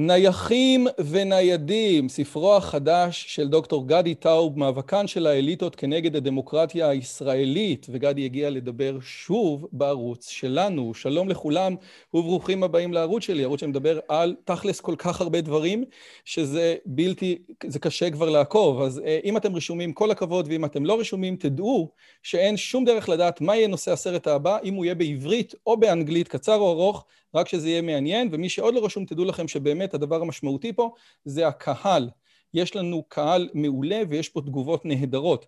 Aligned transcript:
נייחים 0.00 0.86
וניידים, 0.98 2.08
ספרו 2.08 2.56
החדש 2.56 3.24
של 3.28 3.48
דוקטור 3.48 3.88
גדי 3.88 4.14
טאוב, 4.14 4.58
מאבקן 4.58 5.06
של 5.06 5.26
האליטות 5.26 5.76
כנגד 5.76 6.16
הדמוקרטיה 6.16 6.88
הישראלית, 6.88 7.86
וגדי 7.90 8.24
הגיע 8.24 8.50
לדבר 8.50 8.98
שוב 9.00 9.66
בערוץ 9.72 10.28
שלנו. 10.28 10.94
שלום 10.94 11.28
לכולם 11.28 11.74
וברוכים 12.14 12.62
הבאים 12.62 12.92
לערוץ 12.92 13.22
שלי, 13.22 13.44
ערוץ 13.44 13.60
שמדבר 13.60 13.98
על 14.08 14.36
תכלס 14.44 14.80
כל 14.80 14.94
כך 14.98 15.20
הרבה 15.20 15.40
דברים, 15.40 15.84
שזה 16.24 16.76
בלתי, 16.86 17.38
זה 17.66 17.78
קשה 17.78 18.10
כבר 18.10 18.30
לעקוב. 18.30 18.82
אז 18.82 19.02
אה, 19.04 19.18
אם 19.24 19.36
אתם 19.36 19.56
רשומים, 19.56 19.92
כל 19.92 20.10
הכבוד, 20.10 20.46
ואם 20.48 20.64
אתם 20.64 20.86
לא 20.86 21.00
רשומים, 21.00 21.36
תדעו 21.36 21.90
שאין 22.22 22.56
שום 22.56 22.84
דרך 22.84 23.08
לדעת 23.08 23.40
מה 23.40 23.56
יהיה 23.56 23.68
נושא 23.68 23.92
הסרט 23.92 24.26
הבא, 24.26 24.58
אם 24.64 24.74
הוא 24.74 24.84
יהיה 24.84 24.94
בעברית 24.94 25.54
או 25.66 25.76
באנגלית, 25.76 26.28
קצר 26.28 26.56
או 26.56 26.72
ארוך, 26.72 27.04
רק 27.34 27.48
שזה 27.48 27.68
יהיה 27.68 27.82
מעניין, 27.82 28.28
ומי 28.32 28.48
שעוד 28.48 28.74
לא 28.74 28.84
רשום, 28.84 29.04
תדעו 29.04 29.24
לכם 29.24 29.48
שבאמת 29.48 29.94
הדבר 29.94 30.22
המשמעותי 30.22 30.72
פה 30.72 30.90
זה 31.24 31.48
הקהל. 31.48 32.10
יש 32.54 32.76
לנו 32.76 33.02
קהל 33.08 33.48
מעולה 33.54 34.02
ויש 34.08 34.28
פה 34.28 34.40
תגובות 34.40 34.84
נהדרות. 34.84 35.46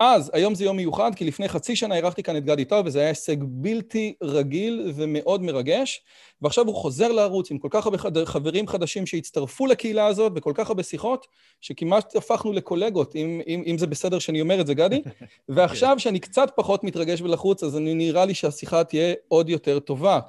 אז, 0.00 0.30
היום 0.34 0.54
זה 0.54 0.64
יום 0.64 0.76
מיוחד, 0.76 1.14
כי 1.14 1.24
לפני 1.24 1.48
חצי 1.48 1.76
שנה 1.76 1.94
אירחתי 1.94 2.22
כאן 2.22 2.36
את 2.36 2.44
גדי 2.44 2.64
טוב, 2.64 2.86
וזה 2.86 2.98
היה 2.98 3.08
הישג 3.08 3.36
בלתי 3.40 4.14
רגיל 4.22 4.92
ומאוד 4.94 5.42
מרגש, 5.42 6.02
ועכשיו 6.42 6.66
הוא 6.66 6.74
חוזר 6.74 7.12
לערוץ 7.12 7.50
עם 7.50 7.58
כל 7.58 7.68
כך 7.70 7.86
הרבה 7.86 7.98
חברים 8.24 8.66
חדשים 8.66 9.06
שהצטרפו 9.06 9.66
לקהילה 9.66 10.06
הזאת, 10.06 10.32
וכל 10.34 10.52
כך 10.54 10.68
הרבה 10.68 10.82
שיחות, 10.82 11.26
שכמעט 11.60 12.16
הפכנו 12.16 12.52
לקולגות, 12.52 13.16
אם, 13.16 13.40
אם, 13.46 13.62
אם 13.66 13.78
זה 13.78 13.86
בסדר 13.86 14.18
שאני 14.18 14.40
אומר 14.40 14.60
את 14.60 14.66
זה, 14.66 14.74
גדי. 14.74 15.02
ועכשיו, 15.48 15.98
שאני 15.98 16.20
קצת 16.20 16.52
פחות 16.56 16.84
מתרגש 16.84 17.20
ולחוץ, 17.20 17.62
אז 17.62 17.76
אני 17.76 17.94
נראה 17.94 18.24
לי 18.24 18.34
שהשיחה 18.34 18.84
תהיה 18.84 19.14
עוד 19.28 19.48
יותר 19.48 19.78
טובה. 19.78 20.20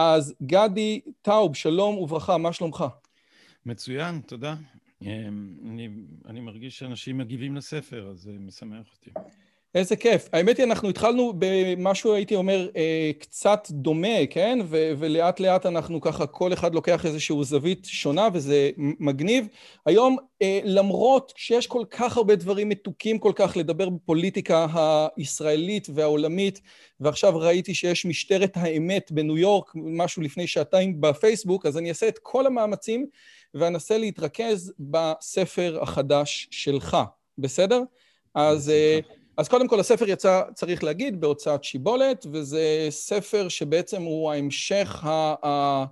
אז 0.00 0.34
גדי 0.42 1.00
טאוב, 1.22 1.56
שלום 1.56 1.98
וברכה, 1.98 2.38
מה 2.38 2.52
שלומך? 2.52 2.84
מצוין, 3.66 4.20
תודה. 4.20 4.54
אמ, 5.02 5.56
אני, 5.64 5.88
אני 6.26 6.40
מרגיש 6.40 6.78
שאנשים 6.78 7.18
מגיבים 7.18 7.56
לספר, 7.56 8.08
אז 8.10 8.18
זה 8.18 8.32
משמח 8.38 8.86
אותי. 8.92 9.10
איזה 9.74 9.96
כיף. 9.96 10.28
האמת 10.32 10.58
היא, 10.58 10.64
אנחנו 10.64 10.88
התחלנו 10.88 11.32
במשהו, 11.38 12.14
הייתי 12.14 12.34
אומר, 12.34 12.68
אה, 12.76 13.10
קצת 13.18 13.66
דומה, 13.70 14.26
כן? 14.30 14.58
ו- 14.64 14.92
ולאט 14.98 15.40
לאט 15.40 15.66
אנחנו 15.66 16.00
ככה, 16.00 16.26
כל 16.26 16.52
אחד 16.52 16.74
לוקח 16.74 17.06
איזושהי 17.06 17.36
זווית 17.42 17.84
שונה, 17.84 18.28
וזה 18.32 18.70
מגניב. 18.76 19.46
היום, 19.86 20.16
אה, 20.42 20.60
למרות 20.64 21.32
שיש 21.36 21.66
כל 21.66 21.84
כך 21.90 22.16
הרבה 22.16 22.36
דברים 22.36 22.68
מתוקים 22.68 23.18
כל 23.18 23.32
כך 23.34 23.56
לדבר 23.56 23.88
בפוליטיקה 23.88 24.66
הישראלית 25.16 25.88
והעולמית, 25.94 26.60
ועכשיו 27.00 27.38
ראיתי 27.38 27.74
שיש 27.74 28.06
משטרת 28.06 28.56
האמת 28.56 29.12
בניו 29.12 29.38
יורק, 29.38 29.72
משהו 29.74 30.22
לפני 30.22 30.46
שעתיים 30.46 31.00
בפייסבוק, 31.00 31.66
אז 31.66 31.78
אני 31.78 31.88
אעשה 31.88 32.08
את 32.08 32.18
כל 32.22 32.46
המאמצים 32.46 33.06
ואנסה 33.54 33.98
להתרכז 33.98 34.72
בספר 34.78 35.78
החדש 35.82 36.48
שלך, 36.50 36.96
בסדר? 37.38 37.82
אז... 38.34 38.72
אז 39.36 39.48
קודם 39.48 39.68
כל 39.68 39.80
הספר 39.80 40.08
יצא, 40.08 40.42
צריך 40.54 40.84
להגיד, 40.84 41.20
בהוצאת 41.20 41.64
שיבולת, 41.64 42.26
וזה 42.32 42.86
ספר 42.90 43.48
שבעצם 43.48 44.02
הוא 44.02 44.32
ההמשך, 44.32 45.04
ה, 45.04 45.34
ה, 45.46 45.84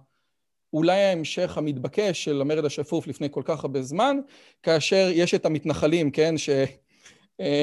אולי 0.72 1.02
ההמשך 1.02 1.58
המתבקש 1.58 2.24
של 2.24 2.40
המרד 2.40 2.64
השפוף 2.64 3.06
לפני 3.06 3.28
כל 3.30 3.42
כך 3.44 3.64
הרבה 3.64 3.82
זמן, 3.82 4.16
כאשר 4.62 5.08
יש 5.12 5.34
את 5.34 5.46
המתנחלים, 5.46 6.10
כן, 6.10 6.38
ש... 6.38 6.50
אה, 7.40 7.62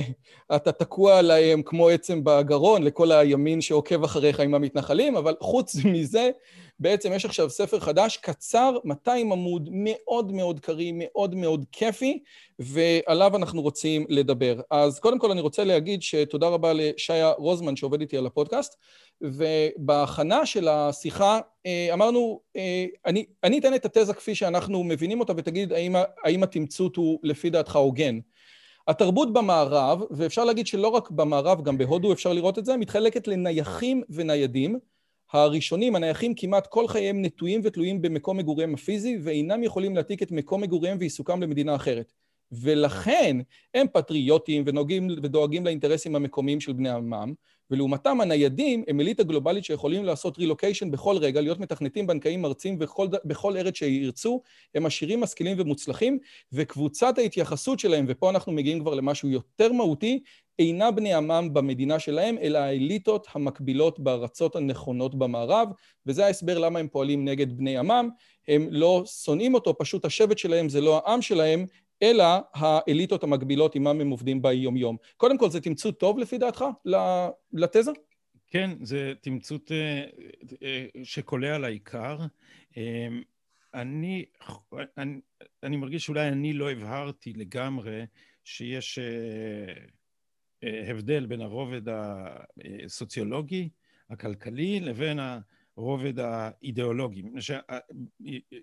אתה 0.55 0.71
תקוע 0.71 1.19
עליהם 1.19 1.63
כמו 1.63 1.89
עצם 1.89 2.23
בגרון 2.23 2.83
לכל 2.83 3.11
הימין 3.11 3.61
שעוקב 3.61 4.03
אחריך 4.03 4.39
עם 4.39 4.55
המתנחלים, 4.55 5.15
אבל 5.15 5.35
חוץ 5.39 5.75
מזה, 5.85 6.29
בעצם 6.79 7.13
יש 7.13 7.25
עכשיו 7.25 7.49
ספר 7.49 7.79
חדש, 7.79 8.17
קצר, 8.17 8.77
200 8.83 9.31
עמוד, 9.31 9.69
מאוד 9.71 10.31
מאוד 10.31 10.59
קריא, 10.59 10.93
מאוד 10.95 11.35
מאוד 11.35 11.65
כיפי, 11.71 12.19
ועליו 12.59 13.35
אנחנו 13.35 13.61
רוצים 13.61 14.05
לדבר. 14.09 14.61
אז 14.71 14.99
קודם 14.99 15.19
כל 15.19 15.31
אני 15.31 15.41
רוצה 15.41 15.63
להגיד 15.63 16.01
שתודה 16.01 16.47
רבה 16.47 16.73
לשיה 16.73 17.31
רוזמן 17.31 17.75
שעובד 17.75 18.01
איתי 18.01 18.17
על 18.17 18.25
הפודקאסט, 18.25 18.75
ובהכנה 19.21 20.45
של 20.45 20.67
השיחה 20.67 21.39
אה, 21.65 21.89
אמרנו, 21.93 22.39
אה, 22.55 22.85
אני, 23.05 23.25
אני 23.43 23.59
אתן 23.59 23.73
את 23.73 23.85
התזה 23.85 24.13
כפי 24.13 24.35
שאנחנו 24.35 24.83
מבינים 24.83 25.19
אותה 25.19 25.33
ותגיד 25.37 25.73
האם, 25.73 25.95
האם 26.23 26.43
התמצות 26.43 26.95
הוא 26.95 27.19
לפי 27.23 27.49
דעתך 27.49 27.75
הוגן. 27.75 28.19
התרבות 28.87 29.33
במערב, 29.33 30.01
ואפשר 30.11 30.45
להגיד 30.45 30.67
שלא 30.67 30.87
רק 30.87 31.11
במערב, 31.11 31.63
גם 31.63 31.77
בהודו 31.77 32.13
אפשר 32.13 32.33
לראות 32.33 32.59
את 32.59 32.65
זה, 32.65 32.77
מתחלקת 32.77 33.27
לנייחים 33.27 34.03
וניידים. 34.09 34.79
הראשונים, 35.33 35.95
הנייחים, 35.95 36.33
כמעט 36.35 36.67
כל 36.67 36.87
חייהם 36.87 37.21
נטועים 37.21 37.61
ותלויים 37.63 38.01
במקום 38.01 38.37
מגוריהם 38.37 38.73
הפיזי, 38.73 39.17
ואינם 39.23 39.63
יכולים 39.63 39.95
להעתיק 39.95 40.23
את 40.23 40.31
מקום 40.31 40.61
מגוריהם 40.61 40.97
ועיסוקם 40.99 41.41
למדינה 41.41 41.75
אחרת. 41.75 42.13
ולכן 42.61 43.37
הם 43.73 43.87
פטריוטים 43.93 44.63
ונוגעים, 44.65 45.07
ודואגים 45.23 45.65
לאינטרסים 45.65 46.15
המקומיים 46.15 46.59
של 46.59 46.73
בני 46.73 46.89
עמם, 46.89 47.33
ולעומתם 47.71 48.21
הניידים 48.21 48.83
הם 48.87 48.99
אליטה 48.99 49.23
גלובלית 49.23 49.65
שיכולים 49.65 50.05
לעשות 50.05 50.37
רילוקיישן 50.37 50.91
בכל 50.91 51.17
רגע, 51.17 51.41
להיות 51.41 51.59
מתכנתים, 51.59 52.07
בנקאים, 52.07 52.41
מרצים 52.41 52.79
בכל, 52.79 53.07
בכל 53.25 53.57
ארץ 53.57 53.75
שירצו, 53.75 54.41
הם 54.75 54.85
עשירים, 54.85 55.21
משכילים 55.21 55.57
ומוצלחים, 55.59 56.19
וקבוצת 56.53 57.17
ההתייחסות 57.17 57.79
שלהם, 57.79 58.05
ופה 58.07 58.29
אנחנו 58.29 58.51
מגיעים 58.51 58.79
כבר 58.79 58.93
למשהו 58.95 59.29
יותר 59.29 59.71
מהותי, 59.71 60.19
אינה 60.59 60.91
בני 60.91 61.13
עמם 61.13 61.49
במדינה 61.53 61.99
שלהם, 61.99 62.37
אלא 62.41 62.57
האליטות 62.57 63.27
המקבילות 63.33 63.99
בארצות 63.99 64.55
הנכונות 64.55 65.15
במערב, 65.15 65.67
וזה 66.05 66.25
ההסבר 66.25 66.57
למה 66.57 66.79
הם 66.79 66.87
פועלים 66.87 67.25
נגד 67.25 67.57
בני 67.57 67.77
עמם. 67.77 68.09
הם 68.47 68.67
לא 68.71 69.03
שונאים 69.05 69.53
אותו, 69.53 69.77
פשוט 69.77 70.05
השבט 70.05 70.37
שלהם 70.37 70.69
זה 70.69 70.81
לא 70.81 71.01
העם 71.05 71.21
שלהם, 71.21 71.65
אלא 72.01 72.25
האליטות 72.53 73.23
המקבילות 73.23 73.73
עימם 73.73 74.01
הם 74.01 74.09
עובדים 74.09 74.41
ביומיום. 74.41 74.97
קודם 75.17 75.37
כל, 75.37 75.49
זה 75.49 75.61
תמצות 75.61 75.99
טוב 75.99 76.19
לפי 76.19 76.37
דעתך 76.37 76.65
לתזה? 77.53 77.91
כן, 78.55 78.71
זה 78.81 79.13
תמצות 79.21 79.71
אה, 79.71 80.05
אה, 80.63 80.85
שקולע 81.03 81.55
על 81.55 81.63
העיקר. 81.63 82.17
אה, 82.77 83.07
אני, 83.73 84.25
אני, 84.97 85.19
אני 85.63 85.77
מרגיש 85.77 86.05
שאולי 86.05 86.27
אני 86.27 86.53
לא 86.53 86.71
הבהרתי 86.71 87.33
לגמרי 87.33 88.05
שיש 88.43 88.99
הבדל 90.63 91.25
בין 91.25 91.41
הרובד 91.41 91.81
הסוציולוגי, 92.85 93.69
הכלכלי, 94.09 94.79
לבין 94.79 95.19
הרובד 95.77 96.19
האידיאולוגי. 96.19 97.23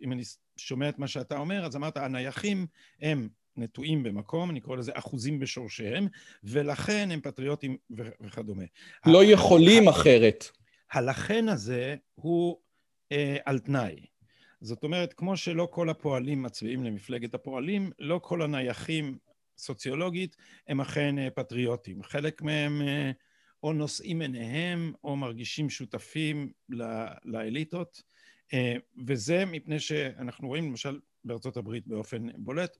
אם 0.02 0.12
אני 0.12 0.22
שומע 0.66 0.88
את 0.88 0.98
מה 0.98 1.08
שאתה 1.08 1.38
אומר, 1.38 1.64
אז 1.64 1.76
אמרת, 1.76 1.96
הנייחים 1.96 2.66
הם 3.02 3.28
נטועים 3.56 4.02
במקום, 4.02 4.50
אני 4.50 4.60
קורא 4.60 4.76
לזה 4.76 4.92
אחוזים 4.94 5.38
בשורשיהם, 5.38 6.06
ולכן 6.44 7.08
הם 7.10 7.20
פטריוטים 7.20 7.76
וכדומה. 8.20 8.64
לא 9.06 9.24
יכולים 9.24 9.88
אחרת. 9.88 10.44
הלכן 10.92 11.48
הזה 11.48 11.96
הוא 12.14 12.58
אה, 13.12 13.36
על 13.44 13.58
תנאי. 13.58 14.06
זאת 14.60 14.84
אומרת, 14.84 15.12
כמו 15.12 15.36
שלא 15.36 15.68
כל 15.70 15.90
הפועלים 15.90 16.42
מצביעים 16.42 16.84
למפלגת 16.84 17.34
הפועלים, 17.34 17.90
לא 17.98 18.20
כל 18.22 18.42
הנייחים 18.42 19.18
סוציולוגית 19.58 20.36
הם 20.68 20.80
אכן 20.80 21.18
אה, 21.18 21.30
פטריוטים. 21.30 22.02
חלק 22.02 22.42
מהם 22.42 22.82
אה, 22.82 23.10
או 23.62 23.72
נושאים 23.72 24.20
עיניהם 24.20 24.92
או 25.04 25.16
מרגישים 25.16 25.70
שותפים 25.70 26.52
לאליטות. 27.24 28.02
אה, 28.52 28.74
וזה 29.06 29.44
מפני 29.44 29.80
שאנחנו 29.80 30.48
רואים 30.48 30.64
למשל 30.64 31.00
בארצות 31.24 31.56
הברית 31.56 31.86
באופן 31.86 32.26
בולט, 32.36 32.76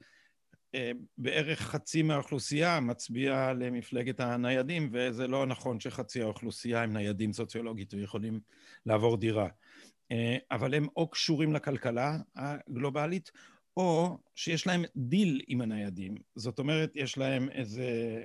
אה, 0.75 0.93
בערך 1.19 1.61
חצי 1.61 2.03
מהאוכלוסייה 2.03 2.81
מצביע 2.81 3.53
למפלגת 3.53 4.21
הניידים, 4.21 4.91
וזה 4.93 5.27
לא 5.27 5.47
נכון 5.47 5.81
שחצי 5.81 6.23
האוכלוסייה 6.23 6.83
הם 6.83 6.93
ניידים 6.93 7.33
סוציולוגית 7.33 7.95
ויכולים 7.95 8.41
לעבור 8.87 9.17
דירה. 9.17 9.49
אבל 10.51 10.75
הם 10.75 10.87
או 10.97 11.11
קשורים 11.11 11.53
לכלכלה 11.53 12.19
הגלובלית, 12.37 13.31
או 13.77 14.19
שיש 14.35 14.67
להם 14.67 14.85
דיל 14.97 15.41
עם 15.49 15.61
הניידים. 15.61 16.15
זאת 16.37 16.59
אומרת, 16.59 16.93
יש 16.95 17.19
להם 17.19 17.51
איזה 17.51 18.23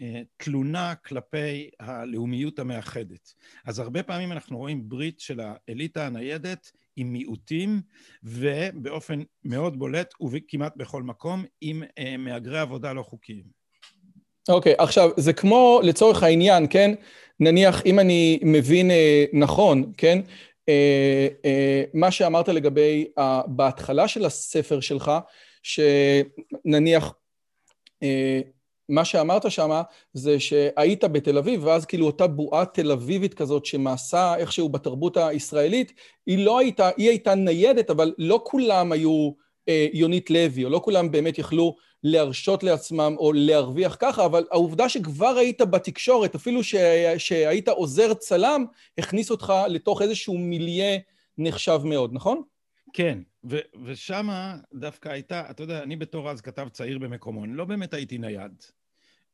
אה, 0.00 0.22
תלונה 0.36 0.94
כלפי 0.94 1.70
הלאומיות 1.80 2.58
המאחדת. 2.58 3.34
אז 3.64 3.78
הרבה 3.78 4.02
פעמים 4.02 4.32
אנחנו 4.32 4.58
רואים 4.58 4.88
ברית 4.88 5.20
של 5.20 5.40
האליטה 5.40 6.06
הניידת 6.06 6.72
עם 6.96 7.12
מיעוטים, 7.12 7.80
ובאופן 8.22 9.22
מאוד 9.44 9.78
בולט 9.78 10.14
וכמעט 10.32 10.76
בכל 10.76 11.02
מקום, 11.02 11.44
עם 11.60 11.82
אה, 11.98 12.16
מהגרי 12.16 12.58
עבודה 12.58 12.92
לא 12.92 13.02
חוקיים. 13.02 13.44
אוקיי, 14.48 14.72
okay, 14.72 14.82
עכשיו, 14.82 15.10
זה 15.16 15.32
כמו 15.32 15.80
לצורך 15.82 16.22
העניין, 16.22 16.66
כן? 16.70 16.94
נניח, 17.40 17.86
אם 17.86 17.98
אני 17.98 18.40
מבין 18.42 18.90
אה, 18.90 19.24
נכון, 19.32 19.92
כן? 19.96 20.20
אה, 20.68 21.28
מה 21.94 22.10
שאמרת 22.10 22.48
לגבי, 22.48 23.06
בהתחלה 23.46 24.08
של 24.08 24.24
הספר 24.24 24.80
שלך, 24.80 25.12
שנניח, 25.62 27.14
מה 28.88 29.04
שאמרת 29.04 29.50
שם 29.50 29.80
זה 30.12 30.40
שהיית 30.40 31.04
בתל 31.04 31.38
אביב, 31.38 31.64
ואז 31.64 31.86
כאילו 31.86 32.06
אותה 32.06 32.26
בועה 32.26 32.64
תל 32.64 32.92
אביבית 32.92 33.34
כזאת 33.34 33.66
שמעשה 33.66 34.34
איכשהו 34.36 34.68
בתרבות 34.68 35.16
הישראלית, 35.16 35.92
היא 36.26 36.44
לא 36.44 36.58
הייתה, 36.58 36.90
היא 36.96 37.08
הייתה 37.08 37.34
ניידת, 37.34 37.90
אבל 37.90 38.14
לא 38.18 38.40
כולם 38.44 38.92
היו 38.92 39.30
אה, 39.68 39.86
יונית 39.92 40.30
לוי, 40.30 40.64
או 40.64 40.70
לא 40.70 40.80
כולם 40.84 41.10
באמת 41.10 41.38
יכלו 41.38 41.76
להרשות 42.02 42.62
לעצמם 42.62 43.14
או 43.18 43.32
להרוויח 43.32 43.96
ככה, 44.00 44.24
אבל 44.24 44.44
העובדה 44.50 44.88
שכבר 44.88 45.36
היית 45.38 45.60
בתקשורת, 45.60 46.34
אפילו 46.34 46.60
שהיית 47.18 47.68
עוזר 47.68 48.14
צלם, 48.14 48.64
הכניס 48.98 49.30
אותך 49.30 49.52
לתוך 49.68 50.02
איזשהו 50.02 50.38
מיליה 50.38 50.98
נחשב 51.38 51.80
מאוד, 51.84 52.12
נכון? 52.12 52.42
כן, 52.92 53.18
ו- 53.44 53.84
ושם 53.84 54.28
דווקא 54.74 55.08
הייתה, 55.08 55.50
אתה 55.50 55.62
יודע, 55.62 55.82
אני 55.82 55.96
בתור 55.96 56.30
אז 56.30 56.40
כתב 56.40 56.68
צעיר 56.68 56.98
במקומון, 56.98 57.54
לא 57.54 57.64
באמת 57.64 57.94
הייתי 57.94 58.18
נייד. 58.18 58.64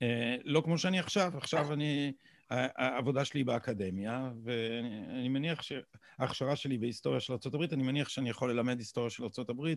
אה, 0.02 0.36
לא 0.44 0.60
כמו 0.64 0.78
שאני 0.78 0.98
עכשיו, 0.98 1.32
עכשיו 1.36 1.72
אני, 1.72 2.12
העבודה 2.50 3.24
שלי 3.24 3.44
באקדמיה, 3.44 4.30
ואני 4.44 5.28
מניח 5.28 5.62
שההכשרה 5.62 6.56
שלי 6.56 6.78
בהיסטוריה 6.78 7.20
של 7.20 7.32
ארה"ב, 7.32 7.72
אני 7.72 7.82
מניח 7.82 8.08
שאני 8.08 8.30
יכול 8.30 8.50
ללמד 8.50 8.78
היסטוריה 8.78 9.10
של 9.10 9.22
ארה"ב. 9.22 9.74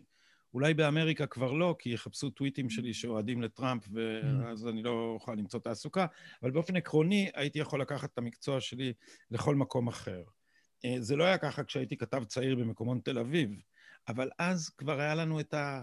אולי 0.53 0.73
באמריקה 0.73 1.25
כבר 1.27 1.51
לא, 1.51 1.75
כי 1.79 1.89
יחפשו 1.89 2.29
טוויטים 2.29 2.69
שלי 2.69 2.93
שאוהדים 2.93 3.41
לטראמפ, 3.41 3.83
ואז 3.93 4.67
אני 4.67 4.83
לא 4.83 5.11
אוכל 5.13 5.33
למצוא 5.33 5.59
תעסוקה, 5.59 6.05
אבל 6.43 6.51
באופן 6.51 6.75
עקרוני 6.75 7.29
הייתי 7.35 7.59
יכול 7.59 7.81
לקחת 7.81 8.13
את 8.13 8.17
המקצוע 8.17 8.61
שלי 8.61 8.93
לכל 9.31 9.55
מקום 9.55 9.87
אחר. 9.87 10.23
אה, 10.85 10.95
זה 10.99 11.15
לא 11.15 11.23
היה 11.23 11.37
ככה 11.37 11.63
כשהייתי 11.63 11.97
כתב 11.97 12.23
צעיר 12.23 12.55
במקומון 12.55 12.99
תל 13.03 13.19
אביב. 13.19 13.49
אבל 14.07 14.29
אז 14.39 14.69
כבר 14.69 14.99
היה 14.99 15.15
לנו 15.15 15.39
את, 15.39 15.53
ה, 15.53 15.81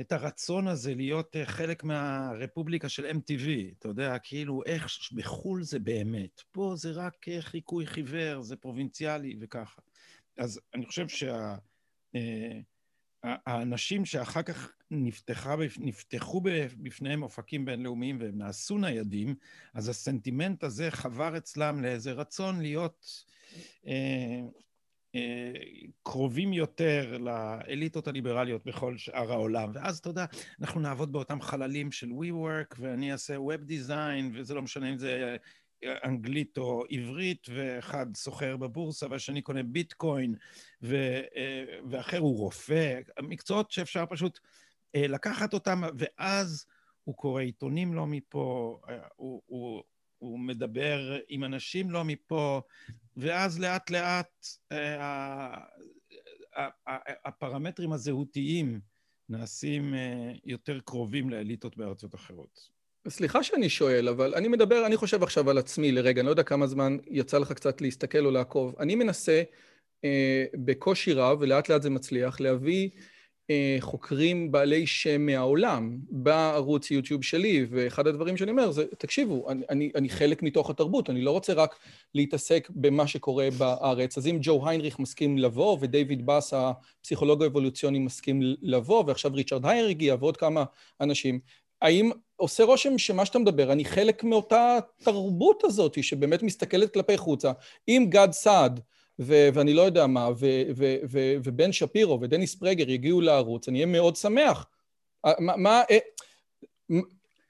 את 0.00 0.12
הרצון 0.12 0.68
הזה 0.68 0.94
להיות 0.94 1.36
אה, 1.36 1.46
חלק 1.46 1.84
מהרפובליקה 1.84 2.88
של 2.88 3.06
MTV, 3.06 3.48
אתה 3.78 3.88
יודע, 3.88 4.18
כאילו 4.18 4.62
איך 4.66 4.86
בחו"ל 5.12 5.62
זה 5.62 5.78
באמת, 5.78 6.42
פה 6.52 6.72
זה 6.76 6.90
רק 6.90 7.28
אה, 7.28 7.42
חיקוי 7.42 7.86
חיוור, 7.86 8.42
זה 8.42 8.56
פרובינציאלי 8.56 9.36
וככה. 9.40 9.82
אז 10.38 10.60
אני 10.74 10.86
חושב 10.86 11.06
שהאנשים 13.24 14.04
שה, 14.04 14.18
שאחר 14.18 14.42
כך 14.42 14.72
נפתחה, 14.90 15.56
נפתחו 15.78 16.40
בפניהם 16.82 17.22
אופקים 17.22 17.64
בינלאומיים 17.64 18.20
והם 18.20 18.38
נעשו 18.38 18.78
ניידים, 18.78 19.34
אז 19.74 19.88
הסנטימנט 19.88 20.64
הזה 20.64 20.90
חבר 20.90 21.36
אצלם 21.36 21.82
לאיזה 21.82 22.12
רצון 22.12 22.60
להיות... 22.60 23.24
אה, 25.16 25.60
קרובים 26.02 26.52
יותר 26.52 27.18
לאליטות 27.18 28.08
הליברליות 28.08 28.64
בכל 28.64 28.96
שאר 28.96 29.32
העולם. 29.32 29.70
ואז, 29.74 29.98
אתה 29.98 30.08
יודע, 30.08 30.24
אנחנו 30.60 30.80
נעבוד 30.80 31.12
באותם 31.12 31.40
חללים 31.40 31.92
של 31.92 32.08
WeWork, 32.10 32.74
ואני 32.78 33.12
אעשה 33.12 33.36
Web 33.36 33.70
Design, 33.70 34.24
וזה 34.34 34.54
לא 34.54 34.62
משנה 34.62 34.90
אם 34.90 34.98
זה 34.98 35.36
אנגלית 36.04 36.58
או 36.58 36.84
עברית, 36.90 37.46
ואחד 37.54 38.06
סוחר 38.14 38.56
בבורסה, 38.56 39.06
והשני 39.10 39.42
קונה 39.42 39.62
ביטקוין, 39.62 40.34
ו, 40.82 41.20
ואחר 41.90 42.18
הוא 42.18 42.38
רופא. 42.38 43.00
מקצועות 43.22 43.70
שאפשר 43.70 44.04
פשוט 44.06 44.40
אה, 44.94 45.06
לקחת 45.06 45.54
אותם, 45.54 45.82
ואז 45.98 46.66
הוא 47.04 47.14
קורא 47.14 47.42
עיתונים 47.42 47.94
לא 47.94 48.06
מפה, 48.06 48.78
אה, 48.88 48.98
הוא, 49.16 49.42
הוא, 49.46 49.82
הוא 50.18 50.38
מדבר 50.38 51.18
עם 51.28 51.44
אנשים 51.44 51.90
לא 51.90 52.04
מפה, 52.04 52.60
ואז 53.16 53.60
לאט 53.60 53.90
לאט 53.90 54.46
אה, 54.72 55.54
הפרמטרים 57.24 57.92
הזהותיים 57.92 58.80
נעשים 59.28 59.94
אה, 59.94 60.32
יותר 60.44 60.80
קרובים 60.80 61.30
לאליטות 61.30 61.76
בארצות 61.76 62.14
אחרות. 62.14 62.76
סליחה 63.08 63.42
שאני 63.42 63.68
שואל, 63.68 64.08
אבל 64.08 64.34
אני 64.34 64.48
מדבר, 64.48 64.86
אני 64.86 64.96
חושב 64.96 65.22
עכשיו 65.22 65.50
על 65.50 65.58
עצמי 65.58 65.92
לרגע, 65.92 66.20
אני 66.20 66.26
לא 66.26 66.30
יודע 66.30 66.42
כמה 66.42 66.66
זמן 66.66 66.96
יצא 67.10 67.38
לך 67.38 67.52
קצת 67.52 67.80
להסתכל 67.80 68.26
או 68.26 68.30
לעקוב. 68.30 68.74
אני 68.80 68.94
מנסה 68.94 69.42
אה, 70.04 70.44
בקושי 70.64 71.12
רב, 71.12 71.38
ולאט 71.40 71.68
לאט 71.68 71.82
זה 71.82 71.90
מצליח, 71.90 72.40
להביא 72.40 72.90
חוקרים 73.80 74.52
בעלי 74.52 74.86
שם 74.86 75.26
מהעולם 75.26 75.98
בערוץ 76.10 76.90
יוטיוב 76.90 77.24
שלי, 77.24 77.66
ואחד 77.70 78.06
הדברים 78.06 78.36
שאני 78.36 78.50
אומר 78.50 78.70
זה, 78.70 78.84
תקשיבו, 78.98 79.50
אני, 79.50 79.62
אני, 79.70 79.90
אני 79.94 80.08
חלק 80.08 80.42
מתוך 80.42 80.70
התרבות, 80.70 81.10
אני 81.10 81.22
לא 81.22 81.30
רוצה 81.30 81.52
רק 81.52 81.78
להתעסק 82.14 82.68
במה 82.74 83.06
שקורה 83.06 83.48
בארץ. 83.58 84.18
אז 84.18 84.26
אם 84.26 84.38
ג'ו 84.42 84.68
היינריך 84.68 84.98
מסכים 84.98 85.38
לבוא, 85.38 85.78
ודייוויד 85.80 86.26
באס, 86.26 86.54
הפסיכולוג 86.54 87.42
האבולוציוני, 87.42 87.98
מסכים 87.98 88.40
לבוא, 88.62 89.04
ועכשיו 89.06 89.32
ריצ'רד 89.34 89.66
הייר 89.66 89.86
הגיע, 89.86 90.16
ועוד 90.20 90.36
כמה 90.36 90.64
אנשים, 91.00 91.40
האם 91.82 92.10
עושה 92.36 92.64
רושם 92.64 92.98
שמה 92.98 93.24
שאתה 93.26 93.38
מדבר, 93.38 93.72
אני 93.72 93.84
חלק 93.84 94.24
מאותה 94.24 94.78
תרבות 95.02 95.64
הזאת 95.64 96.04
שבאמת 96.04 96.42
מסתכלת 96.42 96.94
כלפי 96.94 97.16
חוצה, 97.16 97.52
אם 97.88 98.06
גד 98.08 98.28
סעד 98.32 98.80
ו- 99.18 99.48
ואני 99.54 99.74
לא 99.74 99.82
יודע 99.82 100.06
מה, 100.06 100.28
ו- 100.30 100.62
ו- 100.76 100.96
ו- 101.10 101.34
ובן 101.44 101.72
שפירו 101.72 102.20
ודניס 102.20 102.54
פרגר 102.54 102.90
יגיעו 102.90 103.20
לערוץ, 103.20 103.68
אני 103.68 103.78
אהיה 103.78 103.86
מאוד 103.86 104.16
שמח. 104.16 104.66
מה, 105.24 105.56
מה, 105.56 105.82
אה, 105.90 105.98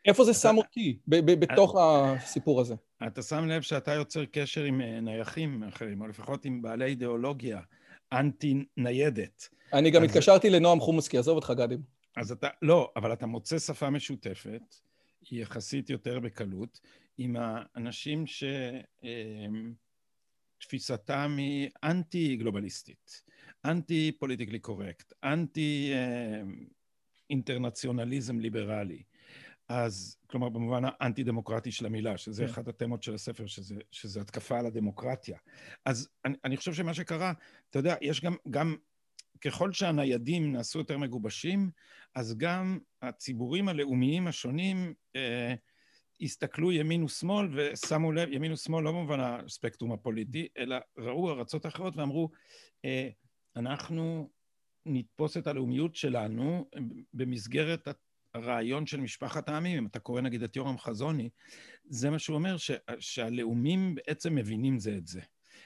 איפה 0.07 0.25
זה 0.25 0.35
שם 0.35 0.55
אותי 0.59 0.99
בתוך 1.09 1.77
הסיפור 1.79 2.61
הזה? 2.61 2.75
אתה 3.07 3.23
שם 3.23 3.49
לב 3.49 3.63
שאתה 3.63 3.93
יוצר 3.93 4.25
קשר 4.25 4.65
עם 4.65 4.81
אה, 4.81 5.01
נייחים 5.01 5.63
אחרים, 5.63 6.01
או 6.01 6.07
לפחות 6.07 6.45
עם 6.45 6.63
בעלי 6.63 6.85
אידיאולוגיה 6.85 7.61
אנטי-ניידת. 8.13 9.49
אני 9.73 9.91
גם 9.91 10.03
התקשרתי 10.03 10.51
לנועם 10.51 10.81
חומסקי, 10.81 11.19
עזוב 11.19 11.37
אותך, 11.37 11.53
גדי. 11.57 11.77
אז 12.17 12.33
אתה, 12.33 12.49
לא, 12.63 12.93
אבל 12.97 13.13
אתה 13.13 13.27
מוצא 13.27 13.59
שפה 13.59 13.91
משותפת, 13.91 14.75
יחסית 15.33 15.91
יותר 15.91 16.21
בקלות, 16.21 16.81
עם 17.19 17.37
האנשים 17.39 18.27
ש... 18.27 18.45
אה, 19.05 19.47
תפיסתם 20.59 21.35
היא 21.39 21.71
אנטי 21.85 22.37
גלובליסטית, 22.37 23.23
אנטי 23.65 24.13
פוליטיקלי 24.19 24.59
קורקט, 24.59 25.13
אנטי 25.25 25.93
אינטרנציונליזם 27.31 28.39
ליברלי. 28.39 29.03
אז, 29.69 30.17
כלומר, 30.27 30.49
במובן 30.49 30.83
האנטי 30.85 31.25
דמוקרטי 31.25 31.73
של 31.73 31.87
המילה, 31.87 32.17
שזה 32.17 32.45
כן. 32.45 32.51
אחת 32.51 32.69
התמות 32.69 33.03
של 33.03 33.15
הספר, 33.15 33.47
שזה, 33.47 33.75
שזה 33.91 34.21
התקפה 34.21 34.59
על 34.59 34.67
הדמוקרטיה. 34.67 35.39
אז 35.85 36.09
אני, 36.25 36.37
אני 36.45 36.57
חושב 36.57 36.75
שמה 36.75 36.95
שקרה, 36.95 37.33
אתה 37.71 37.79
יודע, 37.79 37.95
יש 38.01 38.21
גם, 38.21 38.37
גם 38.51 38.77
ככל 39.41 39.73
שהניידים 39.73 40.53
נעשו 40.53 40.79
יותר 40.79 40.99
מגובשים, 40.99 41.71
אז 42.15 42.37
גם 42.39 42.79
הציבורים 43.03 43.69
הלאומיים 43.69 44.27
השונים 44.27 44.95
אה, 45.17 45.55
הסתכלו 46.21 46.73
ימין 46.73 47.03
ושמאל 47.03 47.49
ושמו 47.53 48.13
לב, 48.13 48.29
ימין 48.33 48.53
ושמאל 48.53 48.85
לא 48.85 48.93
במובן 48.93 49.21
הספקטרום 49.21 49.93
הפוליטי, 49.93 50.49
אלא 50.59 50.77
ראו 50.99 51.31
ארצות 51.31 51.67
אחרות 51.67 51.97
ואמרו, 51.97 52.31
אה, 52.85 53.09
אנחנו 53.57 54.31
נתפוס 54.87 55.37
את 55.37 55.47
הלאומיות 55.47 55.97
שלנו 55.97 56.71
במסגרת 57.15 57.89
הרעיון 58.35 58.87
של 58.87 59.01
משפחת 59.01 59.49
העמים. 59.49 59.79
אם 59.79 59.87
אתה 59.87 59.99
קורא 59.99 60.21
נגיד 60.21 60.43
את 60.43 60.57
יורם 60.57 60.79
חזוני, 60.79 61.31
זה 61.85 62.11
מה 62.11 62.19
שהוא 62.19 62.37
אומר, 62.37 62.57
ש, 62.57 62.71
שהלאומים 62.99 63.95
בעצם 63.95 64.35
מבינים 64.35 64.79
זה 64.79 64.97
את 64.97 65.07
זה. 65.07 65.21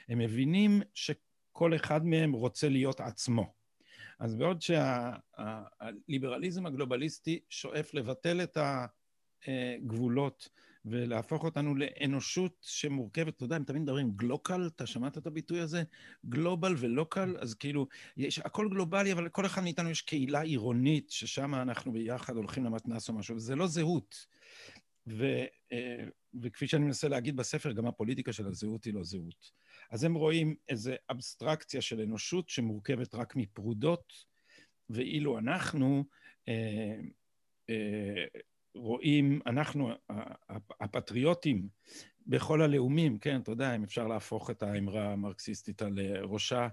הם 0.09 0.19
מבינים 0.19 0.81
שכל 0.93 1.75
אחד 1.75 2.05
מהם 2.05 2.31
רוצה 2.31 2.69
להיות 2.69 2.99
עצמו. 2.99 3.53
אז 4.19 4.35
בעוד 4.35 4.61
שהליברליזם 4.61 6.65
הגלובליסטי 6.65 7.39
שואף 7.49 7.93
לבטל 7.93 8.43
את 8.43 8.57
ה... 8.57 8.85
אה, 9.47 9.75
גבולות 9.87 10.49
ולהפוך 10.85 11.43
אותנו 11.43 11.75
לאנושות 11.75 12.57
שמורכבת, 12.61 13.35
אתה 13.35 13.43
יודע, 13.43 13.55
הם 13.55 13.63
תמיד 13.63 13.81
מדברים 13.81 14.11
גלוקל, 14.11 14.67
אתה 14.75 14.85
שמעת 14.85 15.17
את 15.17 15.27
הביטוי 15.27 15.59
הזה? 15.59 15.83
גלובל 16.25 16.75
ולוקל, 16.77 17.37
אז 17.39 17.53
כאילו, 17.53 17.87
יש 18.17 18.39
הכל 18.39 18.69
גלובלי, 18.69 19.13
אבל 19.13 19.25
לכל 19.25 19.45
אחד 19.45 19.63
מאיתנו 19.63 19.89
יש 19.89 20.01
קהילה 20.01 20.41
עירונית, 20.41 21.11
ששם 21.11 21.55
אנחנו 21.55 21.91
ביחד 21.91 22.35
הולכים 22.35 22.65
למתנ"ס 22.65 23.09
או 23.09 23.13
משהו, 23.13 23.35
וזה 23.35 23.55
לא 23.55 23.67
זהות. 23.67 24.25
ו, 25.07 25.25
אה, 25.71 26.05
וכפי 26.41 26.67
שאני 26.67 26.85
מנסה 26.85 27.07
להגיד 27.07 27.35
בספר, 27.35 27.71
גם 27.71 27.87
הפוליטיקה 27.87 28.33
של 28.33 28.47
הזהות 28.47 28.85
היא 28.85 28.93
לא 28.93 29.03
זהות. 29.03 29.51
אז 29.91 30.03
הם 30.03 30.13
רואים 30.13 30.55
איזו 30.69 30.91
אבסטרקציה 31.09 31.81
של 31.81 32.01
אנושות 32.01 32.49
שמורכבת 32.49 33.15
רק 33.15 33.35
מפרודות, 33.35 34.13
ואילו 34.89 35.37
אנחנו 35.39 36.03
אה, 36.47 36.95
אה, 37.69 38.25
רואים, 38.75 39.39
אנחנו 39.45 39.91
הפטריוטים 40.81 41.67
בכל 42.27 42.61
הלאומים, 42.61 43.17
כן, 43.17 43.41
אתה 43.41 43.51
יודע, 43.51 43.75
אם 43.75 43.83
אפשר 43.83 44.07
להפוך 44.07 44.49
את 44.49 44.63
האמרה 44.63 45.13
המרקסיסטית 45.13 45.81
על 45.81 45.99
ראשה, 46.23 46.67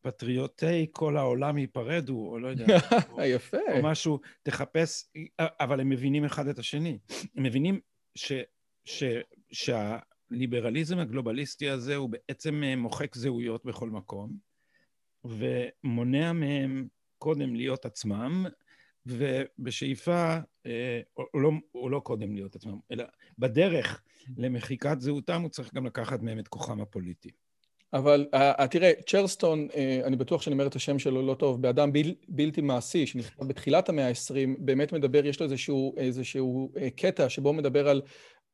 פטריוטי 0.00 0.86
כל 0.92 1.16
העולם 1.16 1.58
ייפרדו, 1.58 2.28
או 2.30 2.38
לא 2.38 2.48
יודע. 2.48 2.64
יפה. 3.34 3.56
או 3.72 3.82
משהו, 3.82 4.20
תחפש, 4.42 5.04
אבל 5.40 5.80
הם 5.80 5.88
מבינים 5.88 6.24
אחד 6.24 6.48
את 6.48 6.58
השני. 6.58 6.98
הם 7.36 7.42
מבינים 7.42 7.80
ש, 8.14 8.32
ש, 8.84 9.04
שהליברליזם 9.52 10.98
הגלובליסטי 10.98 11.70
הזה 11.70 11.96
הוא 11.96 12.10
בעצם 12.10 12.62
מוחק 12.76 13.14
זהויות 13.14 13.64
בכל 13.64 13.90
מקום, 13.90 14.36
ומונע 15.24 16.32
מהם 16.32 16.88
קודם 17.18 17.54
להיות 17.54 17.86
עצמם, 17.86 18.46
ובשאיפה, 19.06 20.12
אה, 20.12 20.40
או 21.16 21.40
לא, 21.40 21.50
או 21.74 21.88
לא 21.88 22.00
קודם 22.00 22.34
להיות 22.34 22.56
עצמם, 22.56 22.78
אלא 22.92 23.04
בדרך 23.38 24.02
למחיקת 24.36 25.00
זהותם 25.00 25.42
הוא 25.42 25.50
צריך 25.50 25.74
גם 25.74 25.86
לקחת 25.86 26.22
מהם 26.22 26.38
את 26.38 26.48
כוחם 26.48 26.80
הפוליטי. 26.80 27.30
אבל 27.92 28.26
uh, 28.34 28.66
תראה, 28.66 28.92
צ'רסטון, 29.06 29.68
אני 30.04 30.16
בטוח 30.16 30.42
שאני 30.42 30.52
אומר 30.52 30.66
את 30.66 30.76
השם 30.76 30.98
שלו 30.98 31.26
לא 31.26 31.34
טוב, 31.34 31.62
באדם 31.62 31.92
בל, 31.92 32.14
בלתי 32.28 32.60
מעשי, 32.60 33.06
שנכתב 33.06 33.44
בתחילת 33.44 33.88
המאה 33.88 34.08
ה-20, 34.08 34.34
באמת 34.58 34.92
מדבר, 34.92 35.26
יש 35.26 35.40
לו 35.40 35.44
איזשהו, 35.44 35.94
איזשהו 35.96 36.72
קטע 36.96 37.28
שבו 37.28 37.48
הוא 37.48 37.56
מדבר 37.56 37.88
על, 37.88 38.02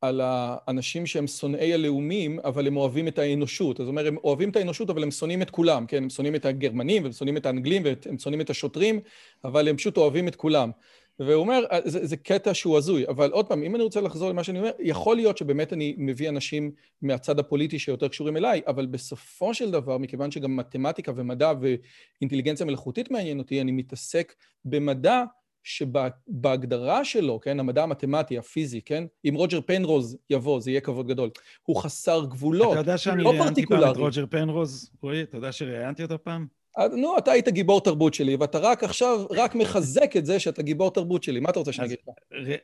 על 0.00 0.20
האנשים 0.24 1.06
שהם 1.06 1.26
שונאי 1.26 1.74
הלאומים, 1.74 2.38
אבל 2.44 2.66
הם 2.66 2.76
אוהבים 2.76 3.08
את 3.08 3.18
האנושות. 3.18 3.76
זאת 3.76 3.88
אומרת, 3.88 4.06
הם 4.06 4.16
אוהבים 4.16 4.50
את 4.50 4.56
האנושות, 4.56 4.90
אבל 4.90 5.02
הם 5.02 5.10
שונאים 5.10 5.42
את 5.42 5.50
כולם, 5.50 5.86
כן? 5.86 6.02
הם 6.02 6.10
שונאים 6.10 6.34
את 6.34 6.44
הגרמנים, 6.44 7.02
והם 7.02 7.12
שונאים 7.12 7.36
את 7.36 7.46
האנגלים, 7.46 7.82
והם 7.84 8.18
שונאים 8.18 8.40
את 8.40 8.50
השוטרים, 8.50 9.00
אבל 9.44 9.68
הם 9.68 9.76
פשוט 9.76 9.96
אוהבים 9.96 10.28
את 10.28 10.36
כולם. 10.36 10.70
והוא 11.18 11.34
אומר, 11.34 11.64
אה, 11.72 11.78
זה, 11.84 12.06
זה 12.06 12.16
קטע 12.16 12.54
שהוא 12.54 12.76
הזוי, 12.76 13.08
אבל 13.08 13.30
עוד 13.30 13.48
פעם, 13.48 13.62
אם 13.62 13.74
אני 13.74 13.82
רוצה 13.82 14.00
לחזור 14.00 14.30
למה 14.30 14.44
שאני 14.44 14.58
אומר, 14.58 14.70
יכול 14.78 15.16
להיות 15.16 15.38
שבאמת 15.38 15.72
אני 15.72 15.94
מביא 15.98 16.28
אנשים 16.28 16.70
מהצד 17.02 17.38
הפוליטי 17.38 17.78
שיותר 17.78 18.08
קשורים 18.08 18.36
אליי, 18.36 18.62
אבל 18.66 18.86
בסופו 18.86 19.54
של 19.54 19.70
דבר, 19.70 19.98
מכיוון 19.98 20.30
שגם 20.30 20.56
מתמטיקה 20.56 21.12
ומדע 21.16 21.52
ואינטליגנציה 21.60 22.66
מלאכותית 22.66 23.10
מעניין 23.10 23.38
אותי, 23.38 23.60
אני 23.60 23.72
מתעסק 23.72 24.34
במדע 24.64 25.24
שבהגדרה 25.62 27.04
שלו, 27.04 27.40
כן, 27.40 27.60
המדע 27.60 27.82
המתמטי, 27.82 28.38
הפיזי, 28.38 28.80
כן, 28.80 29.04
אם 29.28 29.34
רוג'ר 29.34 29.60
פנרוז 29.60 30.18
יבוא, 30.30 30.60
זה 30.60 30.70
יהיה 30.70 30.80
כבוד 30.80 31.08
גדול. 31.08 31.30
הוא 31.62 31.76
חסר 31.76 32.24
גבולות, 32.24 32.72
אתה 32.72 32.80
יודע 32.80 32.98
שאני 32.98 33.22
לא 33.22 33.30
ראיינתי 33.30 33.66
פעם 33.66 33.90
את 33.90 33.96
רוג'ר 33.96 34.26
פנרוז, 34.30 34.90
רועי, 35.02 35.22
אתה 35.22 35.36
יודע 35.36 35.52
שראיינתי 35.52 36.02
אותו 36.02 36.24
פעם? 36.24 36.46
נו, 36.78 37.18
אתה 37.18 37.32
היית 37.32 37.48
גיבור 37.48 37.80
תרבות 37.80 38.14
שלי, 38.14 38.36
ואתה 38.36 38.58
רק 38.58 38.84
עכשיו, 38.84 39.26
רק 39.30 39.54
מחזק 39.54 40.16
את 40.16 40.26
זה 40.26 40.40
שאתה 40.40 40.62
גיבור 40.62 40.90
תרבות 40.90 41.22
שלי. 41.22 41.40
מה 41.40 41.50
אתה 41.50 41.58
רוצה 41.58 41.72
שאני 41.72 41.86
אגיד 41.86 41.98
לך? 42.02 42.14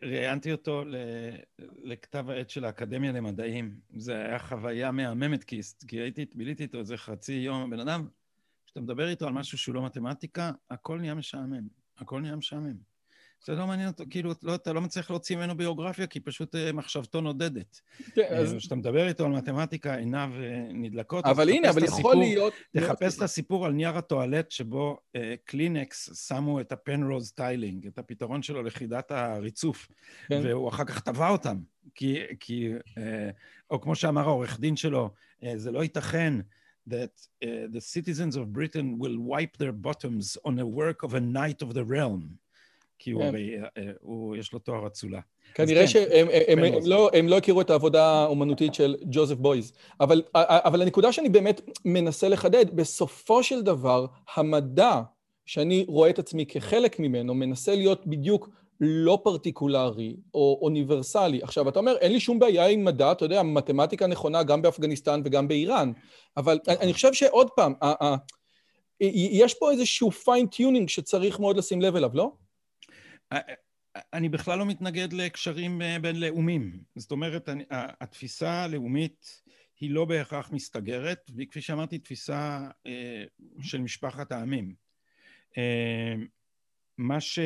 ראיינתי 0.03 0.53
אותו 0.53 0.85
לכתב 1.83 2.31
העת 2.31 2.51
של 2.51 2.65
האקדמיה 2.65 3.13
למדעים. 3.13 3.75
זו 3.97 4.13
הייתה 4.13 4.39
חוויה 4.39 4.91
מהממת, 4.91 5.45
כי, 5.45 5.61
כי 5.89 6.01
הייתי, 6.01 6.27
ביליתי 6.35 6.63
איתו 6.63 6.79
איזה 6.79 6.97
חצי 6.97 7.33
יום. 7.33 7.71
בן 7.71 7.81
אדם, 7.81 8.07
כשאתה 8.67 8.81
מדבר 8.81 9.09
איתו 9.09 9.27
על 9.27 9.33
משהו 9.33 9.59
שהוא 9.59 9.75
לא 9.75 9.85
מתמטיקה, 9.85 10.53
הכל 10.71 10.99
נהיה 10.99 11.15
משעמם. 11.15 11.69
הכל 11.99 12.21
נהיה 12.21 12.37
משעמם. 12.37 12.92
זה 13.45 13.55
לא 13.55 13.67
מעניין 13.67 13.89
אותו, 13.89 14.05
כאילו, 14.11 14.33
לא, 14.43 14.55
אתה 14.55 14.73
לא 14.73 14.81
מצליח 14.81 15.11
להוציא 15.11 15.37
ממנו 15.37 15.57
ביוגרפיה, 15.57 16.07
כי 16.07 16.21
פשוט 16.21 16.55
אה, 16.55 16.73
מחשבתו 16.73 17.21
נודדת. 17.21 17.81
כן, 18.15 18.29
אז... 18.31 18.55
כשאתה 18.59 18.75
מדבר 18.75 19.09
איתו 19.09 19.25
על 19.25 19.31
מתמטיקה, 19.31 19.95
עיניו 19.97 20.31
אה, 20.37 20.67
נדלקות. 20.73 21.25
אבל 21.25 21.49
הנה, 21.49 21.71
אבל 21.71 21.85
יכול 21.85 22.17
להיות... 22.17 22.53
תחפש 22.77 23.17
את 23.17 23.23
הסיפור 23.23 23.67
על 23.67 23.73
נייר 23.73 23.99
הטואלט 23.99 24.51
שבו 24.51 24.99
אה, 25.17 25.35
קלינקס 25.45 26.27
שמו 26.27 26.61
את 26.61 26.73
הפנרוז 26.73 27.33
tiling, 27.33 27.87
את 27.87 27.99
הפתרון 27.99 28.43
שלו 28.43 28.63
לחידת 28.63 29.11
הריצוף, 29.11 29.89
כן. 30.29 30.41
והוא 30.45 30.69
אחר 30.69 30.85
כך 30.85 31.01
טבע 31.01 31.29
אותם. 31.29 31.59
כי, 31.95 32.19
כי 32.41 32.69
או 33.71 33.81
כמו 33.81 33.95
שאמר 33.95 34.21
העורך 34.21 34.61
דין 34.61 34.77
שלו, 34.77 35.11
זה 35.57 35.71
לא 35.71 35.83
ייתכן. 35.83 36.35
that 36.87 37.13
uh, 37.45 37.69
the 37.69 37.81
citizens 37.81 38.37
of 38.37 38.53
Britain 38.53 38.99
will 38.99 39.19
wipe 39.19 39.57
their 39.57 39.73
bottoms 39.73 40.37
on 40.45 40.59
a 40.59 40.67
work 40.67 41.03
of 41.03 41.15
a 41.15 41.21
knight 41.21 41.63
of 41.63 41.75
the 41.75 41.85
realm. 41.85 42.39
כי 43.03 43.11
הוא 43.11 43.23
כן. 43.23 43.29
הרי, 43.29 43.57
אה, 43.61 43.83
הוא, 44.01 44.37
יש 44.37 44.53
לו 44.53 44.59
תואר 44.59 44.87
אצולה. 44.87 45.21
כנראה 45.55 45.83
כן, 45.83 45.87
שהם 45.87 46.29
הם, 46.49 46.59
הם, 46.59 46.75
הם 46.75 46.81
לא, 46.87 47.11
הם 47.13 47.29
לא 47.29 47.37
הכירו 47.37 47.61
את 47.61 47.71
העבודה 47.71 48.05
האומנותית 48.05 48.75
של 48.75 48.97
ג'וזף 49.05 49.37
בויז. 49.37 49.73
אבל, 50.01 50.23
אבל 50.35 50.83
הנקודה 50.83 51.13
שאני 51.13 51.29
באמת 51.29 51.61
מנסה 51.85 52.29
לחדד, 52.29 52.77
בסופו 52.77 53.43
של 53.43 53.63
דבר, 53.63 54.07
המדע 54.35 55.01
שאני 55.47 55.85
רואה 55.89 56.11
את 56.11 56.19
עצמי 56.19 56.47
כחלק 56.47 56.99
ממנו, 56.99 57.35
מנסה 57.35 57.75
להיות 57.75 58.07
בדיוק 58.07 58.49
לא 58.81 59.19
פרטיקולרי 59.25 60.17
או 60.35 60.59
אוניברסלי. 60.63 61.43
עכשיו, 61.43 61.69
אתה 61.69 61.79
אומר, 61.79 61.97
אין 61.97 62.13
לי 62.13 62.21
שום 62.21 62.39
בעיה 62.39 62.67
עם 62.67 62.85
מדע, 62.85 63.13
אתה 63.13 63.25
יודע, 63.25 63.43
מתמטיקה 63.43 64.07
נכונה 64.07 64.43
גם 64.43 64.63
באפגניסטן 64.63 65.23
וגם 65.25 65.49
באיראן, 65.49 65.93
אבל 66.37 66.59
אני 66.69 66.93
חושב 66.93 67.13
שעוד 67.13 67.51
פעם, 67.51 67.75
יש 69.01 69.55
פה 69.55 69.71
איזשהו 69.71 70.11
fine-tuning 70.11 70.89
שצריך 70.89 71.41
מאוד 71.41 71.57
לשים 71.57 71.83
לב 71.83 71.97
אליו, 71.97 72.11
לא? 72.15 72.31
אני 74.13 74.29
בכלל 74.29 74.59
לא 74.59 74.67
מתנגד 74.67 75.13
לקשרים 75.13 75.83
אה, 75.83 75.99
בינלאומיים. 75.99 76.83
זאת 76.97 77.11
אומרת, 77.11 77.49
אני, 77.49 77.65
התפיסה 77.71 78.51
הלאומית 78.51 79.43
היא 79.81 79.91
לא 79.91 80.05
בהכרח 80.05 80.51
מסתגרת, 80.53 81.31
והיא 81.35 81.49
כפי 81.49 81.61
שאמרתי 81.61 81.99
תפיסה 81.99 82.69
אה, 82.87 83.25
של 83.61 83.81
משפחת 83.81 84.33
העמים. 84.33 84.75
אה, 85.59 86.15
מה, 86.99 87.21
ש, 87.21 87.39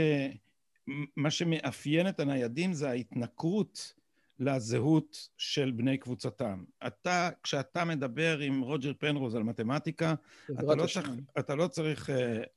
מה 1.16 1.30
שמאפיין 1.30 2.08
את 2.08 2.20
הניידים 2.20 2.72
זה 2.72 2.90
ההתנכרות 2.90 3.94
לזהות 4.38 5.28
של 5.36 5.70
בני 5.70 5.98
קבוצתם. 5.98 6.64
אתה, 6.86 7.30
כשאתה 7.42 7.84
מדבר 7.84 8.38
עם 8.38 8.60
רוג'ר 8.60 8.92
פנרוז 8.98 9.34
על 9.34 9.42
מתמטיקה, 9.42 10.14
אתה 10.52 10.74
לא, 10.74 10.86
צריך, 10.86 11.10
אתה 11.38 11.54
לא 11.54 11.68
צריך 11.68 12.10
uh, 12.10 12.12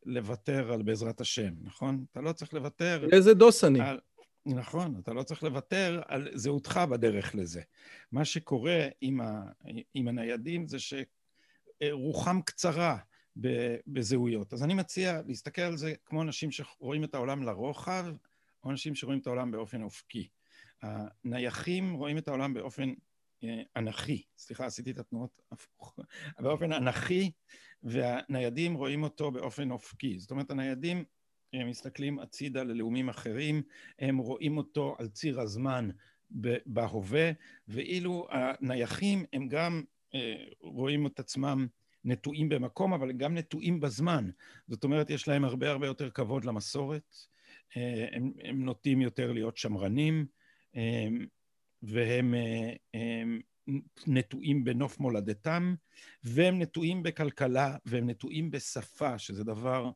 לוותר 0.05 0.73
על 0.73 0.81
בעזרת 0.81 1.21
השם, 1.21 1.53
נכון? 1.61 2.05
אתה 2.11 2.21
לא 2.21 2.31
צריך 2.31 2.53
לוותר... 2.53 3.07
איזה 3.11 3.33
דוס 3.33 3.63
אני. 3.63 3.81
על, 3.81 3.99
נכון, 4.45 4.95
אתה 5.03 5.13
לא 5.13 5.23
צריך 5.23 5.43
לוותר 5.43 6.01
על 6.07 6.27
זהותך 6.33 6.81
בדרך 6.89 7.35
לזה. 7.35 7.61
מה 8.11 8.25
שקורה 8.25 8.87
עם, 9.01 9.21
ה, 9.21 9.41
עם 9.93 10.07
הניידים 10.07 10.67
זה 10.67 10.77
שרוחם 11.81 12.41
קצרה 12.41 12.97
בזהויות. 13.87 14.53
אז 14.53 14.63
אני 14.63 14.73
מציע 14.73 15.21
להסתכל 15.27 15.61
על 15.61 15.77
זה 15.77 15.93
כמו 16.05 16.21
אנשים 16.21 16.51
שרואים 16.51 17.03
את 17.03 17.15
העולם 17.15 17.43
לרוחב, 17.43 18.05
או 18.63 18.71
אנשים 18.71 18.95
שרואים 18.95 19.19
את 19.19 19.27
העולם 19.27 19.51
באופן 19.51 19.81
אופקי. 19.81 20.27
הנייחים 20.81 21.93
רואים 21.93 22.17
את 22.17 22.27
העולם 22.27 22.53
באופן 22.53 22.93
אה, 23.43 23.61
אנכי, 23.75 24.23
סליחה, 24.37 24.65
עשיתי 24.65 24.91
את 24.91 24.97
התנועות 24.97 25.39
הפוך, 25.51 25.99
באופן 26.39 26.73
אנכי, 26.73 27.31
והניידים 27.83 28.73
רואים 28.73 29.03
אותו 29.03 29.31
באופן 29.31 29.71
אופקי. 29.71 30.19
זאת 30.19 30.31
אומרת, 30.31 30.51
הניידים 30.51 31.03
הם 31.53 31.69
מסתכלים 31.69 32.19
הצידה 32.19 32.63
ללאומים 32.63 33.09
אחרים, 33.09 33.61
הם 33.99 34.17
רואים 34.17 34.57
אותו 34.57 34.95
על 34.99 35.07
ציר 35.07 35.41
הזמן 35.41 35.89
בהווה, 36.65 37.31
ואילו 37.67 38.27
הנייחים 38.31 39.25
הם 39.33 39.47
גם 39.47 39.83
אה, 40.15 40.43
רואים 40.61 41.07
את 41.07 41.19
עצמם 41.19 41.67
נטועים 42.03 42.49
במקום, 42.49 42.93
אבל 42.93 43.11
גם 43.11 43.37
נטועים 43.37 43.79
בזמן. 43.79 44.29
זאת 44.67 44.83
אומרת, 44.83 45.09
יש 45.09 45.27
להם 45.27 45.45
הרבה 45.45 45.69
הרבה 45.71 45.87
יותר 45.87 46.09
כבוד 46.09 46.45
למסורת, 46.45 47.15
אה, 47.77 48.07
הם, 48.11 48.31
הם 48.43 48.65
נוטים 48.65 49.01
יותר 49.01 49.31
להיות 49.31 49.57
שמרנים, 49.57 50.25
והם 51.83 52.33
הם 52.93 53.39
נטועים 54.07 54.63
בנוף 54.63 54.99
מולדתם, 54.99 55.75
והם 56.23 56.61
נטועים 56.61 57.03
בכלכלה, 57.03 57.75
והם 57.85 58.09
נטועים 58.09 58.51
בשפה, 58.51 59.17
שזה 59.17 59.43
דבר 59.43 59.91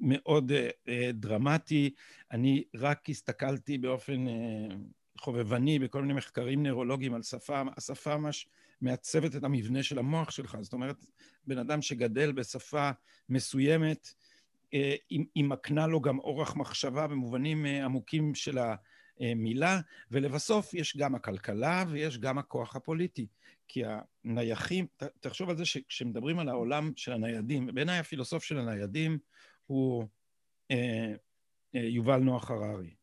מאוד 0.00 0.52
אה, 0.88 1.10
דרמטי. 1.14 1.94
אני 2.32 2.64
רק 2.74 3.10
הסתכלתי 3.10 3.78
באופן 3.78 4.28
אה, 4.28 4.34
חובבני 5.18 5.78
בכל 5.78 6.02
מיני 6.02 6.14
מחקרים 6.14 6.62
נוירולוגיים 6.62 7.14
על 7.14 7.22
שפה, 7.22 7.62
השפה 7.76 8.16
ממש 8.16 8.48
מעצבת 8.80 9.36
את 9.36 9.44
המבנה 9.44 9.82
של 9.82 9.98
המוח 9.98 10.30
שלך. 10.30 10.56
זאת 10.60 10.72
אומרת, 10.72 10.96
בן 11.46 11.58
אדם 11.58 11.82
שגדל 11.82 12.32
בשפה 12.32 12.90
מסוימת, 13.28 14.14
אה, 14.74 14.94
היא 15.10 15.44
מקנה 15.44 15.86
לו 15.86 16.00
גם 16.00 16.18
אורח 16.18 16.56
מחשבה 16.56 17.06
במובנים 17.06 17.64
עמוקים 17.66 18.34
של 18.34 18.58
ה... 18.58 18.74
אה, 19.20 19.34
מילה, 19.34 19.80
ולבסוף 20.10 20.74
יש 20.74 20.96
גם 20.96 21.14
הכלכלה 21.14 21.84
ויש 21.88 22.18
גם 22.18 22.38
הכוח 22.38 22.76
הפוליטי. 22.76 23.26
כי 23.68 23.82
הנייחים, 24.24 24.86
תחשוב 25.20 25.50
על 25.50 25.56
זה 25.56 25.64
שכשמדברים 25.64 26.38
על 26.38 26.48
העולם 26.48 26.92
של 26.96 27.12
הניידים, 27.12 27.66
בעיניי 27.74 27.98
הפילוסוף 27.98 28.44
של 28.44 28.58
הניידים 28.58 29.18
הוא 29.66 30.06
אה, 30.70 31.14
אה, 31.74 31.80
יובל 31.80 32.18
נוח 32.18 32.50
הררי. 32.50 32.94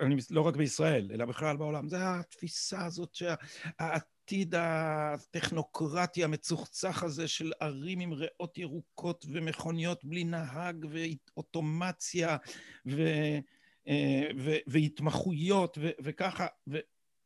אני, 0.00 0.16
לא 0.30 0.40
רק 0.40 0.56
בישראל, 0.56 1.10
אלא 1.14 1.24
בכלל 1.24 1.56
בעולם, 1.56 1.88
זה 1.88 1.96
התפיסה 2.00 2.84
הזאת 2.84 3.14
שהעתיד 3.14 4.54
הטכנוקרטי 4.58 6.24
המצוחצח 6.24 7.02
הזה 7.02 7.28
של 7.28 7.52
ערים 7.60 8.00
עם 8.00 8.12
ריאות 8.12 8.58
ירוקות 8.58 9.26
ומכוניות 9.32 10.04
בלי 10.04 10.24
נהג 10.24 10.86
ואוטומציה 10.90 12.36
ו, 12.86 13.02
והתמחויות 14.66 15.78
ו, 15.80 15.90
וככה, 16.02 16.46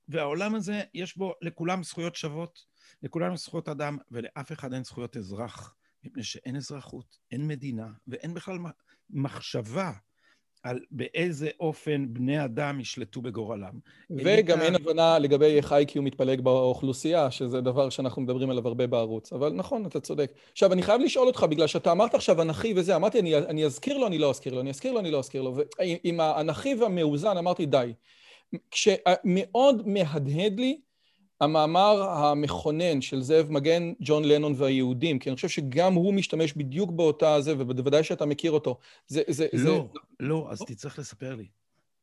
והעולם 0.09 0.55
הזה 0.55 0.83
יש 0.95 1.17
בו 1.17 1.35
לכולם 1.43 1.83
זכויות 1.83 2.17
שוות, 2.17 2.65
לכולם 3.03 3.37
זכויות 3.37 3.69
אדם 3.69 3.99
ולאף 4.11 4.53
אחד 4.53 4.73
אין 4.73 4.85
זכויות 4.85 5.17
אזרח, 5.17 5.75
מפני 6.05 6.25
שאין 6.25 6.57
אזרחות, 6.57 7.19
אין 7.31 7.49
מדינה 7.49 7.87
ואין 8.07 8.35
בכלל 8.35 8.59
מחשבה 9.11 9.93
על 10.63 10.81
באיזה 10.91 11.51
אופן 11.61 12.07
בני 12.15 12.45
אדם 12.45 12.81
ישלטו 12.81 13.23
בגורלם. 13.23 13.79
וגם 14.11 14.61
אין 14.61 14.75
הבנה 14.75 15.19
לגבי 15.19 15.57
איך 15.57 15.73
איי-קיו 15.73 16.03
מתפלג 16.03 16.41
באוכלוסייה, 16.41 17.31
שזה 17.31 17.61
דבר 17.61 17.91
שאנחנו 17.91 18.23
מדברים 18.23 18.51
עליו 18.51 18.69
הרבה 18.69 18.87
בערוץ. 18.87 19.33
אבל 19.33 19.53
נכון, 19.53 19.87
אתה 19.87 20.01
צודק. 20.01 20.33
עכשיו, 20.53 20.73
אני 20.73 20.83
חייב 20.83 21.01
לשאול 21.01 21.27
אותך, 21.27 21.47
בגלל 21.51 21.67
שאתה 21.67 21.93
אמרת 21.93 22.15
עכשיו 22.15 22.43
אנכי 22.43 22.75
וזה, 22.77 22.97
אמרתי, 22.97 23.21
אני, 23.21 23.37
אני 23.37 23.65
אזכיר 23.65 23.99
לו, 23.99 24.07
אני 24.07 24.19
לא 24.19 24.31
אזכיר 24.31 24.55
לו, 24.55 24.61
אני 24.61 24.71
אזכיר 24.71 24.93
לו, 24.93 25.01
אני 25.01 25.11
לא 25.11 25.19
אזכיר 25.19 25.43
לו. 25.43 25.55
ועם 25.57 26.21
האנכי 26.21 26.75
והמאוזן 26.75 27.37
אמרתי, 27.37 27.67
די. 27.67 27.93
כשמאוד 28.71 29.89
מהדהד 29.89 30.61
לי 30.61 30.81
המאמר 31.41 32.03
המכונן 32.03 33.01
של 33.01 33.23
זאב 33.23 33.51
מגן, 33.51 33.93
ג'ון 34.01 34.25
לנון 34.25 34.55
והיהודים, 34.57 35.19
כי 35.19 35.29
אני 35.29 35.37
חושב 35.37 35.49
שגם 35.49 35.95
הוא 35.95 36.15
משתמש 36.15 36.53
בדיוק 36.53 36.91
באותה 36.91 37.41
זה, 37.41 37.55
ובוודאי 37.59 38.05
שאתה 38.05 38.27
מכיר 38.27 38.53
אותו. 38.53 38.79
זה, 39.07 39.23
זה, 39.29 39.47
לא, 39.53 39.61
זה... 39.61 39.99
לא, 40.21 40.47
אז 40.51 40.63
תצטרך 40.67 40.99
לספר 40.99 41.35
לי. 41.35 41.47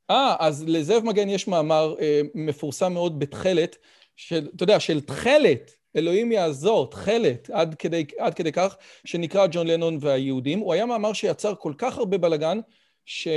אה, 0.09 0.35
אז 0.39 0.63
לזאב 0.67 1.03
מגן 1.03 1.29
יש 1.29 1.47
מאמר 1.47 1.95
אה, 1.99 2.21
מפורסם 2.35 2.93
מאוד 2.93 3.19
בתכלת, 3.19 3.77
של, 4.15 4.49
אתה 4.55 4.63
יודע, 4.63 4.79
של 4.79 5.01
תכלת, 5.01 5.71
אלוהים 5.95 6.31
יעזור, 6.31 6.89
תכלת, 6.89 7.49
עד 7.49 7.75
כדי, 7.75 8.05
עד 8.17 8.33
כדי 8.33 8.51
כך, 8.51 8.75
שנקרא 9.05 9.47
ג'ון 9.51 9.67
לנון 9.67 9.97
והיהודים. 10.01 10.59
הוא 10.59 10.73
היה 10.73 10.85
מאמר 10.85 11.13
שיצר 11.13 11.55
כל 11.55 11.73
כך 11.77 11.97
הרבה 11.97 12.17
בלאגן, 12.17 12.59
ש... 13.05 13.27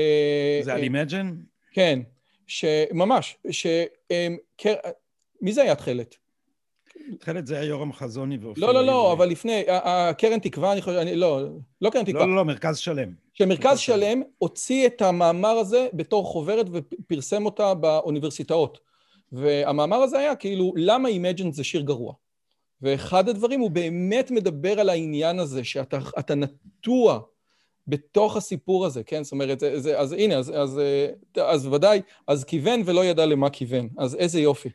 זה 0.63 0.75
על 0.75 0.83
Imagine? 0.83 1.35
כן, 1.73 2.01
שממש, 2.47 3.37
ש... 3.51 3.67
אה, 5.43 5.47
מי 5.47 5.53
זה 5.53 5.63
היה 5.63 5.75
תכלת? 5.75 6.17
תכלת 7.21 7.47
זה 7.47 7.55
היה 7.55 7.65
יורם 7.65 7.93
חזוני 7.93 8.39
ואופיר. 8.41 8.67
לא, 8.67 8.75
לא, 8.75 8.87
לא, 8.87 9.13
אבל 9.13 9.29
לפני, 9.29 9.65
הקרן 9.69 10.39
תקווה, 10.39 10.73
אני 10.73 10.83
חושב, 10.83 10.97
אני, 10.97 11.17
לא, 11.17 11.41
לא 11.81 11.91
קרן 11.91 12.05
תקווה. 12.05 12.21
לא, 12.21 12.29
לא, 12.29 12.37
לא, 12.37 12.45
מרכז 12.45 12.79
שלם. 12.79 13.13
שמרכז 13.35 13.79
שלם 13.79 14.23
הוציא 14.39 14.87
את 14.87 15.03
המאמר 15.03 15.49
הזה 15.49 15.87
בתור 15.93 16.25
חוברת 16.25 16.67
ופרסם 16.73 17.45
אותה 17.45 17.75
באוניברסיטאות. 17.75 18.79
והמאמר 19.33 19.97
הזה 19.97 20.19
היה 20.19 20.37
כאילו, 20.37 20.73
למה 20.77 21.09
Imagine 21.09 21.53
זה 21.53 21.65
שיר 21.65 21.81
גרוע? 21.81 22.13
ואחד 22.83 23.29
הדברים, 23.29 23.61
הוא 23.61 23.71
באמת 23.71 24.31
מדבר 24.31 24.81
על 24.81 24.89
העניין 24.89 25.39
הזה, 25.39 25.65
שאתה 25.65 26.35
נטוע 26.35 27.21
בתוך 27.87 28.37
הסיפור 28.37 28.87
הזה, 28.87 29.03
כן? 29.03 29.25
זאת 29.25 29.33
אומרת, 29.33 29.61
זה, 29.61 29.81
זה, 29.81 29.99
אז 29.99 30.13
הנה, 30.13 30.37
אז, 30.37 30.53
אז, 30.57 30.81
אז 31.37 31.67
ודאי, 31.67 32.01
אז 32.27 32.45
כיוון 32.45 32.83
ולא 32.87 33.05
ידע 33.05 33.27
למה 33.27 33.51
כיוון. 33.51 33.89
אז 33.99 34.15
איזה 34.15 34.41
יופי. 34.41 34.69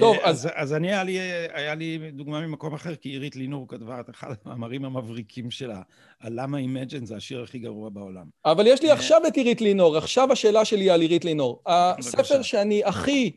טוב, 0.00 0.16
אה, 0.16 0.28
אז... 0.30 0.48
אז 0.54 0.72
אני, 0.72 0.88
היה 0.88 1.04
לי, 1.04 1.18
היה 1.52 1.74
לי 1.74 2.10
דוגמה 2.12 2.46
ממקום 2.46 2.74
אחר, 2.74 2.94
כי 2.94 3.08
עירית 3.08 3.36
לינור 3.36 3.68
כתבה 3.68 4.00
את 4.00 4.10
אחד 4.10 4.34
המאמרים 4.44 4.84
המבריקים 4.84 5.50
שלה, 5.50 5.82
על 6.20 6.32
למה 6.40 6.58
Imagine 6.58 7.04
זה 7.04 7.16
השיר 7.16 7.42
הכי 7.42 7.58
גרוע 7.58 7.90
בעולם. 7.90 8.26
אבל 8.44 8.66
יש 8.66 8.82
לי 8.82 8.88
אה, 8.88 8.94
עכשיו 8.94 9.20
את 9.26 9.36
עירית 9.36 9.60
לינור, 9.60 9.96
עכשיו 9.96 10.32
השאלה 10.32 10.64
שלי 10.64 10.90
על 10.90 11.00
עירית 11.00 11.24
לינור. 11.24 11.62
הספר 11.66 12.42
שאני 12.42 12.84
הכי... 12.84 13.30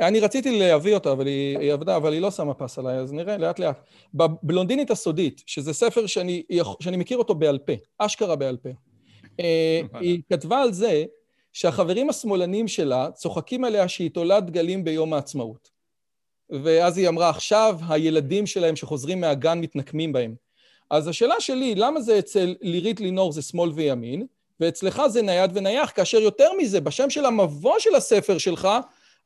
אני 0.00 0.20
רציתי 0.20 0.58
להביא 0.58 0.94
אותה, 0.94 1.12
אבל 1.12 1.26
היא, 1.26 1.58
היא 1.58 1.72
עבדה, 1.72 1.96
אבל 1.96 2.12
היא 2.12 2.20
לא 2.20 2.30
שמה 2.30 2.54
פס 2.54 2.78
עליי, 2.78 2.98
אז 2.98 3.12
נראה 3.12 3.36
לאט 3.36 3.58
לאט. 3.58 3.80
בבלונדינית 4.14 4.90
הסודית, 4.90 5.42
שזה 5.46 5.72
ספר 5.72 6.06
שאני, 6.06 6.42
שאני 6.80 6.96
מכיר 6.96 7.18
אותו 7.18 7.34
בעל 7.34 7.58
פה, 7.58 7.72
אשכרה 7.98 8.36
בעל 8.36 8.56
פה, 8.56 8.68
אה, 9.40 9.80
היא 10.00 10.22
כתבה 10.30 10.62
על 10.62 10.72
זה 10.72 11.04
שהחברים 11.52 12.10
השמאלנים 12.10 12.68
שלה 12.68 13.10
צוחקים 13.10 13.64
עליה 13.64 13.88
שהיא 13.88 14.10
תולד 14.10 14.46
דגלים 14.46 14.84
ביום 14.84 15.12
העצמאות. 15.12 15.73
ואז 16.50 16.98
היא 16.98 17.08
אמרה, 17.08 17.30
עכשיו 17.30 17.78
הילדים 17.88 18.46
שלהם 18.46 18.76
שחוזרים 18.76 19.20
מהגן 19.20 19.60
מתנקמים 19.60 20.12
בהם. 20.12 20.34
אז 20.90 21.08
השאלה 21.08 21.34
שלי, 21.40 21.74
למה 21.74 22.00
זה 22.00 22.18
אצל 22.18 22.54
לירית 22.60 23.00
לינור 23.00 23.32
זה 23.32 23.42
שמאל 23.42 23.70
וימין, 23.70 24.26
ואצלך 24.60 25.02
זה 25.08 25.22
נייד 25.22 25.50
ונייח, 25.54 25.92
כאשר 25.94 26.18
יותר 26.18 26.48
מזה, 26.58 26.80
בשם 26.80 27.10
של 27.10 27.26
המבוא 27.26 27.78
של 27.78 27.94
הספר 27.94 28.38
שלך, 28.38 28.68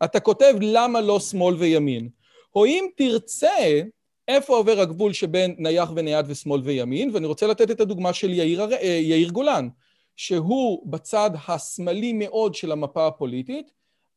אתה 0.04 0.20
כותב 0.20 0.54
למה 0.60 1.00
לא 1.00 1.20
שמאל 1.20 1.54
וימין. 1.54 2.08
או 2.54 2.66
אם 2.66 2.86
תרצה, 2.96 3.80
איפה 4.28 4.56
עובר 4.56 4.80
הגבול 4.80 5.12
שבין 5.12 5.54
נייח 5.58 5.90
ונייד 5.96 6.26
ושמאל 6.28 6.60
וימין, 6.64 7.10
ואני 7.14 7.26
רוצה 7.26 7.46
לתת 7.46 7.70
את 7.70 7.80
הדוגמה 7.80 8.12
של 8.12 8.32
יאיר, 8.32 8.72
אה, 8.72 8.86
יאיר 9.02 9.28
גולן, 9.28 9.68
שהוא 10.16 10.90
בצד 10.90 11.30
השמאלי 11.48 12.12
מאוד 12.12 12.54
של 12.54 12.72
המפה 12.72 13.06
הפוליטית, 13.06 13.70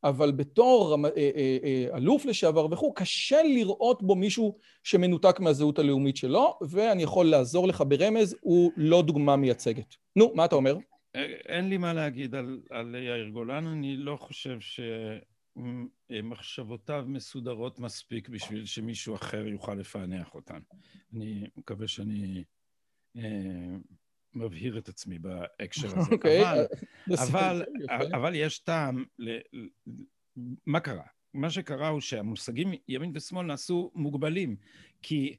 אבל 0.04 0.32
בתור 0.32 0.96
אה, 1.06 1.10
אה, 1.18 1.58
אה, 1.64 1.98
אלוף 1.98 2.26
לשעבר 2.26 2.68
וכו', 2.72 2.94
קשה 2.94 3.44
לראות 3.44 4.04
בו 4.04 4.16
מישהו 4.16 4.58
שמנותק 4.84 5.40
מהזהות 5.40 5.80
הלאומית 5.80 6.18
שלו, 6.18 6.58
ואני 6.70 7.04
יכול 7.04 7.26
לעזור 7.26 7.68
לך 7.68 7.84
ברמז, 7.88 8.36
הוא 8.42 8.72
לא 8.78 9.02
דוגמה 9.02 9.36
מייצגת. 9.36 9.96
נו, 10.16 10.32
מה 10.36 10.46
אתה 10.46 10.56
אומר? 10.56 10.78
אין 11.46 11.70
לי 11.70 11.78
מה 11.78 11.94
להגיד 11.94 12.36
על, 12.36 12.62
על 12.70 12.96
יאיר 12.96 13.30
גולן, 13.30 13.68
אני 13.68 13.98
לא 13.98 14.16
חושב 14.16 14.58
שמחשבותיו 16.10 17.06
מסודרות 17.08 17.80
מספיק 17.80 18.30
בשביל 18.30 18.66
שמישהו 18.66 19.16
אחר 19.16 19.48
יוכל 19.48 19.74
לפענח 19.74 20.36
אותן. 20.36 20.60
אני 21.14 21.48
מקווה 21.58 21.88
שאני 21.88 22.44
מבהיר 24.34 24.78
את 24.78 24.90
עצמי 24.90 25.20
בהקשר 25.20 25.88
הזה. 25.88 26.10
Okay, 26.10 26.14
אוקיי, 26.14 26.44
אבל, 27.10 27.64
uh, 27.64 27.96
אבל, 27.96 28.16
אבל 28.16 28.36
יש 28.36 28.60
טעם, 28.60 29.06
ל, 29.20 29.38
מה 30.66 30.80
קרה? 30.80 31.06
מה 31.34 31.50
שקרה 31.50 31.88
הוא 31.88 32.02
שהמושגים 32.02 32.72
ימין 32.88 33.12
ושמאל 33.16 33.46
נעשו 33.46 33.92
מוגבלים, 33.96 34.56
כי 35.02 35.36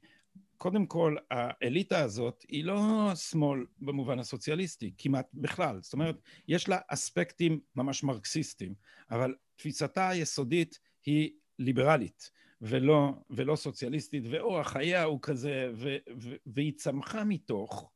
קודם 0.57 0.85
כל 0.85 1.15
האליטה 1.31 1.99
הזאת 1.99 2.45
היא 2.47 2.63
לא 2.63 3.11
שמאל 3.15 3.65
במובן 3.79 4.19
הסוציאליסטי, 4.19 4.93
כמעט 4.97 5.27
בכלל. 5.33 5.79
זאת 5.81 5.93
אומרת, 5.93 6.21
יש 6.47 6.69
לה 6.69 6.77
אספקטים 6.87 7.59
ממש 7.75 8.03
מרקסיסטיים, 8.03 8.73
אבל 9.11 9.35
תפיסתה 9.55 10.09
היסודית 10.09 10.79
היא 11.05 11.31
ליברלית. 11.59 12.31
ולא, 12.65 13.13
ולא 13.29 13.55
סוציאליסטית, 13.55 14.23
ואורח 14.31 14.67
חייה 14.71 15.03
הוא 15.03 15.19
כזה, 15.21 15.71
ו, 15.75 15.97
ו, 16.21 16.35
והיא 16.45 16.73
צמחה 16.75 17.23
מתוך 17.23 17.91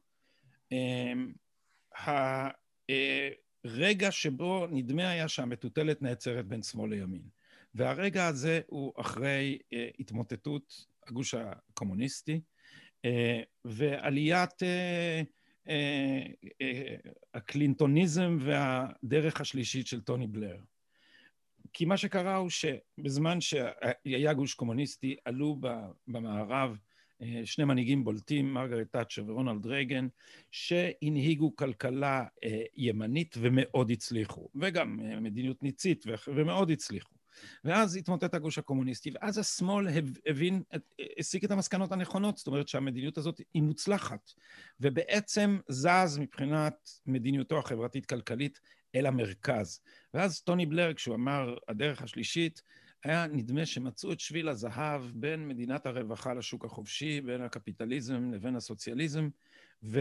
הרגע 3.66 4.12
שבו 4.12 4.68
נדמה 4.68 5.10
היה 5.10 5.28
שהמטוטלת 5.28 6.02
נעצרת 6.02 6.46
בין 6.48 6.64
שמאל 6.64 6.90
לימין. 6.90 7.22
והרגע 7.76 8.28
הזה 8.28 8.62
הוא 8.68 8.94
אחרי 8.98 9.60
אה, 9.74 9.90
התמוטטות 10.00 10.86
הגוש 11.08 11.34
הקומוניסטי 11.34 12.42
אה, 13.06 13.42
ועליית 13.66 14.64
אה, 14.64 15.22
הקלינטוניזם 17.34 18.38
והדרך 18.42 19.42
השלישית 19.42 19.88
של 19.88 20.02
טוני 20.02 20.28
בלר. 20.28 20.58
כי 21.74 21.86
מה 21.86 21.98
שקרה 21.98 22.36
הוא 22.36 22.50
שבזמן 22.50 23.42
שהיה 23.42 24.34
גוש 24.34 24.54
קומוניסטי 24.54 25.16
עלו 25.26 25.60
במערב 26.08 26.78
שני 27.46 27.66
מנהיגים 27.66 28.04
בולטים, 28.04 28.54
מרגרט 28.54 28.88
תאצ'ר 28.92 29.24
ורונלד 29.28 29.66
רייגן, 29.66 30.08
שהנהיגו 30.52 31.56
כלכלה 31.56 32.26
אה, 32.44 32.62
ימנית 32.76 33.36
ומאוד 33.40 33.92
הצליחו, 33.92 34.50
וגם 34.56 35.00
אה, 35.00 35.20
מדיניות 35.20 35.64
ניצית 35.64 36.06
ומאוד 36.28 36.72
הצליחו. 36.72 37.18
ואז 37.64 37.96
התמוטט 37.96 38.34
הגוש 38.34 38.58
הקומוניסטי, 38.58 39.12
ואז 39.14 39.38
השמאל 39.38 39.88
הבין, 40.26 40.64
הסיק 41.20 41.44
את 41.44 41.52
המסקנות 41.52 41.92
הנכונות, 41.92 42.38
זאת 42.38 42.48
אומרת 42.48 42.68
שהמדיניות 42.68 43.18
הזאת 43.18 43.42
היא 43.54 43.64
מוצלחת, 43.64 44.32
ובעצם 44.80 45.60
זז 45.70 46.18
מבחינת 46.20 46.90
מדיניותו 47.06 47.60
החברתית-כלכלית 47.60 48.60
אל 48.96 49.06
המרכז. 49.06 49.82
ואז 50.14 50.42
טוני 50.42 50.66
בלר, 50.66 50.94
כשהוא 50.94 51.16
אמר 51.16 51.56
הדרך 51.68 52.02
השלישית, 52.02 52.62
היה 53.08 53.28
נדמה 53.28 53.66
שמצאו 53.66 54.12
את 54.12 54.20
שביל 54.20 54.50
הזהב 54.50 55.02
בין 55.14 55.48
מדינת 55.48 55.86
הרווחה 55.86 56.34
לשוק 56.34 56.66
החופשי, 56.66 57.22
בין 57.22 57.42
הקפיטליזם 57.42 58.32
לבין 58.32 58.56
הסוציאליזם, 58.56 59.30
ו, 59.84 60.00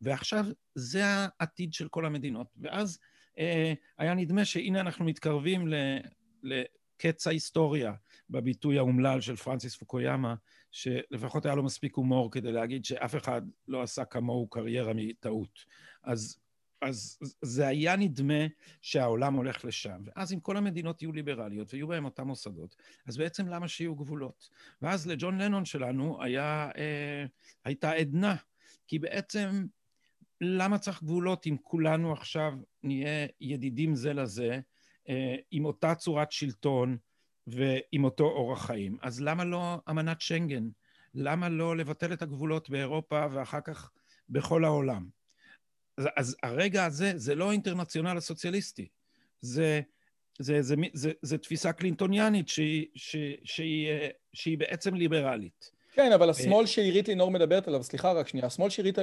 ועכשיו 0.00 0.46
זה 0.74 1.02
העתיד 1.04 1.72
של 1.72 1.88
כל 1.88 2.06
המדינות. 2.06 2.46
ואז 2.56 2.98
אה, 3.38 3.72
היה 3.98 4.14
נדמה 4.14 4.44
שהנה 4.44 4.80
אנחנו 4.80 5.04
מתקרבים 5.04 5.68
ל, 5.68 5.74
לקץ 6.42 7.26
ההיסטוריה, 7.26 7.92
בביטוי 8.30 8.78
האומלל 8.78 9.20
של 9.20 9.36
פרנסיס 9.36 9.76
פוקויאמה, 9.76 10.34
שלפחות 10.70 11.46
היה 11.46 11.54
לו 11.54 11.62
מספיק 11.62 11.96
הומור 11.96 12.30
כדי 12.30 12.52
להגיד 12.52 12.84
שאף 12.84 13.16
אחד 13.16 13.42
לא 13.68 13.82
עשה 13.82 14.04
כמוהו 14.04 14.48
קריירה 14.48 14.92
מטעות. 14.94 15.58
אז 16.02 16.38
אז 16.82 17.18
זה 17.42 17.66
היה 17.66 17.96
נדמה 17.96 18.46
שהעולם 18.80 19.34
הולך 19.34 19.64
לשם, 19.64 20.02
ואז 20.04 20.32
אם 20.32 20.40
כל 20.40 20.56
המדינות 20.56 21.02
יהיו 21.02 21.12
ליברליות 21.12 21.74
ויהיו 21.74 21.88
בהן 21.88 22.04
אותם 22.04 22.26
מוסדות, 22.26 22.76
אז 23.06 23.16
בעצם 23.16 23.48
למה 23.48 23.68
שיהיו 23.68 23.94
גבולות? 23.94 24.50
ואז 24.82 25.06
לג'ון 25.06 25.38
לנון 25.40 25.64
שלנו 25.64 26.22
היה, 26.22 26.70
אה, 26.76 27.24
הייתה 27.64 27.90
עדנה, 27.90 28.36
כי 28.86 28.98
בעצם 28.98 29.66
למה 30.40 30.78
צריך 30.78 31.02
גבולות 31.02 31.46
אם 31.46 31.56
כולנו 31.62 32.12
עכשיו 32.12 32.52
נהיה 32.82 33.26
ידידים 33.40 33.94
זה 33.94 34.12
לזה, 34.12 34.60
אה, 35.08 35.36
עם 35.50 35.64
אותה 35.64 35.94
צורת 35.94 36.32
שלטון 36.32 36.96
ועם 37.46 38.04
אותו 38.04 38.24
אורח 38.24 38.66
חיים? 38.66 38.98
אז 39.02 39.20
למה 39.20 39.44
לא 39.44 39.76
אמנת 39.90 40.20
שנגן? 40.20 40.68
למה 41.14 41.48
לא 41.48 41.76
לבטל 41.76 42.12
את 42.12 42.22
הגבולות 42.22 42.70
באירופה 42.70 43.26
ואחר 43.30 43.60
כך 43.60 43.90
בכל 44.28 44.64
העולם? 44.64 45.21
אז, 45.98 46.08
אז 46.16 46.36
הרגע 46.42 46.84
הזה 46.84 47.12
זה 47.16 47.34
לא 47.34 47.52
אינטרנציונל 47.52 48.16
הסוציאליסטי, 48.16 48.88
זה, 49.40 49.80
זה, 50.38 50.62
זה, 50.62 50.62
זה, 50.62 50.76
זה, 50.92 51.12
זה 51.22 51.38
תפיסה 51.38 51.72
קלינטוניאנית 51.72 52.48
שהיא, 52.48 52.86
שהיא, 52.96 53.36
שהיא, 53.44 53.88
שהיא 54.32 54.58
בעצם 54.58 54.94
ליברלית. 54.94 55.71
כן, 55.94 56.12
אבל 56.12 56.30
השמאל 56.30 56.66
שעירית 56.66 57.08
לינור 57.08 57.30
מדברת 57.30 57.68
עליו, 57.68 57.82
סליחה 57.82 58.12
רק 58.12 58.28
שנייה, 58.28 58.46
השמאל 58.46 58.70
שעירית 58.70 58.98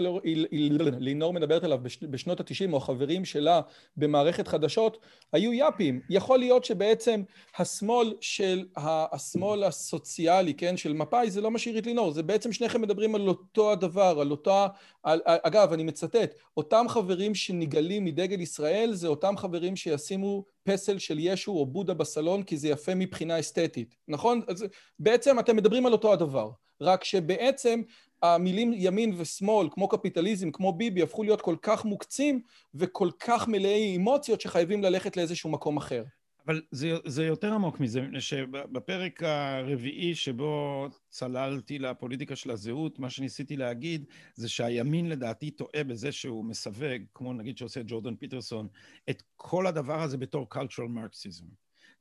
לינור 0.99 1.33
מדברת 1.33 1.63
עליו 1.63 1.79
בשנות 2.01 2.39
התשעים, 2.39 2.73
או 2.73 2.77
החברים 2.77 3.25
שלה 3.25 3.61
במערכת 3.97 4.47
חדשות, 4.47 4.97
היו 5.33 5.53
יאפים. 5.53 6.01
יכול 6.09 6.39
להיות 6.39 6.65
שבעצם 6.65 7.21
השמאל 7.57 8.15
של, 8.21 8.65
השמאל 8.75 9.63
הסוציאלי, 9.63 10.53
כן, 10.53 10.77
של 10.77 10.93
מפא"י, 10.93 11.31
זה 11.31 11.41
לא 11.41 11.51
מה 11.51 11.59
שעירית 11.59 11.85
לינור, 11.85 12.11
זה 12.11 12.23
בעצם 12.23 12.53
שניכם 12.53 12.81
מדברים 12.81 13.15
על 13.15 13.27
אותו 13.27 13.71
הדבר, 13.71 14.19
על 14.21 14.31
אותה, 14.31 14.67
על, 15.03 15.21
אגב, 15.25 15.73
אני 15.73 15.83
מצטט, 15.83 16.35
אותם 16.57 16.85
חברים 16.89 17.35
שנגאלים 17.35 18.05
מדגל 18.05 18.41
ישראל, 18.41 18.93
זה 18.93 19.07
אותם 19.07 19.37
חברים 19.37 19.75
שישימו 19.75 20.43
פסל 20.71 20.99
של 20.99 21.17
ישו 21.19 21.51
או 21.51 21.65
בודה 21.65 21.93
בסלון, 21.93 22.43
כי 22.43 22.57
זה 22.57 22.67
יפה 22.67 22.95
מבחינה 22.95 23.39
אסתטית, 23.39 23.95
נכון? 24.07 24.41
אז 24.47 24.65
בעצם 24.99 25.39
אתם 25.39 25.55
מדברים 25.55 25.85
על 25.85 25.91
אותו 25.91 26.13
הדבר. 26.13 26.49
רק 26.81 27.03
שבעצם 27.03 27.81
המילים 28.21 28.71
ימין 28.75 29.13
ושמאל, 29.17 29.67
כמו 29.71 29.87
קפיטליזם, 29.87 30.51
כמו 30.51 30.73
ביבי, 30.73 31.01
הפכו 31.01 31.23
להיות 31.23 31.41
כל 31.41 31.55
כך 31.61 31.85
מוקצים 31.85 32.41
וכל 32.75 33.09
כך 33.19 33.47
מלאי 33.47 33.95
אמוציות 33.95 34.41
שחייבים 34.41 34.83
ללכת 34.83 35.17
לאיזשהו 35.17 35.49
מקום 35.49 35.77
אחר. 35.77 36.03
אבל 36.49 36.61
זה, 36.71 36.97
זה 37.05 37.25
יותר 37.25 37.53
עמוק 37.53 37.79
מזה, 37.79 38.07
שבפרק 38.19 39.23
הרביעי 39.23 40.15
שבו 40.15 40.87
צללתי 41.09 41.79
לפוליטיקה 41.79 42.35
של 42.35 42.51
הזהות, 42.51 42.99
מה 42.99 43.09
שניסיתי 43.09 43.57
להגיד 43.57 44.05
זה 44.35 44.49
שהימין 44.49 45.09
לדעתי 45.09 45.51
טועה 45.51 45.83
בזה 45.83 46.11
שהוא 46.11 46.45
מסווג, 46.45 47.01
כמו 47.13 47.33
נגיד 47.33 47.57
שעושה 47.57 47.81
ג'ורדן 47.87 48.15
פיטרסון, 48.15 48.67
את 49.09 49.23
כל 49.35 49.67
הדבר 49.67 50.01
הזה 50.01 50.17
בתור 50.17 50.47
cultural 50.53 50.89
marxism. 50.97 51.45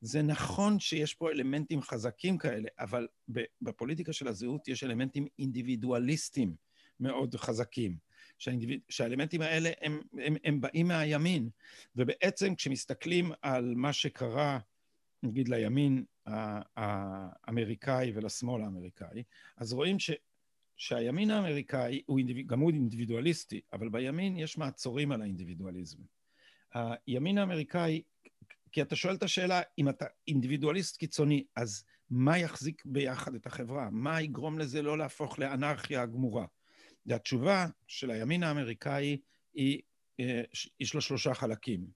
זה 0.01 0.21
נכון 0.21 0.79
שיש 0.79 1.13
פה 1.13 1.31
אלמנטים 1.31 1.81
חזקים 1.81 2.37
כאלה, 2.37 2.67
אבל 2.79 3.07
בפוליטיקה 3.61 4.13
של 4.13 4.27
הזהות 4.27 4.67
יש 4.67 4.83
אלמנטים 4.83 5.27
אינדיבידואליסטיים 5.39 6.55
מאוד 6.99 7.35
חזקים. 7.35 8.08
שהאינדיביד... 8.39 8.81
שהאלמנטים 8.89 9.41
האלה 9.41 9.71
הם, 9.81 10.01
הם, 10.13 10.35
הם 10.43 10.61
באים 10.61 10.87
מהימין, 10.87 11.49
ובעצם 11.95 12.55
כשמסתכלים 12.55 13.31
על 13.41 13.73
מה 13.75 13.93
שקרה, 13.93 14.59
נגיד 15.23 15.47
לימין 15.47 16.03
האמריקאי 16.75 18.11
ולשמאל 18.15 18.61
האמריקאי, 18.61 19.23
אז 19.57 19.73
רואים 19.73 19.99
ש, 19.99 20.11
שהימין 20.77 21.31
האמריקאי 21.31 22.01
הוא 22.05 22.17
אינדיב... 22.17 22.47
גם 22.47 22.59
הוא 22.59 22.71
אינדיבידואליסטי, 22.71 23.61
אבל 23.73 23.89
בימין 23.89 24.37
יש 24.37 24.57
מעצורים 24.57 25.11
על 25.11 25.21
האינדיבידואליזם. 25.21 25.97
הימין 26.73 27.37
האמריקאי 27.37 28.01
כי 28.71 28.81
אתה 28.81 28.95
שואל 28.95 29.15
את 29.15 29.23
השאלה, 29.23 29.61
אם 29.77 29.89
אתה 29.89 30.05
אינדיבידואליסט 30.27 30.97
קיצוני, 30.97 31.43
אז 31.55 31.83
מה 32.09 32.37
יחזיק 32.37 32.85
ביחד 32.85 33.35
את 33.35 33.45
החברה? 33.45 33.89
מה 33.91 34.21
יגרום 34.21 34.59
לזה 34.59 34.81
לא 34.81 34.97
להפוך 34.97 35.39
לאנרכיה 35.39 36.05
גמורה? 36.05 36.45
והתשובה 37.05 37.65
של 37.87 38.11
הימין 38.11 38.43
האמריקאי 38.43 39.17
היא, 39.53 39.81
אה, 40.19 40.41
יש 40.79 40.93
לו 40.93 41.01
שלושה 41.01 41.33
חלקים. 41.33 41.87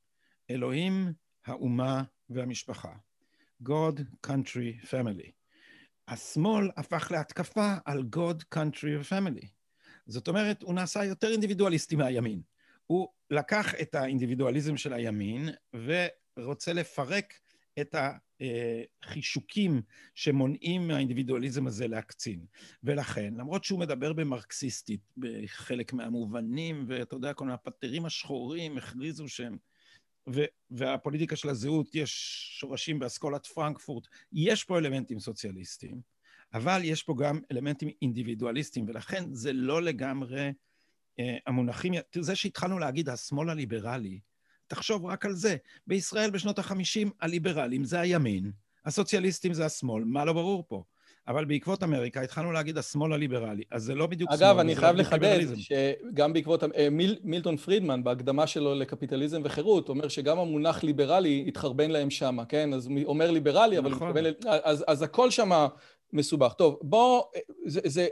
אלוהים, 0.49 1.13
האומה 1.45 2.03
והמשפחה. 2.29 2.93
God, 3.63 4.27
country, 4.27 4.85
family. 4.91 5.31
השמאל 6.07 6.69
הפך 6.77 7.11
להתקפה 7.11 7.73
על 7.85 8.03
God, 8.15 8.57
country 8.57 8.99
ו-family. 8.99 9.47
זאת 10.07 10.27
אומרת, 10.27 10.61
הוא 10.61 10.73
נעשה 10.73 11.05
יותר 11.05 11.31
אינדיבידואליסטי 11.31 11.95
מהימין. 11.95 12.41
הוא 12.87 13.07
לקח 13.29 13.75
את 13.81 13.95
האינדיבידואליזם 13.95 14.77
של 14.77 14.93
הימין 14.93 15.49
רוצה 16.39 16.73
לפרק 16.73 17.33
את 17.81 17.95
החישוקים 19.03 19.81
שמונעים 20.15 20.87
מהאינדיבידואליזם 20.87 21.67
הזה 21.67 21.87
להקצין. 21.87 22.45
ולכן, 22.83 23.33
למרות 23.37 23.63
שהוא 23.63 23.79
מדבר 23.79 24.13
במרקסיסטית 24.13 25.01
בחלק 25.17 25.93
מהמובנים, 25.93 26.85
ואתה 26.87 27.15
יודע, 27.15 27.33
כל 27.33 27.51
הפטרים 27.51 28.05
השחורים 28.05 28.77
הכריזו 28.77 29.27
שהם... 29.27 29.57
ו- 30.29 30.45
והפוליטיקה 30.71 31.35
של 31.35 31.49
הזהות, 31.49 31.95
יש 31.95 32.11
שורשים 32.59 32.99
באסכולת 32.99 33.45
פרנקפורט, 33.45 34.07
יש 34.33 34.63
פה 34.63 34.77
אלמנטים 34.77 35.19
סוציאליסטיים, 35.19 36.01
אבל 36.53 36.81
יש 36.83 37.03
פה 37.03 37.15
גם 37.19 37.39
אלמנטים 37.51 37.89
אינדיבידואליסטיים, 38.01 38.85
ולכן 38.87 39.33
זה 39.33 39.53
לא 39.53 39.81
לגמרי 39.81 40.51
אה, 41.19 41.37
המונחים, 41.47 41.93
זה 42.19 42.35
שהתחלנו 42.35 42.79
להגיד 42.79 43.09
השמאל 43.09 43.49
הליברלי, 43.49 44.19
תחשוב 44.67 45.05
רק 45.05 45.25
על 45.25 45.33
זה. 45.33 45.55
בישראל 45.87 46.29
בשנות 46.29 46.59
ה-50 46.59 47.09
הליברלים 47.21 47.83
זה 47.83 47.99
הימין, 47.99 48.51
הסוציאליסטים 48.85 49.53
זה 49.53 49.65
השמאל, 49.65 50.03
מה 50.03 50.25
לא 50.25 50.33
ברור 50.33 50.63
פה? 50.67 50.83
אבל 51.27 51.45
בעקבות 51.45 51.83
אמריקה 51.83 52.21
התחלנו 52.21 52.51
להגיד 52.51 52.77
השמאל 52.77 53.13
הליברלי, 53.13 53.63
אז 53.71 53.83
זה 53.83 53.95
לא 53.95 54.07
בדיוק 54.07 54.29
אגב, 54.29 54.39
שמאל. 54.39 54.49
אגב, 54.49 54.59
אני 54.59 54.75
חייב 54.75 54.95
לחדד 54.95 55.39
שגם 55.55 56.33
בעקבות, 56.33 56.63
אה, 56.63 56.89
מיל, 56.91 57.19
מילטון 57.23 57.57
פרידמן, 57.57 58.03
בהקדמה 58.03 58.47
שלו 58.47 58.75
לקפיטליזם 58.75 59.41
וחירות, 59.45 59.89
אומר 59.89 60.07
שגם 60.07 60.39
המונח 60.39 60.83
ליברלי 60.83 61.45
התחרבן 61.47 61.91
להם 61.91 62.09
שמה, 62.09 62.45
כן? 62.45 62.73
אז 62.73 62.87
הוא 62.87 63.05
אומר 63.05 63.31
ליברלי, 63.31 63.77
אבל 63.77 63.91
נכון. 63.91 64.07
מתכוון... 64.07 64.33
אז, 64.63 64.83
אז 64.87 65.01
הכל 65.01 65.31
שמה 65.31 65.67
מסובך. 66.13 66.53
טוב, 66.53 66.79
בוא, 66.81 67.23
זה, 67.65 67.81
זה, 67.85 68.07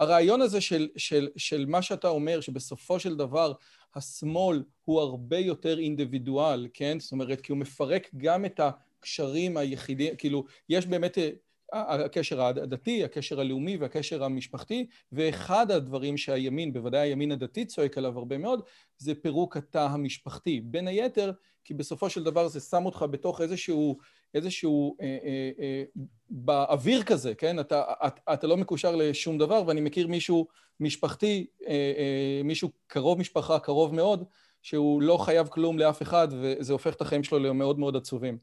הרעיון 0.00 0.42
הזה 0.42 0.60
של, 0.60 0.88
של, 0.96 1.28
של 1.36 1.64
מה 1.68 1.82
שאתה 1.82 2.08
אומר, 2.08 2.40
שבסופו 2.40 3.00
של 3.00 3.16
דבר 3.16 3.52
השמאל 3.96 4.62
הוא 4.84 5.00
הרבה 5.00 5.38
יותר 5.38 5.78
אינדיבידואל, 5.78 6.68
כן? 6.74 7.00
זאת 7.00 7.12
אומרת, 7.12 7.40
כי 7.40 7.52
הוא 7.52 7.58
מפרק 7.58 8.10
גם 8.16 8.44
את 8.44 8.60
הקשרים 8.60 9.56
היחידים, 9.56 10.16
כאילו, 10.16 10.44
יש 10.68 10.86
באמת 10.86 11.18
אה, 11.18 12.04
הקשר 12.04 12.42
הדתי, 12.42 13.04
הקשר 13.04 13.40
הלאומי 13.40 13.76
והקשר 13.76 14.24
המשפחתי, 14.24 14.86
ואחד 15.12 15.70
הדברים 15.70 16.16
שהימין, 16.16 16.72
בוודאי 16.72 17.08
הימין 17.08 17.32
הדתי 17.32 17.64
צועק 17.64 17.98
עליו 17.98 18.18
הרבה 18.18 18.38
מאוד, 18.38 18.62
זה 18.98 19.14
פירוק 19.14 19.56
התא 19.56 19.78
המשפחתי. 19.78 20.60
בין 20.60 20.88
היתר, 20.88 21.32
כי 21.64 21.74
בסופו 21.74 22.10
של 22.10 22.22
דבר 22.22 22.48
זה 22.48 22.60
שם 22.60 22.86
אותך 22.86 23.04
בתוך 23.10 23.40
איזשהו, 23.40 23.98
איזשהו 24.34 24.96
אה, 25.00 25.18
אה, 25.24 25.50
אה, 25.60 25.82
באוויר 26.30 27.02
כזה, 27.02 27.34
כן? 27.34 27.60
אתה, 27.60 27.82
אתה, 28.06 28.34
אתה 28.34 28.46
לא 28.46 28.56
מקושר 28.56 28.96
לשום 28.96 29.38
דבר, 29.38 29.62
ואני 29.66 29.80
מכיר 29.80 30.06
מישהו 30.06 30.46
משפחתי, 30.80 31.46
אה, 31.66 31.72
אה, 31.72 32.40
מישהו 32.44 32.70
קרוב 32.86 33.18
משפחה, 33.18 33.58
קרוב 33.58 33.94
מאוד, 33.94 34.24
שהוא 34.62 35.02
לא 35.02 35.16
חייב 35.16 35.48
כלום 35.48 35.78
לאף 35.78 36.02
אחד, 36.02 36.28
וזה 36.30 36.72
הופך 36.72 36.94
את 36.94 37.00
החיים 37.00 37.24
שלו 37.24 37.38
למאוד 37.38 37.78
מאוד 37.78 37.96
עצובים. 37.96 38.38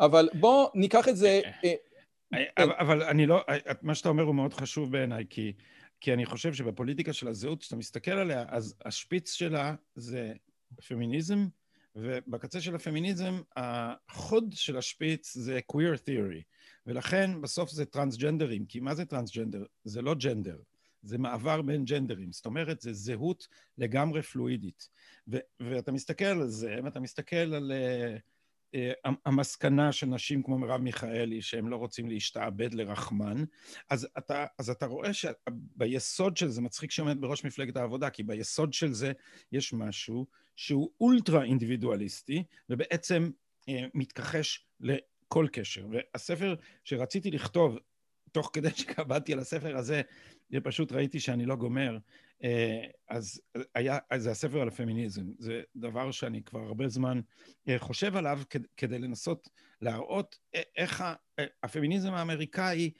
אבל 0.00 0.28
בוא 0.34 0.68
ניקח 0.74 1.08
את 1.08 1.16
זה... 1.16 1.40
אה, 1.64 1.74
אבל, 2.58 2.72
אבל 2.78 3.02
אני 3.02 3.26
לא, 3.26 3.44
מה 3.82 3.94
שאתה 3.94 4.08
אומר 4.08 4.22
הוא 4.22 4.34
מאוד 4.34 4.54
חשוב 4.54 4.92
בעיניי, 4.92 5.24
כי, 5.30 5.52
כי 6.00 6.12
אני 6.12 6.26
חושב 6.26 6.54
שבפוליטיקה 6.54 7.12
של 7.12 7.28
הזהות, 7.28 7.60
כשאתה 7.60 7.76
מסתכל 7.76 8.10
עליה, 8.10 8.44
אז 8.48 8.74
השפיץ 8.84 9.32
שלה 9.32 9.74
זה 9.94 10.32
פמיניזם, 10.88 11.46
ובקצה 11.96 12.60
של 12.60 12.74
הפמיניזם, 12.74 13.40
החוד 13.56 14.52
של 14.52 14.76
השפיץ 14.76 15.34
זה 15.34 15.60
queer 15.72 15.96
theory, 16.06 16.42
ולכן 16.86 17.40
בסוף 17.40 17.70
זה 17.70 17.84
טרנסג'נדרים, 17.84 18.66
כי 18.66 18.80
מה 18.80 18.94
זה 18.94 19.04
טרנסג'נדר? 19.04 19.64
זה 19.84 20.02
לא 20.02 20.14
ג'נדר, 20.14 20.58
זה 21.02 21.18
מעבר 21.18 21.62
בין 21.62 21.84
ג'נדרים, 21.84 22.32
זאת 22.32 22.46
אומרת, 22.46 22.80
זה 22.80 22.92
זהות 22.92 23.48
לגמרי 23.78 24.22
פלואידית. 24.22 24.88
ו- 25.28 25.38
ואתה 25.60 25.92
מסתכל 25.92 26.24
על 26.24 26.48
זה, 26.48 26.76
ואתה 26.84 27.00
מסתכל 27.00 27.36
על... 27.36 27.72
Uh, 27.72 28.20
המסקנה 29.26 29.92
של 29.92 30.06
נשים 30.06 30.42
כמו 30.42 30.58
מרב 30.58 30.80
מיכאלי, 30.80 31.42
שהם 31.42 31.68
לא 31.68 31.76
רוצים 31.76 32.08
להשתעבד 32.08 32.74
לרחמן, 32.74 33.44
אז 33.90 34.08
אתה, 34.18 34.46
אז 34.58 34.70
אתה 34.70 34.86
רואה 34.86 35.10
שביסוד 35.12 36.36
של 36.36 36.48
זה, 36.48 36.62
מצחיק 36.62 36.90
שעומד 36.90 37.20
בראש 37.20 37.44
מפלגת 37.44 37.76
העבודה, 37.76 38.10
כי 38.10 38.22
ביסוד 38.22 38.72
של 38.72 38.92
זה 38.92 39.12
יש 39.52 39.72
משהו 39.72 40.26
שהוא 40.56 40.90
אולטרה 41.00 41.44
אינדיבידואליסטי, 41.44 42.44
ובעצם 42.70 43.30
אה, 43.68 43.84
מתכחש 43.94 44.66
לכל 44.80 45.46
קשר. 45.52 45.86
והספר 45.90 46.54
שרציתי 46.84 47.30
לכתוב 47.30 47.78
תוך 48.32 48.50
כדי 48.52 48.70
שקבעתי 48.80 49.32
על 49.32 49.38
הספר 49.38 49.76
הזה, 49.76 50.02
פשוט 50.62 50.92
ראיתי 50.92 51.20
שאני 51.20 51.46
לא 51.46 51.56
גומר. 51.56 51.98
אה, 52.44 52.84
אז 53.08 53.40
היה, 53.74 53.98
אז 54.10 54.22
זה 54.22 54.30
הספר 54.30 54.60
על 54.60 54.68
הפמיניזם. 54.68 55.24
זה 55.38 55.62
דבר 55.76 56.10
שאני 56.10 56.42
כבר 56.42 56.60
הרבה 56.60 56.88
זמן 56.88 57.20
אה, 57.68 57.78
חושב 57.78 58.16
עליו 58.16 58.40
כדי 58.76 58.98
לנסות 58.98 59.48
להראות 59.80 60.38
איך 60.76 61.04
הפמיניזם 61.62 62.12
האמריקאי 62.12 62.90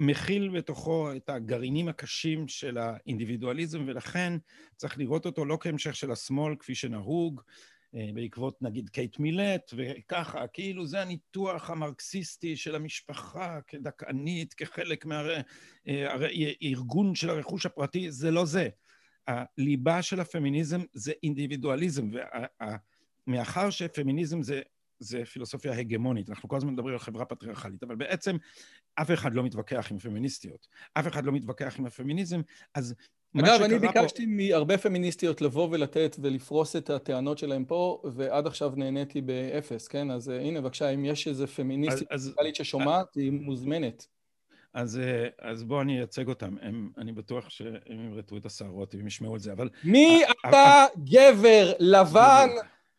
מכיל 0.00 0.48
בתוכו 0.48 1.12
את 1.16 1.28
הגרעינים 1.28 1.88
הקשים 1.88 2.48
של 2.48 2.78
האינדיבידואליזם, 2.78 3.84
ולכן 3.86 4.32
צריך 4.76 4.98
לראות 4.98 5.26
אותו 5.26 5.44
לא 5.44 5.58
כהמשך 5.60 5.96
של 5.96 6.12
השמאל 6.12 6.56
כפי 6.58 6.74
שנהוג, 6.74 7.40
אה, 7.40 7.46
בעקבות 8.14 8.62
נגיד 8.62 8.90
קייט 8.90 9.18
מילט 9.18 9.70
וככה, 9.76 10.46
כאילו 10.46 10.86
זה 10.86 11.02
הניתוח 11.02 11.70
המרקסיסטי 11.70 12.56
של 12.56 12.74
המשפחה 12.74 13.58
כדכאנית, 13.66 14.54
כחלק 14.54 15.06
מהארגון 15.86 17.14
של 17.14 17.30
הרכוש 17.30 17.66
הפרטי, 17.66 18.10
זה 18.10 18.30
לא 18.30 18.44
זה. 18.44 18.68
הליבה 19.28 20.02
של 20.02 20.20
הפמיניזם 20.20 20.80
זה 20.92 21.12
אינדיבידואליזם, 21.22 22.10
ומאחר 23.26 23.70
שפמיניזם 23.70 24.42
זה 24.42 24.62
זה 24.98 25.24
פילוסופיה 25.24 25.78
הגמונית, 25.78 26.30
אנחנו 26.30 26.48
כל 26.48 26.56
הזמן 26.56 26.72
מדברים 26.72 26.94
על 26.94 26.98
חברה 26.98 27.24
פטריארכלית, 27.24 27.82
אבל 27.82 27.96
בעצם 27.96 28.36
אף 28.94 29.10
אחד 29.10 29.34
לא 29.34 29.42
מתווכח 29.42 29.92
עם 29.92 29.98
פמיניסטיות, 29.98 30.68
אף 30.94 31.06
אחד 31.06 31.24
לא 31.24 31.32
מתווכח 31.32 31.78
עם 31.78 31.86
הפמיניזם, 31.86 32.40
אז 32.74 32.94
אגב, 33.38 33.62
אני 33.62 33.78
ביקשתי 33.78 34.22
פה... 34.24 34.30
מהרבה 34.30 34.78
פמיניסטיות 34.78 35.40
לבוא 35.40 35.68
ולתת 35.70 36.16
ולפרוס 36.22 36.76
את 36.76 36.90
הטענות 36.90 37.38
שלהם 37.38 37.64
פה, 37.64 38.02
ועד 38.04 38.46
עכשיו 38.46 38.72
נהניתי 38.76 39.20
באפס, 39.20 39.88
כן? 39.88 40.10
אז 40.10 40.30
אה, 40.30 40.40
הנה, 40.40 40.60
בבקשה, 40.60 40.88
אם 40.88 41.04
יש 41.04 41.28
איזה 41.28 41.46
פמיניסטית 41.46 42.12
אז, 42.12 42.34
ששומעת, 42.54 43.06
אז... 43.16 43.22
היא 43.22 43.32
מוזמנת. 43.32 44.06
אז, 44.74 44.98
אה, 44.98 45.50
אז 45.50 45.62
בוא 45.62 45.82
אני 45.82 45.98
אייצג 45.98 46.28
אותם. 46.28 46.54
הם, 46.62 46.90
אני 46.98 47.12
בטוח 47.12 47.50
שהם 47.50 47.76
ימרטו 47.88 48.36
את 48.36 48.46
השערות 48.46 48.94
אם 48.94 49.06
ישמעו 49.06 49.36
את 49.36 49.40
זה, 49.40 49.52
אבל... 49.52 49.68
מי 49.84 50.22
אתה 50.48 50.84
גבר 51.04 51.72
לבן 51.78 52.48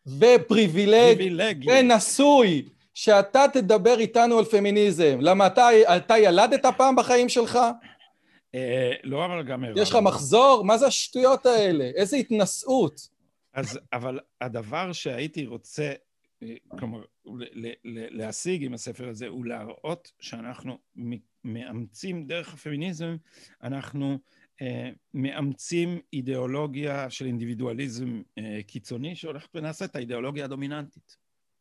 ופריבילג 0.06 1.66
ונשוי 1.66 2.68
שאתה 2.94 3.44
תדבר 3.52 3.98
איתנו 3.98 4.38
על 4.38 4.44
פמיניזם? 4.44 5.18
למה 5.20 5.46
אתה, 5.46 5.68
אתה 5.96 6.18
ילדת 6.18 6.66
פעם 6.76 6.96
בחיים 6.96 7.28
שלך? 7.28 7.58
אה, 8.54 8.92
לא, 9.04 9.24
אבל 9.24 9.42
גם... 9.42 9.64
יש 9.76 9.90
לך 9.90 9.96
מחזור? 10.02 10.64
מה 10.64 10.78
זה 10.78 10.86
השטויות 10.86 11.46
האלה? 11.46 11.84
איזה 11.84 12.16
התנשאות. 12.16 13.08
אז, 13.52 13.78
אבל 13.92 14.20
הדבר 14.40 14.92
שהייתי 14.92 15.46
רוצה, 15.46 15.92
אה, 16.42 16.54
כלומר, 16.78 17.02
להשיג 18.10 18.64
עם 18.64 18.74
הספר 18.74 19.08
הזה, 19.08 19.26
הוא 19.26 19.46
להראות 19.46 20.12
שאנחנו 20.20 20.78
מאמצים 21.44 22.26
דרך 22.26 22.54
הפמיניזם, 22.54 23.16
אנחנו 23.62 24.18
אה, 24.62 24.90
מאמצים 25.14 26.00
אידיאולוגיה 26.12 27.10
של 27.10 27.26
אינדיבידואליזם 27.26 28.22
קיצוני 28.66 29.16
שהולכת 29.16 29.48
ונעשית 29.54 29.96
האידיאולוגיה 29.96 30.44
הדומיננטית. 30.44 31.16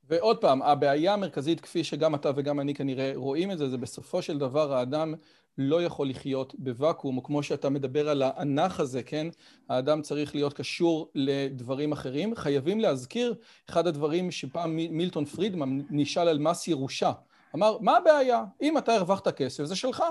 ועוד 0.10 0.42
פעם, 0.42 0.62
הבעיה 0.62 1.14
המרכזית, 1.14 1.62
כפי 1.62 1.84
שגם 1.84 2.16
אתה 2.16 2.32
וגם 2.36 2.60
אני 2.60 2.74
כנראה 2.74 3.12
רואים 3.16 3.52
את 3.52 3.58
זה, 3.58 3.70
זה 3.70 3.78
בסופו 3.78 4.22
של 4.22 4.38
דבר 4.38 4.74
האדם 4.74 5.14
לא 5.58 5.84
יכול 5.84 6.10
לחיות 6.10 6.56
בוואקום, 6.58 7.18
או 7.18 7.24
כמו 7.24 7.44
שאתה 7.44 7.70
מדבר 7.70 8.10
על 8.10 8.22
האנך 8.22 8.80
הזה, 8.80 9.04
כן? 9.04 9.28
האדם 9.70 10.02
צריך 10.02 10.36
להיות 10.36 10.54
קשור 10.54 11.12
לדברים 11.16 11.92
אחרים. 11.92 12.36
חייבים 12.36 12.80
להזכיר, 12.80 13.36
אחד 13.70 13.88
הדברים 13.88 14.32
שפעם 14.32 14.76
מילטון 14.76 15.26
פרידמן 15.26 15.80
נשאל 15.90 16.28
על 16.28 16.40
מס 16.40 16.68
ירושה. 16.68 17.12
אמר, 17.56 17.78
מה 17.82 17.98
הבעיה? 17.98 18.44
אם 18.62 18.78
אתה 18.78 18.94
הרווחת 18.94 19.28
כסף, 19.28 19.64
זה 19.64 19.76
שלך, 19.76 20.04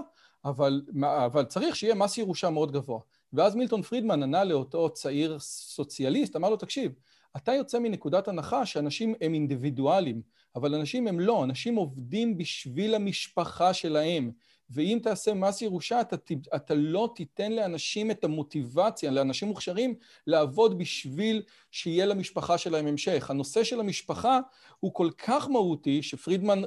אבל, 0.44 0.82
אבל 1.02 1.44
צריך 1.44 1.76
שיהיה 1.76 1.94
מס 1.94 2.18
ירושה 2.18 2.50
מאוד 2.50 2.72
גבוה. 2.72 3.00
ואז 3.32 3.56
מילטון 3.56 3.82
פרידמן 3.82 4.22
ענה 4.22 4.44
לאותו 4.44 4.90
צעיר 4.90 5.38
סוציאליסט, 5.38 6.36
אמר 6.36 6.50
לו, 6.50 6.56
תקשיב, 6.56 6.92
אתה 7.36 7.52
יוצא 7.52 7.78
מנקודת 7.78 8.28
הנחה 8.28 8.66
שאנשים 8.66 9.14
הם 9.20 9.34
אינדיבידואלים, 9.34 10.22
אבל 10.56 10.74
אנשים 10.74 11.08
הם 11.08 11.20
לא, 11.20 11.44
אנשים 11.44 11.76
עובדים 11.76 12.38
בשביל 12.38 12.94
המשפחה 12.94 13.74
שלהם. 13.74 14.30
ואם 14.70 14.98
תעשה 15.02 15.34
מס 15.34 15.62
ירושה, 15.62 16.00
אתה, 16.00 16.16
אתה 16.56 16.74
לא 16.74 17.12
תיתן 17.14 17.52
לאנשים 17.52 18.10
את 18.10 18.24
המוטיבציה, 18.24 19.10
לאנשים 19.10 19.48
מוכשרים, 19.48 19.94
לעבוד 20.26 20.78
בשביל 20.78 21.42
שיהיה 21.70 22.06
למשפחה 22.06 22.58
שלהם 22.58 22.86
המשך. 22.86 23.30
הנושא 23.30 23.64
של 23.64 23.80
המשפחה 23.80 24.40
הוא 24.80 24.94
כל 24.94 25.10
כך 25.18 25.48
מהותי, 25.48 26.02
שפרידמן, 26.02 26.62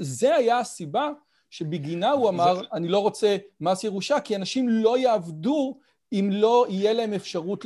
זה 0.00 0.34
היה 0.34 0.58
הסיבה 0.58 1.10
שבגינה 1.50 2.10
הוא 2.10 2.28
אמר, 2.28 2.54
זה... 2.54 2.60
אני 2.72 2.88
לא 2.88 2.98
רוצה 2.98 3.36
מס 3.60 3.84
ירושה, 3.84 4.20
כי 4.20 4.36
אנשים 4.36 4.68
לא 4.68 4.98
יעבדו 4.98 5.78
אם 6.12 6.28
לא 6.32 6.66
יהיה 6.68 6.92
להם 6.92 7.12
אפשרות 7.12 7.64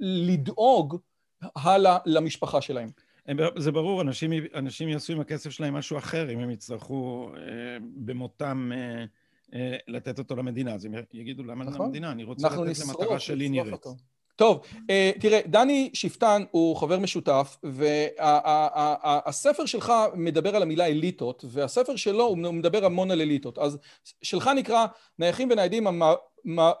לדאוג 0.00 0.96
הלאה 1.56 1.98
למשפחה 2.06 2.60
שלהם. 2.60 2.90
זה 3.56 3.72
ברור, 3.72 4.00
אנשים, 4.00 4.32
אנשים 4.54 4.88
יעשו 4.88 5.12
עם 5.12 5.20
הכסף 5.20 5.50
שלהם 5.50 5.74
משהו 5.74 5.98
אחר 5.98 6.30
אם 6.30 6.38
הם 6.38 6.50
יצטרכו 6.50 7.30
אה, 7.36 7.42
במותם 7.80 8.70
אה, 8.74 9.04
אה, 9.54 9.76
לתת 9.88 10.18
אותו 10.18 10.36
למדינה. 10.36 10.74
אז 10.74 10.84
הם 10.84 10.94
יגידו, 11.12 11.42
למה 11.42 11.64
נכון. 11.64 11.86
למדינה? 11.86 12.12
אני 12.12 12.24
רוצה 12.24 12.48
לתת 12.48 12.80
למטרה 12.80 13.18
שלי 13.18 13.48
נראית. 13.48 13.72
אותו. 13.72 13.96
טוב, 14.36 14.66
אה, 14.90 15.10
תראה, 15.20 15.40
דני 15.46 15.90
שפטן 15.92 16.42
הוא 16.50 16.76
חבר 16.76 16.98
משותף, 16.98 17.56
והספר 17.62 19.66
שלך 19.66 19.92
מדבר 20.14 20.56
על 20.56 20.62
המילה 20.62 20.86
אליטות, 20.86 21.44
והספר 21.48 21.96
שלו 21.96 22.24
הוא 22.24 22.38
מדבר 22.38 22.84
המון 22.84 23.10
על 23.10 23.20
אליטות. 23.20 23.58
אז 23.58 23.78
שלך 24.22 24.50
נקרא 24.56 24.86
נייחים 25.18 25.50
וניידים 25.50 25.86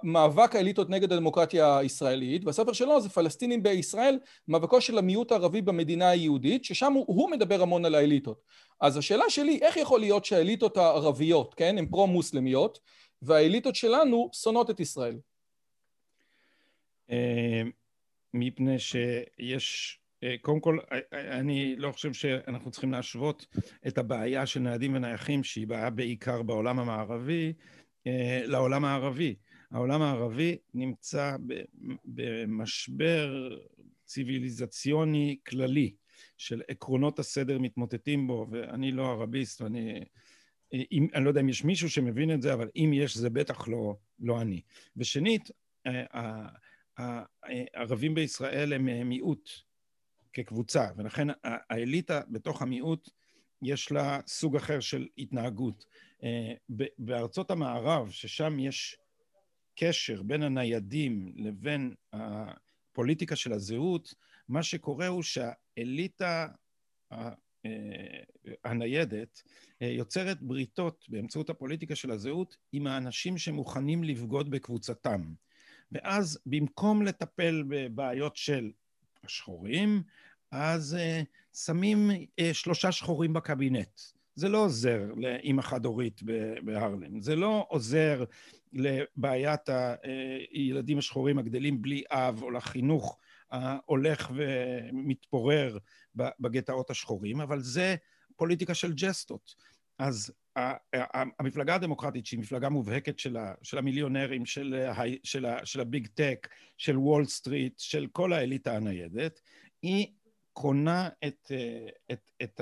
מאבק 0.02 0.56
האליטות 0.56 0.90
נגד 0.90 1.12
הדמוקרטיה 1.12 1.78
הישראלית, 1.78 2.44
והספר 2.44 2.72
שלו 2.72 3.00
זה 3.00 3.08
פלסטינים 3.08 3.62
בישראל, 3.62 4.18
מאבקו 4.48 4.80
של 4.80 4.98
המיעוט 4.98 5.32
הערבי 5.32 5.62
במדינה 5.62 6.08
היהודית, 6.08 6.64
ששם 6.64 6.92
הוא, 6.92 7.04
הוא 7.08 7.30
מדבר 7.30 7.62
המון 7.62 7.84
על 7.84 7.94
האליטות. 7.94 8.42
אז 8.80 8.96
השאלה 8.96 9.24
שלי, 9.28 9.58
איך 9.62 9.76
יכול 9.76 10.00
להיות 10.00 10.24
שהאליטות 10.24 10.76
הערביות, 10.76 11.54
כן, 11.54 11.78
הן 11.78 11.86
פרו-מוסלמיות, 11.86 12.78
והאליטות 13.22 13.74
שלנו 13.74 14.30
שונאות 14.32 14.70
את 14.70 14.80
ישראל? 14.80 15.18
אה, 17.10 17.62
מפני 18.34 18.78
שיש, 18.78 19.98
אה, 20.22 20.34
קודם 20.42 20.60
כל, 20.60 20.78
אה, 20.92 21.38
אני 21.38 21.76
לא 21.76 21.92
חושב 21.92 22.12
שאנחנו 22.12 22.70
צריכים 22.70 22.92
להשוות 22.92 23.46
את 23.86 23.98
הבעיה 23.98 24.46
של 24.46 24.60
ניידים 24.60 24.94
ונייחים, 24.94 25.44
שהיא 25.44 25.66
בעיה 25.66 25.90
בעיקר 25.90 26.42
בעולם 26.42 26.78
המערבי, 26.78 27.52
לעולם 28.46 28.84
הערבי. 28.84 29.34
העולם 29.70 30.02
הערבי 30.02 30.56
נמצא 30.74 31.36
במשבר 32.04 33.56
ציוויליזציוני 34.06 35.36
כללי, 35.46 35.94
של 36.36 36.62
עקרונות 36.68 37.18
הסדר 37.18 37.58
מתמוטטים 37.58 38.26
בו, 38.26 38.46
ואני 38.50 38.92
לא 38.92 39.10
ערביסט, 39.10 39.60
ואני... 39.60 40.04
אם, 40.72 41.06
אני 41.14 41.24
לא 41.24 41.28
יודע 41.28 41.40
אם 41.40 41.48
יש 41.48 41.64
מישהו 41.64 41.90
שמבין 41.90 42.34
את 42.34 42.42
זה, 42.42 42.54
אבל 42.54 42.68
אם 42.76 42.90
יש, 42.94 43.16
זה 43.16 43.30
בטח 43.30 43.68
לא, 43.68 43.96
לא 44.20 44.40
אני. 44.40 44.60
ושנית, 44.96 45.50
הערבים 46.96 48.14
בישראל 48.14 48.72
הם 48.72 49.08
מיעוט 49.08 49.50
כקבוצה, 50.32 50.88
ולכן 50.96 51.28
האליטה 51.44 52.20
בתוך 52.28 52.62
המיעוט 52.62 53.10
יש 53.62 53.92
לה 53.92 54.20
סוג 54.26 54.56
אחר 54.56 54.80
של 54.80 55.06
התנהגות. 55.18 55.84
אה, 56.22 56.52
בארצות 56.98 57.50
המערב, 57.50 58.10
ששם 58.10 58.58
יש 58.58 58.98
קשר 59.80 60.22
בין 60.22 60.42
הניידים 60.42 61.32
לבין 61.36 61.94
הפוליטיקה 62.12 63.36
של 63.36 63.52
הזהות, 63.52 64.14
מה 64.48 64.62
שקורה 64.62 65.06
הוא 65.06 65.22
שהאליטה 65.22 66.48
אה, 67.12 67.30
הניידת 68.64 69.42
אה, 69.82 69.86
יוצרת 69.86 70.42
בריתות 70.42 71.04
באמצעות 71.08 71.50
הפוליטיקה 71.50 71.94
של 71.94 72.10
הזהות 72.10 72.56
עם 72.72 72.86
האנשים 72.86 73.38
שמוכנים 73.38 74.04
לבגוד 74.04 74.50
בקבוצתם. 74.50 75.22
ואז 75.92 76.38
במקום 76.46 77.02
לטפל 77.02 77.64
בבעיות 77.68 78.36
של 78.36 78.70
השחורים, 79.24 80.02
אז 80.50 80.96
uh, 80.98 81.24
שמים 81.58 82.10
uh, 82.10 82.44
שלושה 82.52 82.92
שחורים 82.92 83.32
בקבינט. 83.32 84.00
זה 84.38 84.48
לא 84.48 84.64
עוזר 84.64 85.02
לאימא 85.16 85.62
חד-הורית 85.62 86.20
בהרלם, 86.62 87.20
זה 87.20 87.36
לא 87.36 87.66
עוזר 87.68 88.24
לבעיית 88.72 89.68
הילדים 90.52 90.96
אה, 90.96 90.98
השחורים 90.98 91.38
הגדלים 91.38 91.82
בלי 91.82 92.02
אב, 92.10 92.42
או 92.42 92.50
לחינוך 92.50 93.18
ההולך 93.50 94.30
ומתפורר 94.34 95.78
בגטאות 96.14 96.90
השחורים, 96.90 97.40
אבל 97.40 97.60
זה 97.60 97.96
פוליטיקה 98.36 98.74
של 98.74 98.92
ג'סטות. 98.92 99.54
אז 99.98 100.32
המפלגה 101.40 101.74
הדמוקרטית, 101.74 102.26
שהיא 102.26 102.40
מפלגה 102.40 102.68
מובהקת 102.68 103.18
של, 103.18 103.36
של 103.62 103.78
המיליונרים, 103.78 104.46
של, 104.46 104.74
ה, 104.74 105.02
של, 105.24 105.46
ה, 105.46 105.66
של 105.66 105.80
ה 105.80 105.87
big 105.87 106.06
tech, 106.06 106.48
של 106.76 106.98
וול 106.98 107.24
סטריט, 107.24 107.78
של 107.78 108.06
כל 108.12 108.32
האליטה 108.32 108.76
הניידת, 108.76 109.40
היא 109.82 110.06
קונה 110.60 111.08
את, 111.26 111.52
את, 112.12 112.30
את 112.42 112.60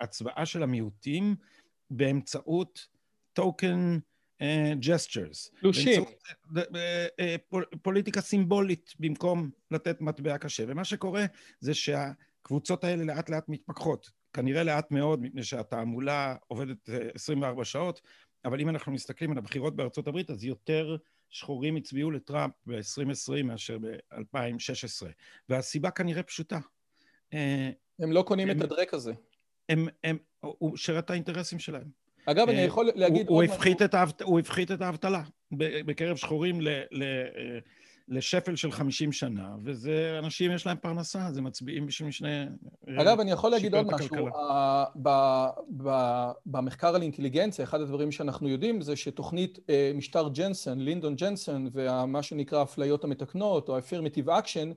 ההצבעה 0.00 0.46
של 0.46 0.62
המיעוטים 0.62 1.36
באמצעות 1.90 2.86
token 3.32 3.98
gestures. 4.80 5.50
תלושים. 5.60 6.04
פוליטיקה 7.82 8.20
סימבולית 8.20 8.94
במקום 8.98 9.50
לתת 9.70 10.00
מטבע 10.00 10.38
קשה. 10.38 10.64
ומה 10.68 10.84
שקורה 10.84 11.24
זה 11.60 11.74
שהקבוצות 11.74 12.84
האלה 12.84 13.04
לאט 13.04 13.30
לאט 13.30 13.48
מתפכחות. 13.48 14.10
כנראה 14.32 14.62
לאט 14.62 14.90
מאוד, 14.90 15.22
מפני 15.22 15.42
שהתעמולה 15.42 16.36
עובדת 16.46 16.88
24 17.14 17.64
שעות, 17.64 18.00
אבל 18.44 18.60
אם 18.60 18.68
אנחנו 18.68 18.92
מסתכלים 18.92 19.32
על 19.32 19.38
הבחירות 19.38 19.76
בארצות 19.76 20.08
הברית, 20.08 20.30
אז 20.30 20.44
יותר 20.44 20.96
שחורים 21.30 21.76
הצביעו 21.76 22.10
לטראמפ 22.10 22.54
ב-2020 22.66 23.42
מאשר 23.44 23.78
ב-2016. 23.78 25.06
והסיבה 25.48 25.90
כנראה 25.90 26.22
פשוטה. 26.22 26.58
הם 27.32 28.12
לא 28.12 28.22
קונים 28.22 28.50
הם, 28.50 28.58
את 28.58 28.62
הדרק 28.62 28.94
הזה. 28.94 29.12
הם, 29.68 29.88
הם, 30.04 30.18
הוא 30.40 30.76
שירת 30.76 31.04
את 31.04 31.10
האינטרסים 31.10 31.58
שלהם. 31.58 31.88
אגב, 32.26 32.48
אני 32.48 32.60
יכול 32.60 32.90
להגיד 32.94 33.28
הוא, 33.28 33.36
עוד 33.36 33.44
משהו. 33.44 33.56
הוא 34.24 34.38
הפחית 34.38 34.72
את 34.72 34.80
האבטלה 34.82 35.22
בקרב 35.52 36.16
שחורים 36.16 36.60
ל, 36.60 36.68
ל, 36.68 37.04
לשפל 38.08 38.56
של 38.56 38.72
50 38.72 39.12
שנה, 39.12 39.56
וזה, 39.64 40.16
אנשים 40.18 40.52
יש 40.52 40.66
להם 40.66 40.76
פרנסה, 40.76 41.26
אז 41.26 41.36
הם 41.36 41.44
מצביעים 41.44 41.86
בשביל 41.86 42.10
שני... 42.10 42.44
אגב, 43.00 43.20
אני 43.20 43.30
יכול 43.30 43.50
להגיד 43.50 43.74
עוד 43.74 43.86
משהו. 43.92 44.28
במחקר 46.46 46.94
על 46.94 47.02
אינטליגנציה, 47.02 47.64
אחד 47.64 47.80
הדברים 47.80 48.12
שאנחנו 48.12 48.48
יודעים 48.48 48.80
זה 48.80 48.96
שתוכנית 48.96 49.58
משטר 49.94 50.28
ג'נסון, 50.34 50.80
לינדון 50.80 51.16
ג'נסון, 51.16 51.68
ומה 51.72 52.22
שנקרא 52.22 52.62
אפליות 52.62 53.04
המתקנות, 53.04 53.68
או 53.68 53.78
affirmative 53.78 54.26
action, 54.26 54.74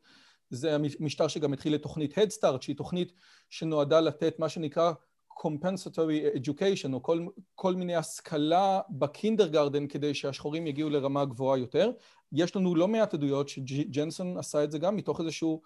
זה 0.52 0.76
המשטר 0.76 1.28
שגם 1.28 1.54
התחיל 1.54 1.76
את 1.76 1.82
תוכנית 1.82 2.18
Head 2.18 2.32
Start, 2.40 2.62
שהיא 2.62 2.76
תוכנית 2.76 3.12
שנועדה 3.50 4.00
לתת 4.00 4.40
מה 4.40 4.50
שנקרא 4.50 4.92
compensatory 5.40 6.38
education, 6.38 6.94
או 6.94 7.04
כל, 7.04 7.26
כל 7.56 7.76
מיני 7.76 7.96
השכלה 7.96 8.80
בקינדרגרדן 8.90 9.88
כדי 9.88 10.14
שהשחורים 10.14 10.68
יגיעו 10.68 10.90
לרמה 10.90 11.26
גבוהה 11.26 11.58
יותר. 11.58 11.92
יש 12.32 12.56
לנו 12.56 12.76
לא 12.76 12.88
מעט 12.88 13.14
עדויות 13.14 13.50
שג'נסון 13.50 14.38
עשה 14.38 14.64
את 14.64 14.72
זה 14.72 14.80
גם 14.80 14.96
מתוך 14.96 15.20
איזשהו... 15.20 15.62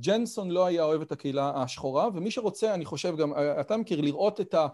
ג'נסון 0.00 0.50
לא 0.50 0.66
היה 0.66 0.84
אוהב 0.84 1.00
את 1.00 1.12
הקהילה 1.12 1.62
השחורה, 1.62 2.08
ומי 2.14 2.30
שרוצה, 2.30 2.74
אני 2.74 2.84
חושב 2.84 3.16
גם, 3.16 3.32
אתה 3.60 3.76
מכיר, 3.76 4.00
לראות 4.00 4.40
את, 4.40 4.54
ה, 4.54 4.66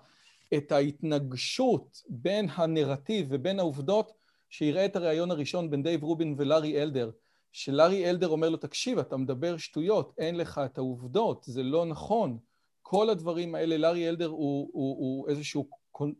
את 0.57 0.72
ההתנגשות 0.72 2.03
בין 2.09 2.46
הנרטיב 2.55 3.26
ובין 3.31 3.59
העובדות, 3.59 4.12
שיראה 4.48 4.85
את 4.85 4.96
הריאיון 4.96 5.31
הראשון 5.31 5.70
בין 5.70 5.83
דייב 5.83 6.03
רובין 6.03 6.35
ולארי 6.38 6.83
אלדר. 6.83 7.11
שלארי 7.52 8.10
אלדר 8.10 8.28
אומר 8.28 8.48
לו, 8.48 8.56
תקשיב, 8.56 8.98
אתה 8.98 9.16
מדבר 9.16 9.56
שטויות, 9.56 10.12
אין 10.18 10.36
לך 10.36 10.60
את 10.64 10.78
העובדות, 10.78 11.44
זה 11.48 11.62
לא 11.62 11.86
נכון. 11.86 12.38
כל 12.82 13.10
הדברים 13.10 13.54
האלה, 13.54 13.76
לארי 13.76 14.08
אלדר 14.08 14.28
הוא, 14.28 14.70
הוא, 14.72 14.96
הוא 14.98 15.28
איזשהו 15.28 15.68
קונ, 15.90 16.12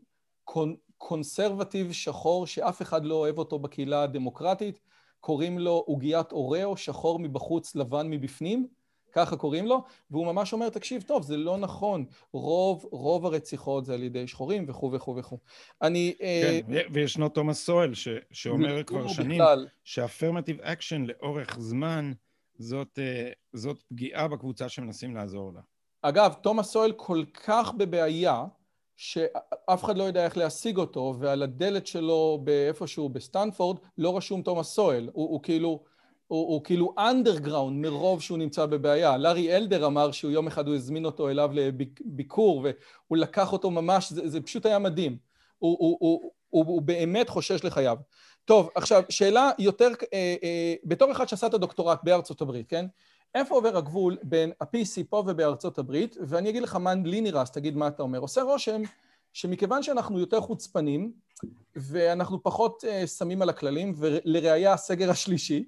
קונ, 0.43 0.75
conservative 0.97 1.91
שחור 1.91 2.47
שאף 2.47 2.81
אחד 2.81 3.05
לא 3.05 3.15
אוהב 3.15 3.37
אותו 3.37 3.59
בקהילה 3.59 4.03
הדמוקרטית, 4.03 4.79
קוראים 5.19 5.59
לו 5.59 5.83
עוגיית 5.87 6.31
אוריאו, 6.31 6.77
שחור 6.77 7.19
מבחוץ, 7.19 7.75
לבן 7.75 8.09
מבפנים, 8.09 8.67
ככה 9.11 9.37
קוראים 9.37 9.67
לו, 9.67 9.83
והוא 10.11 10.25
ממש 10.25 10.53
אומר, 10.53 10.69
תקשיב, 10.69 11.01
טוב, 11.01 11.23
זה 11.23 11.37
לא 11.37 11.57
נכון, 11.57 12.05
רוב, 12.33 12.85
רוב 12.91 13.25
הרציחות 13.25 13.85
זה 13.85 13.93
על 13.93 14.03
ידי 14.03 14.27
שחורים 14.27 14.65
וכו' 14.67 14.91
וכו' 14.93 15.15
וכו'. 15.15 15.37
אני... 15.81 16.13
אה, 16.21 16.59
כן, 16.67 16.73
אה, 16.73 16.93
וישנו 16.93 17.29
תומאס 17.29 17.65
סואל, 17.65 17.93
ש, 17.93 18.07
שאומר 18.31 18.83
כבר 18.83 19.07
שנים, 19.07 19.41
בכלל... 19.41 19.67
שה 19.83 20.00
affirmative 20.00 20.61
action 20.61 21.05
לאורך 21.05 21.59
זמן, 21.59 22.11
זאת, 22.57 22.99
אה, 22.99 23.33
זאת 23.53 23.83
פגיעה 23.89 24.27
בקבוצה 24.27 24.69
שמנסים 24.69 25.15
לעזור 25.15 25.51
לה. 25.53 25.61
אגב, 26.01 26.33
תומאס 26.33 26.71
סואל 26.71 26.91
כל 26.91 27.23
כך 27.33 27.73
בבעיה, 27.77 28.45
שאף 28.95 29.83
אחד 29.83 29.97
לא 29.97 30.03
יודע 30.03 30.25
איך 30.25 30.37
להשיג 30.37 30.77
אותו, 30.77 31.15
ועל 31.19 31.43
הדלת 31.43 31.87
שלו 31.87 32.41
באיפשהו 32.43 33.09
בסטנפורד 33.09 33.77
לא 33.97 34.17
רשום 34.17 34.41
תומאס 34.41 34.67
סואל, 34.67 35.09
הוא, 35.13 35.29
הוא 35.29 35.43
כאילו... 35.43 35.90
הוא, 36.31 36.63
כאילו 36.63 36.93
אנדרגראונד 36.97 37.85
מרוב 37.85 38.21
שהוא 38.21 38.37
נמצא 38.37 38.65
בבעיה. 38.65 39.17
לארי 39.17 39.55
אלדר 39.55 39.85
אמר 39.85 40.11
שהוא 40.11 40.31
יום 40.31 40.47
אחד 40.47 40.67
הוא 40.67 40.75
הזמין 40.75 41.05
אותו 41.05 41.29
אליו 41.29 41.49
לביקור 41.53 42.59
והוא 42.61 43.17
לקח 43.17 43.53
אותו 43.53 43.71
ממש, 43.71 44.11
זה, 44.11 44.29
זה 44.29 44.41
פשוט 44.41 44.65
היה 44.65 44.79
מדהים. 44.79 45.17
הוא, 45.59 45.77
הוא, 45.79 45.97
הוא, 45.99 46.31
הוא, 46.49 46.65
הוא 46.65 46.81
באמת 46.81 47.29
חושש 47.29 47.63
לחייו. 47.63 47.97
טוב, 48.45 48.69
עכשיו, 48.75 49.03
שאלה 49.09 49.51
יותר, 49.59 49.89
אה, 50.13 50.35
אה, 50.43 50.73
בתור 50.83 51.11
אחד 51.11 51.27
שעשה 51.27 51.47
את 51.47 51.53
הדוקטורט 51.53 51.99
בארצות 52.03 52.41
הברית, 52.41 52.69
כן? 52.69 52.85
איפה 53.35 53.55
עובר 53.55 53.77
הגבול 53.77 54.17
בין 54.23 54.51
ה-PC 54.61 55.03
פה 55.09 55.23
ובארצות 55.27 55.77
הברית? 55.77 56.17
ואני 56.21 56.49
אגיד 56.49 56.63
לך 56.63 56.75
מה 56.75 56.93
לי 56.95 57.21
נראה, 57.21 57.41
אז 57.41 57.51
תגיד 57.51 57.77
מה 57.77 57.87
אתה 57.87 58.03
אומר. 58.03 58.19
עושה 58.19 58.41
רושם 58.41 58.81
שמכיוון 59.33 59.83
שאנחנו 59.83 60.19
יותר 60.19 60.41
חוצפנים, 60.41 61.11
ואנחנו 61.75 62.43
פחות 62.43 62.83
uh, 62.83 63.07
שמים 63.07 63.41
על 63.41 63.49
הכללים, 63.49 63.93
ולראיה 63.97 64.73
הסגר 64.73 65.09
השלישי, 65.11 65.65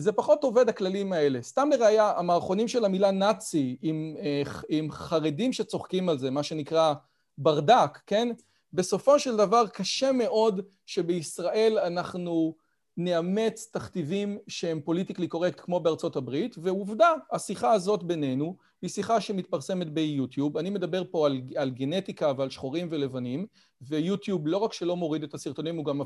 זה 0.00 0.12
פחות 0.12 0.44
עובד 0.44 0.68
הכללים 0.68 1.12
האלה. 1.12 1.42
סתם 1.42 1.68
לראיה, 1.72 2.12
המערכונים 2.16 2.68
של 2.68 2.84
המילה 2.84 3.10
נאצי 3.10 3.76
עם, 3.82 4.16
uh, 4.16 4.48
עם 4.68 4.90
חרדים 4.90 5.52
שצוחקים 5.52 6.08
על 6.08 6.18
זה, 6.18 6.30
מה 6.30 6.42
שנקרא 6.42 6.94
ברדק, 7.38 7.98
כן? 8.06 8.28
בסופו 8.72 9.18
של 9.18 9.36
דבר 9.36 9.66
קשה 9.66 10.12
מאוד 10.12 10.60
שבישראל 10.86 11.78
אנחנו 11.78 12.54
נאמץ 12.96 13.70
תכתיבים 13.72 14.38
שהם 14.48 14.80
פוליטיקלי 14.80 15.28
קורקט 15.28 15.60
כמו 15.60 15.80
בארצות 15.80 16.16
הברית, 16.16 16.56
ועובדה, 16.58 17.12
השיחה 17.32 17.72
הזאת 17.72 18.02
בינינו 18.02 18.56
היא 18.82 18.90
שיחה 18.90 19.20
שמתפרסמת 19.20 19.90
ביוטיוב. 19.90 20.56
אני 20.56 20.70
מדבר 20.70 21.02
פה 21.10 21.26
על, 21.26 21.40
על 21.56 21.70
גנטיקה 21.70 22.32
ועל 22.36 22.50
שחורים 22.50 22.88
ולבנים, 22.90 23.46
ויוטיוב 23.82 24.46
לא 24.46 24.56
רק 24.56 24.72
שלא 24.72 24.96
מוריד 24.96 25.22
את 25.22 25.34
הסרטונים, 25.34 25.76
הוא 25.76 25.84
גם 25.84 26.00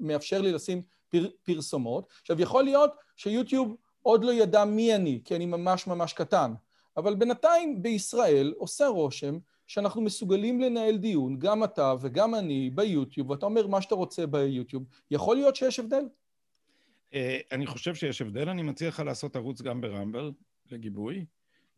מאפשר 0.00 0.40
לי 0.40 0.52
לשים 0.52 0.82
פר, 1.12 1.28
פרסומות. 1.42 2.08
עכשיו, 2.20 2.40
יכול 2.40 2.64
להיות 2.64 2.92
שיוטיוב 3.16 3.76
עוד 4.02 4.24
לא 4.24 4.32
ידע 4.32 4.64
מי 4.64 4.94
אני, 4.94 5.20
כי 5.24 5.36
אני 5.36 5.46
ממש 5.46 5.86
ממש 5.86 6.12
קטן, 6.12 6.52
אבל 6.96 7.14
בינתיים 7.14 7.82
בישראל 7.82 8.54
עושה 8.56 8.86
רושם 8.86 9.38
שאנחנו 9.66 10.02
מסוגלים 10.02 10.60
לנהל 10.60 10.96
דיון, 10.96 11.38
גם 11.38 11.64
אתה 11.64 11.94
וגם 12.00 12.34
אני, 12.34 12.70
ביוטיוב, 12.74 13.30
ואתה 13.30 13.46
אומר 13.46 13.66
מה 13.66 13.82
שאתה 13.82 13.94
רוצה 13.94 14.26
ביוטיוב, 14.26 14.84
יכול 15.10 15.36
להיות 15.36 15.56
שיש 15.56 15.78
הבדל? 15.78 16.04
אה, 17.14 17.38
אני 17.52 17.66
חושב 17.66 17.94
שיש 17.94 18.22
הבדל, 18.22 18.48
אני 18.48 18.62
מציע 18.62 18.88
לך 18.88 19.00
לעשות 19.00 19.36
ערוץ 19.36 19.62
גם 19.62 19.80
ברמבל, 19.80 20.32
לגיבוי, 20.70 21.24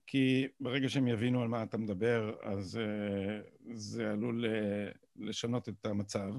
כי 0.06 0.46
ברגע 0.60 0.88
שהם 0.88 1.08
יבינו 1.08 1.42
על 1.42 1.48
מה 1.48 1.62
אתה 1.62 1.78
מדבר, 1.78 2.34
אז 2.42 2.80
uh, 2.80 3.70
זה 3.74 4.10
עלול 4.10 4.44
uh, 4.44 4.98
לשנות 5.16 5.68
את 5.68 5.86
המצב. 5.86 6.30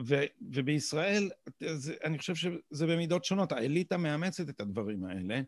ו, 0.00 0.14
ובישראל, 0.52 1.30
זה, 1.60 1.94
אני 2.04 2.18
חושב 2.18 2.34
שזה 2.34 2.86
במידות 2.86 3.24
שונות. 3.24 3.52
האליטה 3.52 3.96
מאמצת 3.96 4.48
את 4.48 4.60
הדברים 4.60 5.04
האלה, 5.04 5.40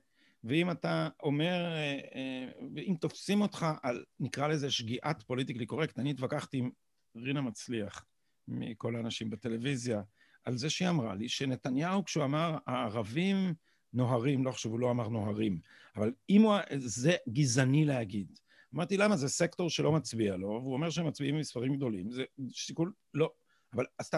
ואם 0.44 0.70
אתה 0.70 1.08
אומר, 1.22 1.64
אה, 1.64 1.98
אה, 2.14 2.48
ואם 2.74 2.94
תופסים 3.00 3.40
אותך 3.40 3.66
על, 3.82 4.04
נקרא 4.20 4.48
לזה 4.48 4.70
שגיאת 4.70 5.22
פוליטיקלי 5.22 5.66
קורקט, 5.66 5.98
אני 5.98 6.10
התווכחתי 6.10 6.58
עם 6.58 6.70
רינה 7.16 7.40
מצליח, 7.40 8.04
מכל 8.48 8.96
האנשים 8.96 9.30
בטלוויזיה, 9.30 10.02
על 10.44 10.56
זה 10.56 10.70
שהיא 10.70 10.88
אמרה 10.88 11.14
לי 11.14 11.28
שנתניהו, 11.28 12.04
כשהוא 12.04 12.24
אמר, 12.24 12.58
הערבים 12.66 13.54
נוהרים, 13.92 14.44
לא 14.44 14.50
חשוב, 14.50 14.72
הוא 14.72 14.80
לא 14.80 14.90
אמר 14.90 15.08
נוהרים, 15.08 15.60
אבל 15.96 16.12
אם 16.30 16.42
הוא, 16.42 16.54
זה 16.76 17.12
גזעני 17.28 17.84
להגיד. 17.84 18.38
אמרתי, 18.74 18.96
למה? 18.96 19.16
זה 19.16 19.28
סקטור 19.28 19.70
שלא 19.70 19.92
מצביע 19.92 20.36
לו, 20.36 20.48
והוא 20.48 20.72
אומר 20.72 20.90
שהם 20.90 21.06
מצביעים 21.06 21.34
במספרים 21.34 21.76
גדולים, 21.76 22.10
זה 22.10 22.24
שיקול, 22.50 22.92
לא. 23.14 23.30
אבל 23.74 23.84
עשית, 23.98 24.14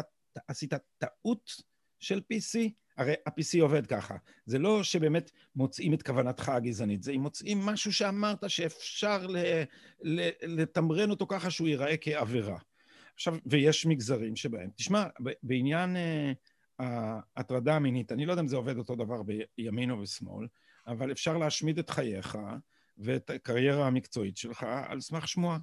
עשית 0.48 0.72
טעות 0.98 1.50
של 2.00 2.20
PC, 2.32 2.58
הרי 2.96 3.14
ה-PC 3.26 3.62
עובד 3.62 3.86
ככה. 3.86 4.16
זה 4.46 4.58
לא 4.58 4.82
שבאמת 4.82 5.30
מוצאים 5.56 5.94
את 5.94 6.02
כוונתך 6.02 6.48
הגזענית, 6.48 7.02
זה 7.02 7.12
אם 7.12 7.20
מוצאים 7.20 7.58
משהו 7.58 7.92
שאמרת 7.92 8.50
שאפשר 8.50 9.26
לתמרן 10.42 11.10
אותו 11.10 11.26
ככה 11.26 11.50
שהוא 11.50 11.68
ייראה 11.68 11.96
כעבירה. 11.96 12.58
עכשיו, 13.14 13.36
ויש 13.46 13.86
מגזרים 13.86 14.36
שבהם, 14.36 14.70
תשמע, 14.76 15.04
בעניין 15.42 15.96
ההטרדה 16.78 17.72
uh, 17.72 17.76
המינית, 17.76 18.12
אני 18.12 18.26
לא 18.26 18.32
יודע 18.32 18.42
אם 18.42 18.48
זה 18.48 18.56
עובד 18.56 18.78
אותו 18.78 18.94
דבר 18.94 19.22
בימין 19.56 19.90
או 19.90 20.00
בשמאל, 20.00 20.46
אבל 20.86 21.12
אפשר 21.12 21.38
להשמיד 21.38 21.78
את 21.78 21.90
חייך 21.90 22.38
ואת 22.98 23.30
הקריירה 23.30 23.86
המקצועית 23.86 24.36
שלך 24.36 24.66
על 24.88 25.00
סמך 25.00 25.28
שמועה. 25.28 25.58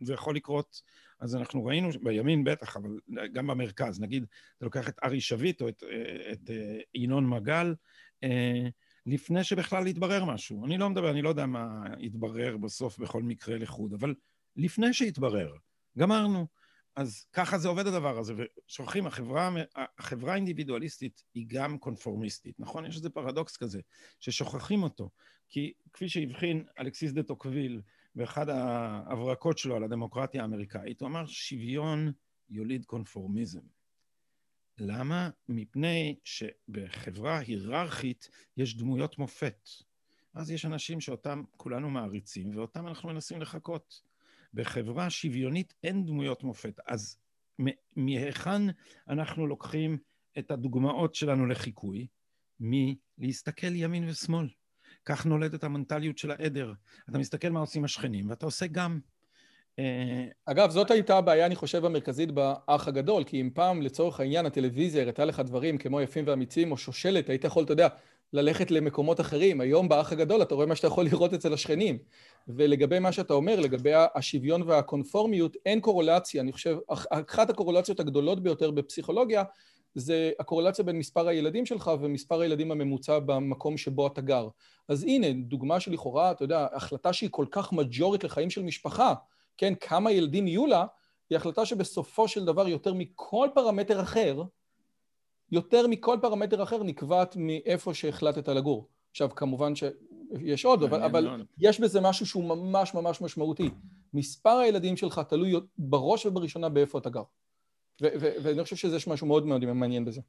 זה 0.00 0.14
יכול 0.14 0.36
לקרות. 0.36 0.82
אז 1.22 1.36
אנחנו 1.36 1.64
ראינו, 1.64 1.88
בימין 2.02 2.44
בטח, 2.44 2.76
אבל 2.76 2.90
גם 3.32 3.46
במרכז, 3.46 4.00
נגיד, 4.00 4.26
אתה 4.56 4.64
לוקח 4.64 4.88
את 4.88 4.98
ארי 5.04 5.20
שביט 5.20 5.62
או 5.62 5.68
את, 5.68 5.82
את 6.32 6.50
אה, 6.50 6.78
ינון 6.94 7.28
מגל, 7.28 7.74
אה, 8.24 8.68
לפני 9.06 9.44
שבכלל 9.44 9.86
יתברר 9.86 10.24
משהו. 10.24 10.66
אני 10.66 10.78
לא 10.78 10.90
מדבר, 10.90 11.10
אני 11.10 11.22
לא 11.22 11.28
יודע 11.28 11.46
מה 11.46 11.84
יתברר 11.98 12.56
בסוף 12.56 12.98
בכל 12.98 13.22
מקרה 13.22 13.58
לחוד, 13.58 13.94
אבל 13.94 14.14
לפני 14.56 14.94
שיתברר, 14.94 15.52
גמרנו. 15.98 16.46
אז 16.96 17.26
ככה 17.32 17.58
זה 17.58 17.68
עובד 17.68 17.86
הדבר 17.86 18.18
הזה, 18.18 18.34
ושוכחים, 18.36 19.06
החברה, 19.06 19.50
החברה 19.98 20.32
האינדיבידואליסטית 20.32 21.22
היא 21.34 21.46
גם 21.48 21.78
קונפורמיסטית, 21.78 22.60
נכון? 22.60 22.86
יש 22.86 22.96
איזה 22.96 23.10
פרדוקס 23.10 23.56
כזה, 23.56 23.80
ששוכחים 24.20 24.82
אותו, 24.82 25.10
כי 25.48 25.72
כפי 25.92 26.08
שהבחין 26.08 26.64
אלכסיס 26.78 27.12
דה 27.12 27.22
טוקוויל 27.22 27.80
באחד 28.14 28.48
ההברקות 28.48 29.58
שלו 29.58 29.76
על 29.76 29.84
הדמוקרטיה 29.84 30.42
האמריקאית, 30.42 31.00
הוא 31.00 31.08
אמר 31.08 31.26
שוויון 31.26 32.12
יוליד 32.50 32.84
קונפורמיזם. 32.84 33.60
למה? 34.78 35.30
מפני 35.48 36.16
שבחברה 36.24 37.38
היררכית 37.38 38.28
יש 38.56 38.76
דמויות 38.76 39.18
מופת. 39.18 39.68
אז 40.34 40.50
יש 40.50 40.64
אנשים 40.64 41.00
שאותם 41.00 41.42
כולנו 41.56 41.90
מעריצים, 41.90 42.56
ואותם 42.56 42.86
אנחנו 42.86 43.08
מנסים 43.08 43.40
לחקות. 43.40 44.02
בחברה 44.54 45.10
שוויונית 45.10 45.74
אין 45.82 46.06
דמויות 46.06 46.42
מופת. 46.42 46.80
אז 46.86 47.18
מהיכן 47.96 48.62
אנחנו 49.08 49.46
לוקחים 49.46 49.98
את 50.38 50.50
הדוגמאות 50.50 51.14
שלנו 51.14 51.46
לחיקוי? 51.46 52.06
מלהסתכל 52.60 53.74
ימין 53.74 54.08
ושמאל. 54.08 54.48
כך 55.04 55.26
נולדת 55.26 55.64
המנטליות 55.64 56.18
של 56.18 56.30
העדר. 56.30 56.72
אתה 57.10 57.18
מסתכל 57.18 57.48
מה 57.48 57.60
עושים 57.60 57.84
השכנים, 57.84 58.30
ואתה 58.30 58.46
עושה 58.46 58.66
גם. 58.66 58.98
אה, 59.78 60.26
אגב, 60.46 60.70
זאת 60.70 60.90
הייתה 60.90 61.18
הבעיה, 61.18 61.46
אני 61.46 61.56
חושב, 61.56 61.84
המרכזית 61.84 62.30
באח 62.30 62.88
הגדול, 62.88 63.24
כי 63.24 63.40
אם 63.40 63.50
פעם, 63.54 63.82
לצורך 63.82 64.20
העניין, 64.20 64.46
הטלוויזיה 64.46 65.02
הראתה 65.02 65.24
לך 65.24 65.40
דברים 65.40 65.78
כמו 65.78 66.00
יפים 66.00 66.24
ואמיצים 66.26 66.72
או 66.72 66.76
שושלת, 66.76 67.28
היית 67.28 67.44
יכול, 67.44 67.64
אתה 67.64 67.72
יודע, 67.72 67.88
ללכת 68.32 68.70
למקומות 68.70 69.20
אחרים. 69.20 69.60
היום 69.60 69.88
באח 69.88 70.12
הגדול 70.12 70.42
אתה 70.42 70.54
רואה 70.54 70.66
מה 70.66 70.76
שאתה 70.76 70.86
יכול 70.86 71.04
לראות 71.04 71.34
אצל 71.34 71.52
השכנים. 71.52 71.98
ולגבי 72.48 72.98
מה 72.98 73.12
שאתה 73.12 73.34
אומר, 73.34 73.60
לגבי 73.60 73.92
השוויון 74.14 74.62
והקונפורמיות, 74.62 75.56
אין 75.66 75.80
קורולציה. 75.80 76.42
אני 76.42 76.52
חושב, 76.52 76.76
אחת 77.10 77.50
הקורולציות 77.50 78.00
הגדולות 78.00 78.42
ביותר 78.42 78.70
בפסיכולוגיה 78.70 79.42
זה 79.94 80.30
הקורולציה 80.38 80.84
בין 80.84 80.98
מספר 80.98 81.28
הילדים 81.28 81.66
שלך 81.66 81.90
ומספר 82.00 82.40
הילדים 82.40 82.70
הממוצע 82.70 83.18
במקום 83.18 83.76
שבו 83.76 84.06
אתה 84.06 84.20
גר. 84.20 84.48
אז 84.88 85.02
הנה, 85.04 85.26
דוגמה 85.32 85.80
שלכאורה, 85.80 86.30
אתה 86.30 86.44
יודע, 86.44 86.66
החלטה 86.72 87.12
שהיא 87.12 87.30
כל 87.32 87.46
כך 87.50 87.72
מג'ורית 87.72 88.24
לחיים 88.24 88.50
של 88.50 88.62
משפחה, 88.62 89.14
כן, 89.56 89.74
כמה 89.80 90.12
ילדים 90.12 90.46
יהיו 90.46 90.66
לה, 90.66 90.86
היא 91.30 91.36
החלטה 91.36 91.66
שבסופו 91.66 92.28
של 92.28 92.44
דבר 92.44 92.68
יותר 92.68 92.94
מכל 92.94 93.48
פרמטר 93.54 94.00
אחר, 94.00 94.42
יותר 95.52 95.86
מכל 95.86 96.18
פרמטר 96.22 96.62
אחר 96.62 96.82
נקבעת 96.82 97.36
מאיפה 97.36 97.94
שהחלטת 97.94 98.48
לגור. 98.48 98.88
עכשיו, 99.10 99.30
כמובן 99.36 99.72
שיש 99.74 100.64
עוד, 100.64 100.82
אבל, 100.82 101.02
אבל 101.02 101.42
יש 101.58 101.80
בזה 101.80 102.00
משהו 102.00 102.26
שהוא 102.26 102.44
ממש 102.44 102.94
ממש 102.94 103.20
משמעותי. 103.20 103.70
מספר 104.14 104.50
הילדים 104.50 104.96
שלך 104.96 105.20
תלוי 105.28 105.54
בראש 105.78 106.26
ובראשונה 106.26 106.68
באיפה 106.68 106.98
אתה 106.98 107.10
גר. 107.10 107.22
ואני 108.42 108.62
חושב 108.62 108.76
שיש 108.76 109.08
משהו 109.08 109.26
מאוד 109.26 109.46
מאוד 109.46 109.64
מעניין 109.64 110.04
בזה. 110.04 110.20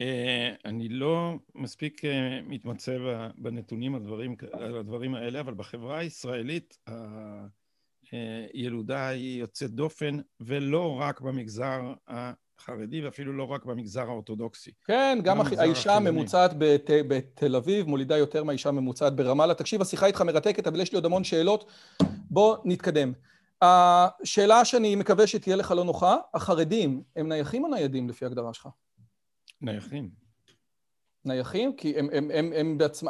אה, 0.00 0.54
אני 0.64 0.88
לא 0.88 1.34
מספיק 1.54 2.04
אה, 2.04 2.40
מתמצא 2.46 2.96
בנתונים 3.38 3.94
הדברים, 3.94 4.36
על 4.52 4.76
הדברים 4.76 5.14
האלה, 5.14 5.40
אבל 5.40 5.54
בחברה 5.54 5.98
הישראלית 5.98 6.78
הילודה 8.12 9.08
היא 9.08 9.40
יוצאת 9.40 9.70
דופן, 9.70 10.18
ולא 10.40 10.96
רק 11.00 11.20
במגזר 11.20 11.80
החרדי, 12.08 13.04
ואפילו 13.04 13.32
לא 13.32 13.44
רק 13.44 13.64
במגזר 13.64 14.02
האורתודוקסי. 14.02 14.70
כן, 14.84 15.18
גם 15.24 15.40
האישה 15.40 15.96
הממוצעת 15.96 16.50
בת, 16.58 16.90
בתל 17.08 17.56
אביב 17.56 17.86
מולידה 17.86 18.16
יותר 18.16 18.44
מהאישה 18.44 18.68
הממוצעת 18.68 19.16
ברמאללה. 19.16 19.54
תקשיב, 19.54 19.82
השיחה 19.82 20.06
איתך 20.06 20.20
מרתקת, 20.20 20.66
אבל 20.66 20.80
יש 20.80 20.92
לי 20.92 20.96
עוד 20.96 21.04
המון 21.04 21.24
שאלות. 21.24 21.72
בוא 22.30 22.56
נתקדם. 22.64 23.12
השאלה 23.62 24.64
שאני 24.64 24.96
מקווה 24.96 25.26
שתהיה 25.26 25.56
לך 25.56 25.70
לא 25.70 25.84
נוחה, 25.84 26.16
החרדים 26.34 27.02
הם 27.16 27.28
נייחים 27.28 27.64
או 27.64 27.68
ניידים 27.68 28.08
לפי 28.08 28.24
הגדרה 28.24 28.54
שלך? 28.54 28.68
נייחים. 29.60 30.26
נייחים? 31.24 31.76
כי 31.76 31.98
הם, 31.98 32.08
הם, 32.12 32.30
הם, 32.34 32.52
הם 32.56 32.78
בעצמם, 32.78 33.08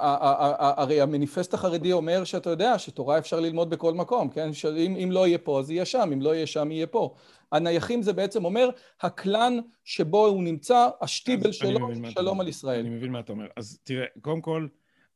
הרי 0.58 1.00
המניפסט 1.00 1.54
החרדי 1.54 1.92
אומר 1.92 2.24
שאתה 2.24 2.50
יודע 2.50 2.78
שתורה 2.78 3.18
אפשר 3.18 3.40
ללמוד 3.40 3.70
בכל 3.70 3.94
מקום, 3.94 4.28
כן? 4.30 4.52
שאם 4.52 4.96
אם 4.96 5.08
לא 5.12 5.26
יהיה 5.26 5.38
פה 5.38 5.60
אז 5.60 5.70
יהיה 5.70 5.84
שם, 5.84 6.10
אם 6.12 6.22
לא 6.22 6.34
יהיה 6.34 6.46
שם 6.46 6.70
יהיה 6.70 6.86
פה. 6.86 7.14
הנייחים 7.52 8.02
זה 8.02 8.12
בעצם 8.12 8.44
אומר 8.44 8.70
הקלאן 9.00 9.58
שבו 9.84 10.26
הוא 10.26 10.42
נמצא, 10.42 10.88
השטיבל 11.00 11.52
שלו, 11.52 11.88
שלום 12.10 12.40
על 12.40 12.48
ישראל. 12.48 12.80
אני 12.80 12.88
מבין 12.88 13.12
מה 13.12 13.20
אתה 13.20 13.32
אומר. 13.32 13.46
אז 13.56 13.78
תראה, 13.84 14.06
קודם 14.20 14.40
כל, 14.40 14.66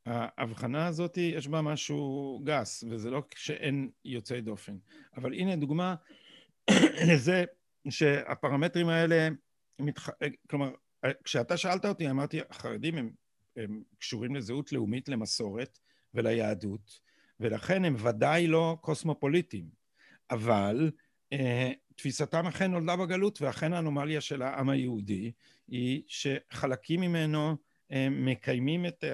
ההבחנה 0.07 0.87
הזאת, 0.87 1.17
יש 1.17 1.49
בה 1.49 1.63
משהו 1.63 2.41
גס, 2.45 2.85
וזה 2.91 3.11
לא 3.11 3.23
שאין 3.37 3.91
יוצאי 4.05 4.41
דופן. 4.41 4.77
אבל 5.17 5.35
הנה 5.35 5.57
דוגמה 5.57 5.95
לזה 7.09 7.45
שהפרמטרים 7.91 8.89
האלה, 8.89 9.29
מתח... 9.79 10.09
כלומר, 10.51 10.71
כשאתה 11.25 11.57
שאלת 11.57 11.85
אותי, 11.85 12.11
אמרתי, 12.11 12.41
החרדים 12.51 12.97
הם, 12.97 13.11
הם 13.57 13.83
קשורים 13.99 14.35
לזהות 14.35 14.73
לאומית, 14.73 15.09
למסורת 15.09 15.79
וליהדות, 16.15 17.01
ולכן 17.41 17.85
הם 17.85 17.97
ודאי 17.99 18.47
לא 18.47 18.77
קוסמופוליטים. 18.81 19.69
אבל 20.31 20.91
אה, 21.33 21.73
תפיסתם 21.95 22.47
אכן 22.47 22.71
נולדה 22.71 22.97
בגלות, 22.97 23.43
ואכן 23.43 23.73
האנומליה 23.73 24.21
של 24.21 24.43
העם 24.43 24.69
היהודי 24.69 25.33
היא 25.69 26.03
שחלקים 26.07 27.01
ממנו 27.01 27.57
מקיימים 28.11 28.87
את, 28.87 29.05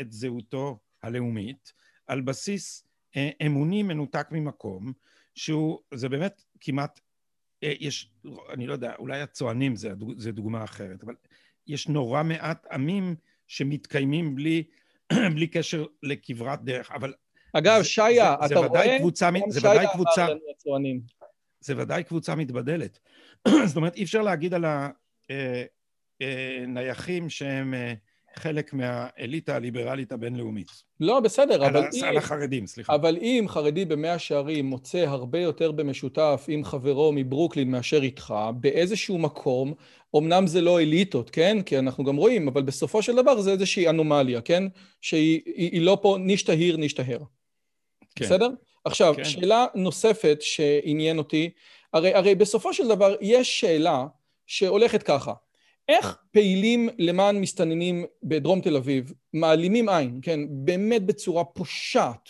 את 0.00 0.12
זהותו 0.12 0.78
הלאומית 1.02 1.72
על 2.06 2.20
בסיס 2.20 2.84
אה, 3.16 3.30
אמוני 3.46 3.82
מנותק 3.82 4.26
ממקום, 4.30 4.92
שהוא, 5.34 5.78
זה 5.94 6.08
באמת 6.08 6.42
כמעט, 6.60 7.00
אה, 7.62 7.72
יש, 7.80 8.12
אני 8.52 8.66
לא 8.66 8.72
יודע, 8.72 8.94
אולי 8.98 9.20
הצוענים 9.20 9.76
זה, 9.76 9.92
זה 10.16 10.32
דוגמה 10.32 10.64
אחרת, 10.64 11.02
אבל 11.02 11.14
יש 11.66 11.88
נורא 11.88 12.22
מעט 12.22 12.66
עמים 12.72 13.14
שמתקיימים 13.46 14.34
בלי, 14.34 14.62
בלי 15.34 15.46
קשר 15.46 15.84
לכברת 16.02 16.64
דרך, 16.64 16.90
אבל... 16.90 17.14
אגב, 17.52 17.82
שיה, 17.82 18.34
אתה 18.46 18.58
רואה? 18.58 18.98
קבוצה, 18.98 19.30
זה 19.48 19.70
ודאי 19.70 19.86
קבוצה... 19.92 20.26
זה 21.60 21.76
ודאי 21.76 22.04
קבוצה 22.04 22.34
מתבדלת. 22.34 22.98
זאת 23.66 23.76
אומרת, 23.76 23.96
אי 23.96 24.04
אפשר 24.04 24.22
להגיד 24.22 24.54
על 24.54 24.64
הנייחים 26.20 27.24
אה, 27.24 27.30
שהם 27.30 27.74
חלק 28.36 28.72
מהאליטה 28.72 29.56
הליברלית 29.56 30.12
הבינלאומית. 30.12 30.68
לא, 31.00 31.20
בסדר, 31.20 31.64
על 31.64 31.76
אבל 31.76 31.88
אם... 31.94 32.04
על 32.04 32.16
החרדים, 32.16 32.66
סליחה. 32.66 32.94
אבל 32.94 33.16
אם 33.16 33.44
חרדי 33.48 33.84
במאה 33.84 34.18
שערים 34.18 34.66
מוצא 34.66 34.98
הרבה 34.98 35.38
יותר 35.38 35.72
במשותף 35.72 36.46
עם 36.48 36.64
חברו 36.64 37.12
מברוקלין 37.12 37.70
מאשר 37.70 38.02
איתך, 38.02 38.34
באיזשהו 38.60 39.18
מקום, 39.18 39.74
אמנם 40.16 40.46
זה 40.46 40.60
לא 40.60 40.80
אליטות, 40.80 41.30
כן? 41.30 41.62
כי 41.62 41.78
אנחנו 41.78 42.04
גם 42.04 42.16
רואים, 42.16 42.48
אבל 42.48 42.62
בסופו 42.62 43.02
של 43.02 43.16
דבר 43.16 43.40
זה 43.40 43.52
איזושהי 43.52 43.88
אנומליה, 43.88 44.40
כן? 44.40 44.62
שהיא 45.00 45.40
היא, 45.46 45.70
היא 45.72 45.80
לא 45.80 45.98
פה 46.02 46.16
נישטהיר 46.20 46.76
נישטהר. 46.76 47.18
כן. 48.16 48.24
בסדר? 48.24 48.48
עכשיו, 48.84 49.14
כן. 49.16 49.24
שאלה 49.24 49.66
נוספת 49.74 50.38
שעניין 50.40 51.18
אותי, 51.18 51.50
הרי, 51.92 52.14
הרי 52.14 52.34
בסופו 52.34 52.74
של 52.74 52.88
דבר 52.88 53.14
יש 53.20 53.60
שאלה 53.60 54.06
שהולכת 54.46 55.02
ככה. 55.02 55.32
איך 55.88 56.18
פעילים 56.32 56.88
למען 56.98 57.40
מסתננים 57.40 58.04
בדרום 58.22 58.60
תל 58.60 58.76
אביב 58.76 59.12
מעלימים 59.32 59.88
עין, 59.88 60.18
כן, 60.22 60.40
באמת 60.50 61.06
בצורה 61.06 61.44
פושעת 61.44 62.28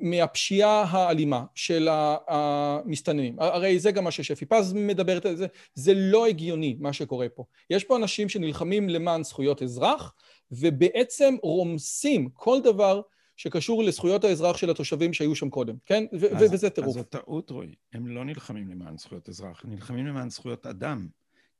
מהפשיעה 0.00 0.82
האלימה 0.82 1.44
של 1.54 1.88
המסתננים. 2.28 3.36
הרי 3.38 3.78
זה 3.78 3.90
גם 3.90 4.04
מה 4.04 4.10
ששפי 4.10 4.46
פז 4.46 4.72
מדברת 4.72 5.26
על 5.26 5.36
זה, 5.36 5.46
זה 5.74 5.92
לא 5.94 6.26
הגיוני 6.26 6.76
מה 6.80 6.92
שקורה 6.92 7.28
פה. 7.28 7.44
יש 7.70 7.84
פה 7.84 7.96
אנשים 7.96 8.28
שנלחמים 8.28 8.88
למען 8.88 9.24
זכויות 9.24 9.62
אזרח 9.62 10.14
ובעצם 10.52 11.34
רומסים 11.42 12.28
כל 12.32 12.60
דבר 12.60 13.00
שקשור 13.36 13.82
לזכויות 13.82 14.24
האזרח 14.24 14.56
של 14.56 14.70
התושבים 14.70 15.12
שהיו 15.12 15.34
שם 15.34 15.50
קודם, 15.50 15.74
כן? 15.86 16.04
אז, 16.12 16.52
וזה 16.52 16.70
טירוף. 16.70 16.88
אז 16.88 16.94
זו 16.94 17.02
טעות, 17.02 17.50
רועי. 17.50 17.74
הם 17.92 18.06
לא 18.06 18.24
נלחמים 18.24 18.68
למען 18.68 18.98
זכויות 18.98 19.28
אזרח, 19.28 19.64
הם 19.64 19.70
נלחמים 19.70 20.06
למען 20.06 20.30
זכויות 20.30 20.66
אדם. 20.66 21.06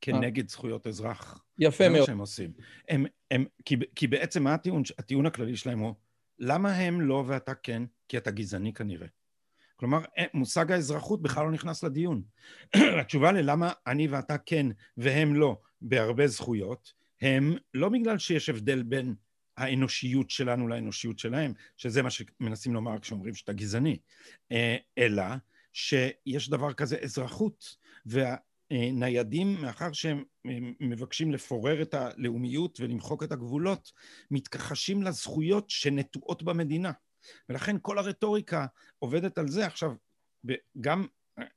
כנגד 0.01 0.45
אה. 0.45 0.49
זכויות 0.49 0.87
אזרח. 0.87 1.45
יפה 1.59 1.89
מאוד. 1.89 1.95
זה 1.95 2.01
מה 2.01 2.07
שהם 2.07 2.19
עושים. 2.19 2.53
הם, 2.89 3.07
הם, 3.31 3.45
כי, 3.65 3.77
כי 3.95 4.07
בעצם 4.07 4.43
מה 4.43 4.55
הטיעון, 4.55 4.83
הטיעון 4.99 5.27
הכללי 5.27 5.57
שלהם 5.57 5.79
הוא, 5.79 5.95
למה 6.39 6.73
הם 6.75 7.01
לא 7.01 7.25
ואתה 7.27 7.55
כן? 7.55 7.83
כי 8.09 8.17
אתה 8.19 8.31
גזעני 8.31 8.73
כנראה. 8.73 9.07
כלומר, 9.77 10.01
אה, 10.19 10.25
מושג 10.35 10.73
האזרחות 10.73 11.23
בכלל 11.23 11.45
לא 11.45 11.53
נכנס 11.53 11.83
לדיון. 11.83 12.23
התשובה 13.01 13.33
ללמה 13.33 13.73
אני 13.87 14.09
ואתה 14.09 14.39
כן 14.39 14.67
והם 14.97 15.35
לא 15.35 15.61
בהרבה 15.81 16.27
זכויות, 16.27 16.93
הם 17.21 17.57
לא 17.75 17.89
בגלל 17.89 18.19
שיש 18.19 18.49
הבדל 18.49 18.83
בין 18.83 19.15
האנושיות 19.57 20.31
שלנו 20.31 20.69
לאנושיות 20.69 21.19
שלהם, 21.19 21.53
שזה 21.77 22.03
מה 22.03 22.11
שמנסים 22.11 22.75
לומר 22.75 22.99
כשאומרים 22.99 23.35
שאתה 23.35 23.53
גזעני, 23.53 23.99
אה, 24.53 24.77
אלא 24.99 25.25
שיש 25.73 26.51
דבר 26.51 26.73
כזה 26.73 26.97
אזרחות, 27.03 27.77
וה, 28.07 28.37
ניידים, 28.71 29.55
מאחר 29.63 29.93
שהם 29.93 30.25
מבקשים 30.81 31.33
לפורר 31.33 31.83
את 31.83 31.95
הלאומיות 31.95 32.81
ולמחוק 32.81 33.23
את 33.23 33.33
הגבולות, 33.33 33.93
מתכחשים 34.31 35.03
לזכויות 35.03 35.71
שנטועות 35.71 36.43
במדינה. 36.43 36.93
ולכן 37.49 37.77
כל 37.83 37.99
הרטוריקה 37.99 38.67
עובדת 38.99 39.39
על 39.39 39.49
זה. 39.49 39.67
עכשיו, 39.67 39.93
גם 40.81 41.07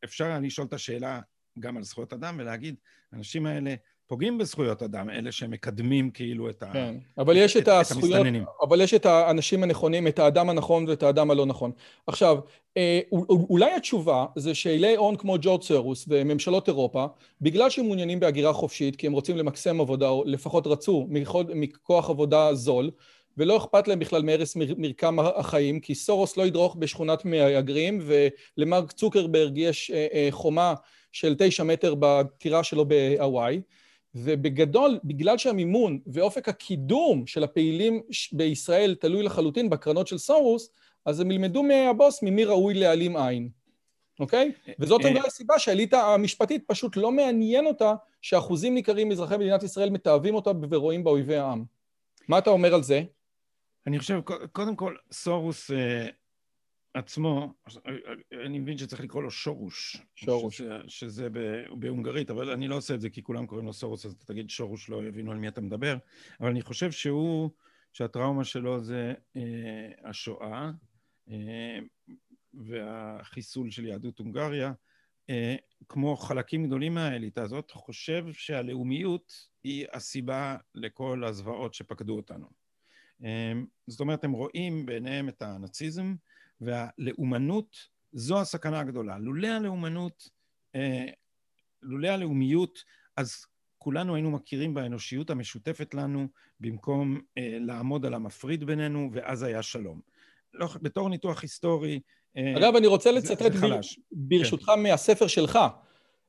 אפשר 0.03 0.39
לשאול 0.41 0.67
את 0.67 0.73
השאלה 0.73 1.21
גם 1.59 1.77
על 1.77 1.83
זכויות 1.83 2.13
אדם 2.13 2.35
ולהגיד, 2.39 2.75
האנשים 3.11 3.45
האלה 3.45 3.75
פוגעים 4.09 4.37
בזכויות 4.37 4.83
אדם, 4.83 5.09
אלה 5.09 5.31
שמקדמים 5.31 6.11
כאילו 6.11 6.49
את, 6.49 6.63
כן. 6.73 6.95
ה... 7.17 7.21
אבל 7.21 7.37
יש 7.37 7.57
את, 7.57 7.63
את 7.63 7.67
הזכויות, 7.67 8.15
המסתננים. 8.15 8.45
אבל 8.61 8.81
יש 8.81 8.93
את 8.93 9.05
האנשים 9.05 9.63
הנכונים, 9.63 10.07
את 10.07 10.19
האדם 10.19 10.49
הנכון 10.49 10.85
ואת 10.87 11.03
האדם 11.03 11.31
הלא 11.31 11.45
נכון. 11.45 11.71
עכשיו, 12.07 12.37
אה, 12.77 12.99
אולי 13.29 13.71
התשובה 13.73 14.25
זה 14.35 14.55
שאילי 14.55 14.95
הון 14.95 15.15
כמו 15.15 15.35
ג'ורג' 15.41 15.61
סרוס 15.61 16.05
וממשלות 16.07 16.67
אירופה, 16.67 17.05
בגלל 17.41 17.69
שהם 17.69 17.85
מעוניינים 17.85 18.19
בהגירה 18.19 18.53
חופשית, 18.53 18.95
כי 18.95 19.07
הם 19.07 19.13
רוצים 19.13 19.37
למקסם 19.37 19.81
עבודה, 19.81 20.09
או 20.09 20.23
לפחות 20.25 20.67
רצו, 20.67 21.07
מכוח 21.55 22.09
עבודה 22.09 22.53
זול, 22.53 22.91
ולא 23.37 23.57
אכפת 23.57 23.87
להם 23.87 23.99
בכלל 23.99 24.23
מהרס 24.23 24.55
מרקם 24.55 25.19
החיים, 25.19 25.79
כי 25.79 25.95
סורוס 25.95 26.37
לא 26.37 26.43
ידרוך 26.43 26.75
בשכונת 26.79 27.25
מהגרים, 27.25 27.99
ולמרק 28.57 28.91
צוקרברג 28.91 29.57
יש 29.57 29.91
אה, 29.91 30.07
אה, 30.13 30.27
חומה 30.31 30.73
של 31.11 31.35
תשע 31.37 31.63
מטר 31.63 31.95
בטירה 31.99 32.63
שלו 32.63 32.85
בהוואי, 32.85 33.61
ובגדול, 34.15 34.99
בגלל 35.03 35.37
שהמימון 35.37 35.99
ואופק 36.07 36.49
הקידום 36.49 37.27
של 37.27 37.43
הפעילים 37.43 38.01
בישראל 38.31 38.95
תלוי 38.95 39.23
לחלוטין 39.23 39.69
בקרנות 39.69 40.07
של 40.07 40.17
סורוס, 40.17 40.69
אז 41.05 41.19
הם 41.19 41.31
ילמדו 41.31 41.63
מהבוס 41.63 42.23
ממי 42.23 42.45
ראוי 42.45 42.73
להעלים 42.73 43.17
עין, 43.17 43.49
אוקיי? 44.19 44.51
וזאת 44.79 45.05
אולי 45.05 45.19
הסיבה 45.27 45.59
שהאליטה 45.59 46.13
המשפטית 46.13 46.63
פשוט 46.67 46.97
לא 46.97 47.11
מעניין 47.11 47.65
אותה 47.65 47.93
שאחוזים 48.21 48.73
ניכרים 48.73 49.09
מאזרחי 49.09 49.37
מדינת 49.37 49.63
ישראל 49.63 49.89
מתעבים 49.89 50.35
אותה 50.35 50.51
ורואים 50.69 51.03
באויבי 51.03 51.35
העם. 51.35 51.63
מה 52.27 52.37
אתה 52.37 52.49
אומר 52.49 52.73
על 52.73 52.83
זה? 52.83 53.01
אני 53.87 53.99
חושב, 53.99 54.19
קודם 54.51 54.75
כל, 54.75 54.95
סורוס 55.11 55.71
אה, 55.71 56.07
עצמו, 56.93 57.53
אני 58.45 58.59
מבין 58.59 58.77
שצריך 58.77 59.01
לקרוא 59.01 59.23
לו 59.23 59.31
שורוש. 59.31 59.97
שורוש. 60.15 60.57
שזה, 60.57 60.77
שזה 60.87 61.27
בהונגרית, 61.79 62.29
אבל 62.29 62.49
אני 62.49 62.67
לא 62.67 62.75
עושה 62.75 62.93
את 62.93 63.01
זה 63.01 63.09
כי 63.09 63.23
כולם 63.23 63.45
קוראים 63.45 63.67
לו 63.67 63.73
סורוס, 63.73 64.05
אז 64.05 64.15
תגיד 64.15 64.49
שורוש, 64.49 64.89
לא 64.89 65.03
יבינו 65.03 65.31
על 65.31 65.37
מי 65.37 65.47
אתה 65.47 65.61
מדבר. 65.61 65.97
אבל 66.39 66.49
אני 66.49 66.61
חושב 66.61 66.91
שהוא, 66.91 67.49
שהטראומה 67.93 68.43
שלו 68.43 68.79
זה 68.79 69.13
אה, 69.35 70.09
השואה 70.09 70.71
אה, 71.29 71.79
והחיסול 72.53 73.71
של 73.71 73.85
יהדות 73.85 74.19
הונגריה. 74.19 74.73
אה, 75.29 75.55
כמו 75.89 76.17
חלקים 76.17 76.67
גדולים 76.67 76.93
מהאליטה 76.93 77.43
הזאת, 77.43 77.71
חושב 77.71 78.25
שהלאומיות 78.33 79.47
היא 79.63 79.85
הסיבה 79.93 80.57
לכל 80.75 81.23
הזוועות 81.23 81.73
שפקדו 81.73 82.15
אותנו. 82.15 82.47
אה, 83.23 83.53
זאת 83.87 83.99
אומרת, 83.99 84.23
הם 84.23 84.31
רואים 84.31 84.85
בעיניהם 84.85 85.29
את 85.29 85.41
הנאציזם, 85.41 86.15
והלאומנות 86.61 87.77
זו 88.11 88.41
הסכנה 88.41 88.79
הגדולה. 88.79 89.17
לולא 89.17 89.47
הלאומנות, 89.47 90.29
אה, 90.75 91.05
לולא 91.81 92.07
הלאומיות, 92.07 92.83
אז 93.17 93.45
כולנו 93.77 94.15
היינו 94.15 94.31
מכירים 94.31 94.73
באנושיות 94.73 95.29
המשותפת 95.29 95.93
לנו 95.93 96.27
במקום 96.59 97.21
אה, 97.37 97.57
לעמוד 97.59 98.05
על 98.05 98.13
המפריד 98.13 98.63
בינינו, 98.63 99.09
ואז 99.13 99.43
היה 99.43 99.61
שלום. 99.61 99.99
לא, 100.53 100.67
בתור 100.81 101.09
ניתוח 101.09 101.41
היסטורי, 101.41 101.99
אה, 102.37 102.57
אגב, 102.57 102.75
אני 102.75 102.87
רוצה 102.87 103.11
לצטט 103.11 103.51
ברשותך 104.11 104.65
כן. 104.65 104.83
מהספר 104.83 105.27
שלך. 105.27 105.59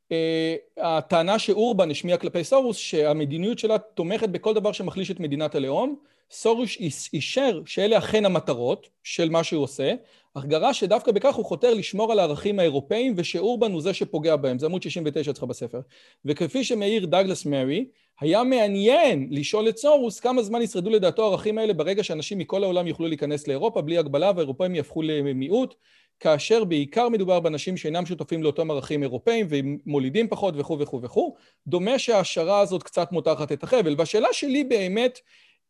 Uh, 0.09 0.83
הטענה 0.83 1.39
שאורבן 1.39 1.91
השמיע 1.91 2.16
כלפי 2.16 2.45
סורוס, 2.45 2.76
שהמדיניות 2.76 3.59
שלה 3.59 3.78
תומכת 3.78 4.28
בכל 4.28 4.55
דבר 4.55 4.72
שמחליש 4.72 5.11
את 5.11 5.20
מדינת 5.20 5.55
הלאום, 5.55 5.99
סורוש 6.31 6.78
אישר 7.12 7.61
שאלה 7.66 7.99
אכן 7.99 8.24
המטרות 8.24 8.89
של 9.03 9.31
מה 9.31 9.45
שהוא 9.45 9.62
עושה, 9.62 9.95
אך 10.35 10.45
גרש 10.45 10.81
שדווקא 10.81 11.12
בכך 11.12 11.35
הוא 11.35 11.45
חותר 11.45 11.74
לשמור 11.74 12.12
על 12.12 12.18
הערכים 12.18 12.59
האירופאים 12.59 13.14
ושאורבן 13.16 13.72
הוא 13.72 13.83
זה 13.83 13.95
שפוגע 13.95 14.37
בהם, 14.37 14.59
זה 14.59 14.66
עמוד 14.66 14.83
69 14.83 15.31
אצלך 15.31 15.45
בספר. 15.45 15.81
וכפי 16.24 16.64
שמעיר 16.64 17.07
דאגלס 17.07 17.47
מרי, 17.47 17.85
היה 18.20 18.45
מעניין 18.45 19.28
לשאול 19.31 19.68
את 19.68 19.78
סורוס 19.78 20.20
כמה 20.20 20.43
זמן 20.43 20.62
ישרדו 20.62 20.91
לדעתו 20.91 21.24
הערכים 21.24 21.59
האלה 21.59 21.72
ברגע 21.72 22.05
שאנשים 22.05 22.39
מכל 22.39 22.64
העולם 22.64 22.87
יוכלו 22.87 23.07
להיכנס 23.07 23.49
לאירופה 23.49 23.83
בלי 23.83 23.99
הגבלה 23.99 24.33
והאירופאים 24.37 24.74
יהפכו 24.74 25.03
למיעוט, 25.03 25.74
כאשר 26.20 26.64
בעיקר 26.64 27.09
מדובר 27.09 27.41
באנשים 27.41 27.76
שאינם 27.76 28.07
שותפים 28.07 28.43
לאותם 28.43 28.70
ערכים 28.70 29.03
אירופאים 29.03 29.47
ומולידים 29.49 30.28
פחות 30.28 30.55
וכו' 30.57 30.78
וכו' 30.78 31.03
וכו'. 31.03 31.35
דומה 31.66 31.99
שההשערה 31.99 32.61
הזאת 32.61 32.83
קצת 32.83 33.12
מותחת 33.12 33.53
את 33.53 33.62
החבל. 33.62 33.95
והשאלה 33.99 34.28
שלי 34.33 34.64
באמת, 34.64 35.18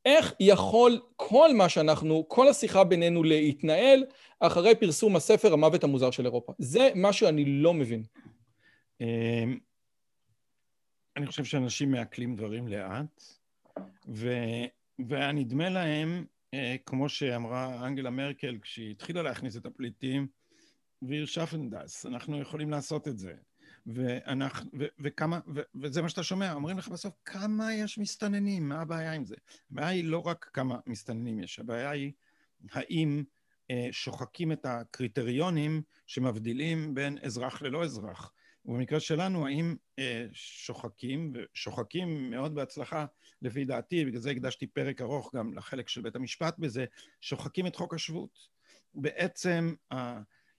איך 0.04 0.34
יכול 0.40 1.00
כל 1.16 1.54
מה 1.54 1.68
שאנחנו, 1.68 2.28
כל 2.28 2.48
השיחה 2.48 2.84
בינינו 2.84 3.22
להתנהל 3.22 4.04
אחרי 4.40 4.74
פרסום 4.74 5.16
הספר 5.16 5.52
המוות 5.52 5.84
המוזר 5.84 6.10
של 6.10 6.24
אירופה? 6.24 6.52
זה 6.58 6.90
מה 6.94 7.12
שאני 7.12 7.44
לא 7.44 7.74
מבין. 7.74 8.02
אמ, 9.00 9.58
אני 11.16 11.26
חושב 11.26 11.44
שאנשים 11.44 11.90
מעכלים 11.90 12.36
דברים 12.36 12.68
לאט, 12.68 13.22
ו... 14.08 14.28
והנדמה 15.08 15.68
להם, 15.68 16.24
אה, 16.54 16.76
כמו 16.86 17.08
שאמרה 17.08 17.86
אנגלה 17.86 18.10
מרקל 18.10 18.58
כשהיא 18.62 18.90
התחילה 18.90 19.22
להכניס 19.22 19.56
את 19.56 19.66
הפליטים, 19.66 20.26
ויר 21.02 21.26
שפנדס, 21.26 22.06
אנחנו 22.06 22.40
יכולים 22.40 22.70
לעשות 22.70 23.08
את 23.08 23.18
זה. 23.18 23.34
ואנחנו, 23.86 24.70
ו, 24.78 24.84
וכמה, 24.98 25.40
ו, 25.54 25.60
וזה 25.74 26.02
מה 26.02 26.08
שאתה 26.08 26.22
שומע, 26.22 26.52
אומרים 26.52 26.78
לך 26.78 26.88
בסוף, 26.88 27.14
כמה 27.24 27.74
יש 27.74 27.98
מסתננים, 27.98 28.68
מה 28.68 28.80
הבעיה 28.80 29.12
עם 29.12 29.24
זה? 29.24 29.36
הבעיה 29.70 29.88
היא 29.88 30.04
לא 30.04 30.18
רק 30.18 30.50
כמה 30.52 30.78
מסתננים 30.86 31.40
יש, 31.40 31.58
הבעיה 31.58 31.90
היא 31.90 32.12
האם 32.70 33.24
אה, 33.70 33.88
שוחקים 33.90 34.52
את 34.52 34.66
הקריטריונים 34.66 35.82
שמבדילים 36.06 36.94
בין 36.94 37.18
אזרח 37.22 37.62
ללא 37.62 37.84
אזרח. 37.84 38.32
ובמקרה 38.64 39.00
שלנו, 39.00 39.46
האם 39.46 39.76
אה, 39.98 40.26
שוחקים, 40.32 41.32
ושוחקים 41.34 42.30
מאוד 42.30 42.54
בהצלחה, 42.54 43.06
לפי 43.42 43.64
דעתי, 43.64 44.04
בגלל 44.04 44.20
זה 44.20 44.30
הקדשתי 44.30 44.66
פרק 44.66 45.00
ארוך 45.00 45.34
גם 45.34 45.54
לחלק 45.54 45.88
של 45.88 46.02
בית 46.02 46.16
המשפט 46.16 46.58
בזה, 46.58 46.84
שוחקים 47.20 47.66
את 47.66 47.76
חוק 47.76 47.94
השבות. 47.94 48.48
בעצם 48.94 49.74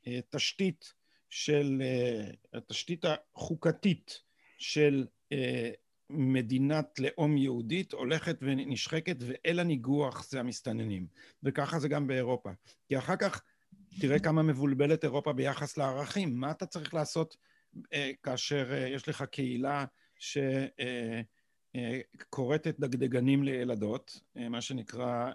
התשתית 0.05 0.93
של, 1.31 1.81
אה, 1.81 2.27
התשתית 2.53 3.05
החוקתית 3.05 4.21
של 4.57 5.05
אה, 5.31 5.71
מדינת 6.09 6.99
לאום 6.99 7.37
יהודית 7.37 7.93
הולכת 7.93 8.37
ונשחקת 8.41 9.15
ואל 9.19 9.59
הניגוח 9.59 10.29
זה 10.29 10.39
המסתננים. 10.39 11.07
וככה 11.43 11.79
זה 11.79 11.87
גם 11.87 12.07
באירופה. 12.07 12.49
כי 12.87 12.97
אחר 12.97 13.15
כך 13.15 13.43
תראה 14.01 14.19
כמה 14.19 14.41
מבולבלת 14.43 15.03
אירופה 15.03 15.33
ביחס 15.33 15.77
לערכים. 15.77 16.35
מה 16.35 16.51
אתה 16.51 16.65
צריך 16.65 16.93
לעשות 16.93 17.37
אה, 17.93 18.11
כאשר 18.23 18.73
יש 18.87 19.09
לך 19.09 19.23
קהילה 19.23 19.85
שכורתת 21.75 22.79
דגדגנים 22.79 23.43
לילדות 23.43 24.21
מה 24.35 24.61
שנקרא 24.61 25.31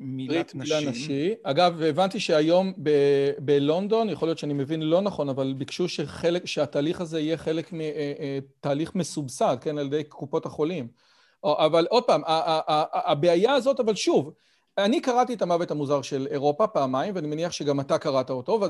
מילת 0.00 0.54
נשים. 0.54 0.88
נשי. 0.88 1.34
אגב, 1.42 1.82
הבנתי 1.82 2.20
שהיום 2.20 2.72
ב- 2.82 3.30
בלונדון, 3.38 4.08
יכול 4.08 4.28
להיות 4.28 4.38
שאני 4.38 4.54
מבין 4.54 4.82
לא 4.82 5.00
נכון, 5.00 5.28
אבל 5.28 5.54
ביקשו 5.58 5.88
שחלק, 5.88 6.46
שהתהליך 6.46 7.00
הזה 7.00 7.20
יהיה 7.20 7.36
חלק 7.36 7.70
מתהליך 7.72 8.88
אה, 8.88 8.92
אה, 8.94 8.98
מסובסד, 8.98 9.56
כן, 9.60 9.78
על 9.78 9.86
ידי 9.86 10.04
קופות 10.04 10.46
החולים. 10.46 10.88
אבל 11.44 11.86
עוד 11.90 12.04
פעם, 12.04 12.22
הבעיה 12.26 13.52
הזאת, 13.52 13.80
אבל 13.80 13.94
שוב, 13.94 14.32
אני 14.78 15.00
קראתי 15.00 15.34
את 15.34 15.42
המוות 15.42 15.70
המוזר 15.70 16.02
של 16.02 16.26
אירופה 16.30 16.66
פעמיים, 16.66 17.14
ואני 17.14 17.28
מניח 17.28 17.52
שגם 17.52 17.80
אתה 17.80 17.98
קראת 17.98 18.30
אותו, 18.30 18.60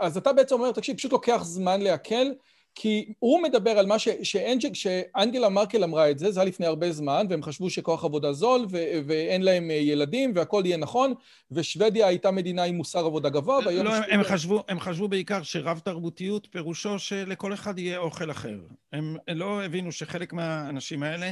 אז 0.00 0.16
אתה 0.16 0.32
בעצם 0.32 0.54
אומר, 0.54 0.72
תקשיב, 0.72 0.96
פשוט 0.96 1.12
לוקח 1.12 1.40
זמן 1.44 1.80
לעכל, 1.80 2.26
כי 2.74 3.12
הוא 3.18 3.42
מדבר 3.42 3.70
על 3.70 3.86
מה 3.86 3.98
ש, 3.98 4.08
שאנג'ק, 4.22 4.74
שאנגלה 4.74 5.48
מרקל 5.48 5.84
אמרה 5.84 6.10
את 6.10 6.18
זה, 6.18 6.30
זה 6.30 6.40
היה 6.40 6.48
לפני 6.48 6.66
הרבה 6.66 6.92
זמן, 6.92 7.26
והם 7.30 7.42
חשבו 7.42 7.70
שכוח 7.70 8.04
עבודה 8.04 8.32
זול, 8.32 8.66
ו, 8.70 8.78
ואין 9.06 9.42
להם 9.42 9.70
אה, 9.70 9.74
ילדים, 9.74 10.32
והכל 10.34 10.62
יהיה 10.64 10.76
נכון, 10.76 11.14
ושוודיה 11.50 12.06
הייתה 12.06 12.30
מדינה 12.30 12.64
עם 12.64 12.74
מוסר 12.74 13.06
עבודה 13.06 13.28
גבוה, 13.28 13.58
והיום... 13.64 13.86
לא, 13.86 13.94
הם, 13.94 14.22
חשבו, 14.22 14.64
הם 14.68 14.80
חשבו 14.80 15.08
בעיקר 15.08 15.42
שרב 15.42 15.78
תרבותיות 15.84 16.48
פירושו 16.50 16.98
שלכל 16.98 17.54
אחד 17.54 17.78
יהיה 17.78 17.98
אוכל 17.98 18.30
אחר. 18.30 18.58
הם 18.92 19.16
לא 19.28 19.64
הבינו 19.64 19.92
שחלק 19.92 20.32
מהאנשים 20.32 21.02
האלה, 21.02 21.30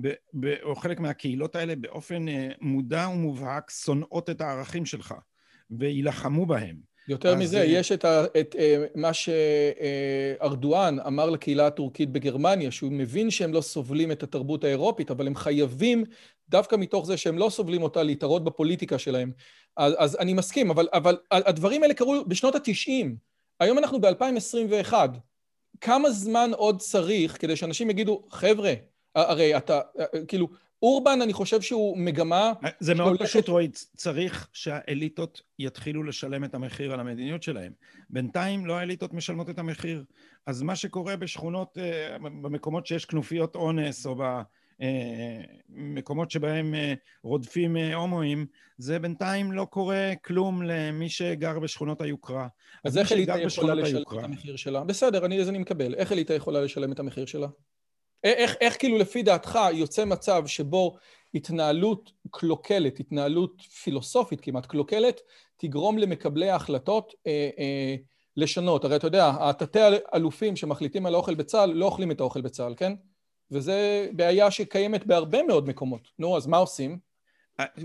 ב, 0.00 0.12
ב, 0.34 0.54
או 0.62 0.76
חלק 0.76 1.00
מהקהילות 1.00 1.56
האלה, 1.56 1.76
באופן 1.76 2.28
אה, 2.28 2.48
מודע 2.60 3.08
ומובהק, 3.12 3.70
שונאות 3.70 4.30
את 4.30 4.40
הערכים 4.40 4.86
שלך, 4.86 5.14
ויילחמו 5.70 6.46
בהם. 6.46 6.89
יותר 7.10 7.34
מזה, 7.34 7.58
זה... 7.58 7.64
יש 7.64 7.92
את, 7.92 8.04
ה, 8.04 8.24
את 8.40 8.56
אה, 8.58 8.84
מה 8.94 9.10
שארדואן 9.12 11.00
אמר 11.06 11.30
לקהילה 11.30 11.66
הטורקית 11.66 12.10
בגרמניה, 12.10 12.70
שהוא 12.70 12.92
מבין 12.92 13.30
שהם 13.30 13.52
לא 13.52 13.60
סובלים 13.60 14.12
את 14.12 14.22
התרבות 14.22 14.64
האירופית, 14.64 15.10
אבל 15.10 15.26
הם 15.26 15.34
חייבים, 15.34 16.04
דווקא 16.48 16.76
מתוך 16.76 17.06
זה 17.06 17.16
שהם 17.16 17.38
לא 17.38 17.50
סובלים 17.50 17.82
אותה, 17.82 18.02
להתערות 18.02 18.44
בפוליטיקה 18.44 18.98
שלהם. 18.98 19.32
אז, 19.76 19.94
אז 19.98 20.16
אני 20.20 20.32
מסכים, 20.34 20.70
אבל, 20.70 20.88
אבל 20.92 21.16
הדברים 21.30 21.82
האלה 21.82 21.94
קרו 21.94 22.24
בשנות 22.26 22.54
ה-90. 22.54 23.06
היום 23.60 23.78
אנחנו 23.78 24.00
ב-2021. 24.00 24.92
כמה 25.80 26.10
זמן 26.10 26.50
עוד 26.56 26.80
צריך 26.80 27.40
כדי 27.40 27.56
שאנשים 27.56 27.90
יגידו, 27.90 28.22
חבר'ה, 28.30 28.72
הרי 29.14 29.56
אתה, 29.56 29.80
כאילו, 30.28 30.48
אורבן, 30.82 31.18
אני 31.22 31.32
חושב 31.32 31.60
שהוא 31.60 31.98
מגמה... 31.98 32.52
זה 32.80 32.94
מאוד 32.94 33.06
שהולכת... 33.16 33.24
פשוט, 33.24 33.48
רועי, 33.48 33.68
צריך 33.96 34.48
שהאליטות 34.52 35.42
יתחילו 35.58 36.02
לשלם 36.02 36.44
את 36.44 36.54
המחיר 36.54 36.92
על 36.92 37.00
המדיניות 37.00 37.42
שלהם. 37.42 37.72
בינתיים 38.10 38.66
לא 38.66 38.78
האליטות 38.78 39.12
משלמות 39.12 39.50
את 39.50 39.58
המחיר. 39.58 40.04
אז 40.46 40.62
מה 40.62 40.76
שקורה 40.76 41.16
בשכונות, 41.16 41.78
אה, 41.78 42.16
במקומות 42.18 42.86
שיש 42.86 43.04
כנופיות 43.04 43.56
אונס, 43.56 44.06
או 44.06 44.16
במקומות 45.68 46.30
שבהם 46.30 46.74
אה, 46.74 46.94
רודפים 47.22 47.76
אה, 47.76 47.94
הומואים, 47.94 48.46
זה 48.78 48.98
בינתיים 48.98 49.52
לא 49.52 49.64
קורה 49.64 50.12
כלום 50.24 50.62
למי 50.62 51.08
שגר 51.08 51.58
בשכונות 51.58 52.00
היוקרה. 52.00 52.48
אז 52.84 52.98
איך 52.98 53.12
אליטה 53.12 53.40
יכולה 53.40 53.74
לשלם 53.74 53.96
היוקרה... 53.96 54.20
את 54.20 54.24
המחיר 54.24 54.56
שלה? 54.56 54.84
בסדר, 54.84 55.24
אני, 55.24 55.40
אז 55.40 55.48
אני 55.48 55.58
מקבל. 55.58 55.94
איך 55.94 56.12
אליטה 56.12 56.34
יכולה 56.34 56.60
לשלם 56.60 56.92
את 56.92 56.98
המחיר 56.98 57.26
שלה? 57.26 57.48
איך, 58.24 58.56
איך 58.60 58.78
כאילו 58.78 58.98
לפי 58.98 59.22
דעתך 59.22 59.58
יוצא 59.72 60.04
מצב 60.04 60.46
שבו 60.46 60.96
התנהלות 61.34 62.12
קלוקלת, 62.30 63.00
התנהלות 63.00 63.60
פילוסופית 63.60 64.40
כמעט 64.40 64.66
קלוקלת, 64.66 65.20
תגרום 65.56 65.98
למקבלי 65.98 66.50
ההחלטות 66.50 67.14
אה, 67.26 67.50
אה, 67.58 67.96
לשנות. 68.36 68.84
הרי 68.84 68.96
אתה 68.96 69.06
יודע, 69.06 69.32
התתי 69.40 69.78
אלופים 70.14 70.56
שמחליטים 70.56 71.06
על 71.06 71.14
האוכל 71.14 71.34
בצה"ל 71.34 71.70
לא 71.72 71.84
אוכלים 71.84 72.10
את 72.10 72.20
האוכל 72.20 72.40
בצה"ל, 72.40 72.74
כן? 72.76 72.92
וזה 73.50 74.08
בעיה 74.12 74.50
שקיימת 74.50 75.06
בהרבה 75.06 75.42
מאוד 75.42 75.68
מקומות. 75.68 76.08
נו, 76.18 76.36
אז 76.36 76.46
מה 76.46 76.56
עושים? 76.56 76.98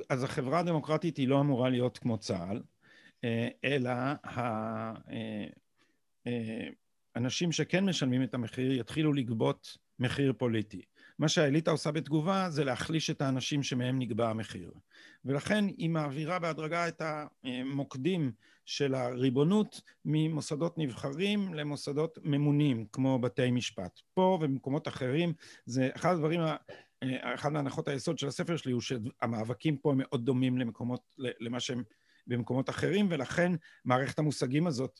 אז 0.10 0.24
החברה 0.24 0.60
הדמוקרטית 0.60 1.18
היא 1.18 1.28
לא 1.28 1.40
אמורה 1.40 1.70
להיות 1.70 1.98
כמו 1.98 2.18
צה"ל, 2.18 2.62
אה, 3.24 3.48
אלא 3.64 3.92
האנשים 7.16 7.48
אה, 7.48 7.52
אה, 7.52 7.58
שכן 7.58 7.86
משלמים 7.86 8.24
את 8.24 8.34
המחיר 8.34 8.72
יתחילו 8.72 9.14
לגבות 9.14 9.78
מחיר 10.00 10.34
פוליטי. 10.38 10.82
מה 11.20 11.28
שהאליטה 11.28 11.72
עושה 11.72 11.92
בתגובה 11.92 12.50
זה 12.50 12.64
להחליש 12.64 13.10
את 13.10 13.22
האנשים 13.22 13.64
שמהם 13.64 14.00
נקבע 14.00 14.30
המחיר. 14.30 14.72
ולכן 15.26 15.66
היא 15.78 15.90
מעבירה 15.90 16.40
בהדרגה 16.40 16.88
את 16.88 17.02
המוקדים 17.44 18.32
של 18.66 18.96
הריבונות 18.96 19.82
ממוסדות 20.06 20.78
נבחרים 20.78 21.54
למוסדות 21.54 22.18
ממונים, 22.24 22.86
כמו 22.92 23.20
בתי 23.20 23.52
משפט. 23.52 24.00
פה 24.14 24.22
ובמקומות 24.22 24.88
אחרים, 24.88 25.34
זה 25.66 25.90
אחד 25.96 26.14
הדברים, 26.14 26.42
אחת 27.22 27.52
מהנחות 27.52 27.88
היסוד 27.88 28.20
של 28.20 28.28
הספר 28.28 28.58
שלי 28.58 28.72
הוא 28.72 28.82
שהמאבקים 28.82 29.78
פה 29.78 29.92
הם 29.92 29.98
מאוד 29.98 30.26
דומים 30.26 30.58
למקומות, 30.58 31.02
למה 31.18 31.60
שהם 31.60 31.84
במקומות 32.28 32.70
אחרים, 32.70 33.08
ולכן 33.10 33.52
מערכת 33.86 34.20
המושגים 34.20 34.68
הזאת 34.68 35.00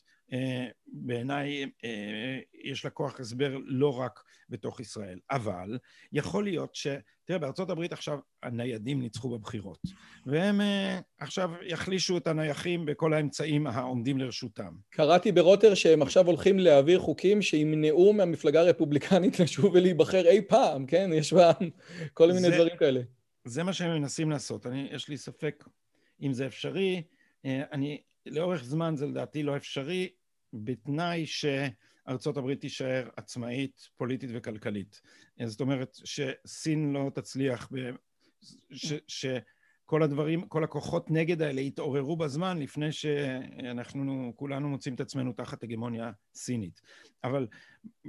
בעיניי 0.86 1.62
אה, 1.84 2.38
יש 2.64 2.84
לה 2.84 2.90
כוח 2.90 3.20
הסבר 3.20 3.56
לא 3.64 3.98
רק 4.00 4.20
בתוך 4.48 4.80
ישראל. 4.80 5.18
אבל 5.30 5.78
יכול 6.12 6.44
להיות 6.44 6.74
ש... 6.74 6.86
תראה, 7.24 7.38
בארצות 7.38 7.70
הברית 7.70 7.92
עכשיו 7.92 8.18
הניידים 8.42 9.02
ניצחו 9.02 9.38
בבחירות, 9.38 9.78
והם 10.26 10.60
אה, 10.60 10.98
עכשיו 11.18 11.50
יחלישו 11.62 12.16
את 12.16 12.26
הנייחים 12.26 12.86
בכל 12.86 13.14
האמצעים 13.14 13.66
העומדים 13.66 14.18
לרשותם. 14.18 14.74
קראתי 14.90 15.32
ברוטר 15.32 15.74
שהם 15.74 16.02
עכשיו 16.02 16.26
הולכים 16.26 16.58
להעביר 16.58 17.00
חוקים 17.00 17.42
שימנעו 17.42 18.12
מהמפלגה 18.12 18.60
הרפובליקנית 18.60 19.38
לשוב 19.40 19.74
ולהיבחר 19.74 20.26
אי 20.26 20.40
פעם, 20.48 20.86
כן? 20.86 21.10
יש 21.14 21.32
בה 21.32 21.52
כל 22.14 22.26
מיני 22.26 22.40
זה, 22.40 22.50
דברים 22.50 22.76
כאלה. 22.76 23.00
זה 23.44 23.62
מה 23.62 23.72
שהם 23.72 24.00
מנסים 24.00 24.30
לעשות. 24.30 24.66
אני, 24.66 24.88
יש 24.92 25.08
לי 25.08 25.16
ספק 25.16 25.64
אם 26.22 26.32
זה 26.32 26.46
אפשרי. 26.46 27.02
אני 27.44 28.00
לאורך 28.26 28.64
זמן 28.64 28.96
זה 28.96 29.06
לדעתי 29.06 29.42
לא 29.42 29.56
אפשרי, 29.56 30.08
בתנאי 30.52 31.26
שארצות 31.26 32.36
הברית 32.36 32.60
תישאר 32.60 33.08
עצמאית 33.16 33.88
פוליטית 33.96 34.30
וכלכלית. 34.32 35.00
זאת 35.44 35.60
אומרת 35.60 35.98
שסין 36.04 36.92
לא 36.92 37.10
תצליח, 37.14 37.68
ב... 37.72 37.90
ש... 38.72 38.92
שכל 39.06 40.02
הדברים, 40.02 40.48
כל 40.48 40.64
הכוחות 40.64 41.10
נגד 41.10 41.42
האלה 41.42 41.60
יתעוררו 41.60 42.16
בזמן 42.16 42.58
לפני 42.58 42.92
שאנחנו 42.92 44.32
כולנו 44.36 44.68
מוצאים 44.68 44.94
את 44.94 45.00
עצמנו 45.00 45.32
תחת 45.32 45.62
הגמוניה 45.62 46.10
סינית. 46.34 46.80
אבל 47.24 47.46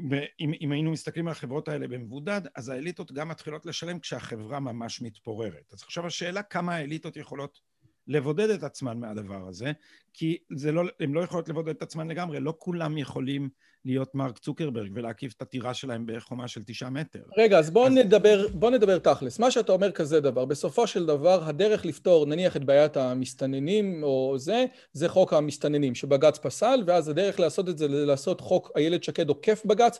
ב... 0.09 0.13
אם, 0.39 0.51
אם 0.61 0.71
היינו 0.71 0.91
מסתכלים 0.91 1.27
על 1.27 1.31
החברות 1.31 1.67
האלה 1.67 1.87
במבודד, 1.87 2.41
אז 2.55 2.69
האליטות 2.69 3.11
גם 3.11 3.27
מתחילות 3.27 3.65
לשלם 3.65 3.99
כשהחברה 3.99 4.59
ממש 4.59 5.01
מתפוררת. 5.01 5.73
אז 5.73 5.83
עכשיו 5.83 6.05
השאלה 6.05 6.43
כמה 6.43 6.75
האליטות 6.75 7.17
יכולות 7.17 7.59
לבודד 8.07 8.49
את 8.49 8.63
עצמן 8.63 8.99
מהדבר 8.99 9.47
הזה, 9.47 9.71
כי 10.19 10.37
זה 10.55 10.71
לא, 10.71 10.83
הן 10.99 11.11
לא 11.11 11.21
יכולות 11.21 11.49
לבודד 11.49 11.69
את 11.69 11.81
עצמן 11.81 12.07
לגמרי, 12.07 12.39
לא 12.39 12.53
כולם 12.57 12.97
יכולים 12.97 13.49
להיות 13.85 14.15
מרק 14.15 14.37
צוקרברג 14.37 14.91
ולהקיף 14.93 15.33
את 15.33 15.41
הטירה 15.41 15.73
שלהם 15.73 16.03
בחומה 16.07 16.47
של 16.47 16.63
תשעה 16.63 16.89
מטר. 16.89 17.19
רגע, 17.37 17.59
אז 17.59 17.69
בואו 17.69 17.87
אז... 17.87 17.93
נדבר, 17.93 18.47
בוא 18.53 18.71
נדבר 18.71 18.99
תכלס. 18.99 19.39
מה 19.39 19.51
שאתה 19.51 19.71
אומר 19.71 19.91
כזה 19.91 20.19
דבר, 20.19 20.45
בסופו 20.45 20.87
של 20.87 21.05
דבר 21.05 21.43
הדרך 21.43 21.85
לפתור 21.85 22.25
נניח 22.25 22.57
את 22.57 22.63
בעיית 22.63 22.97
המסתננים 22.97 24.03
או 24.03 24.35
זה, 24.37 24.65
זה 24.93 25.09
חוק 25.09 25.33
המסתננים 25.33 25.95
שבג"ץ 25.95 26.37
פסל, 26.37 26.83
ואז 26.87 27.09
הדרך 27.09 27.39
לעשות 27.39 27.69
את 27.69 27.77
זה 27.77 27.87
לעשות 27.87 28.41
חוק 28.41 28.71
איילת 28.75 29.03
שקד 29.03 29.29
עוקף 29.29 29.61
בג"ץ, 29.65 29.99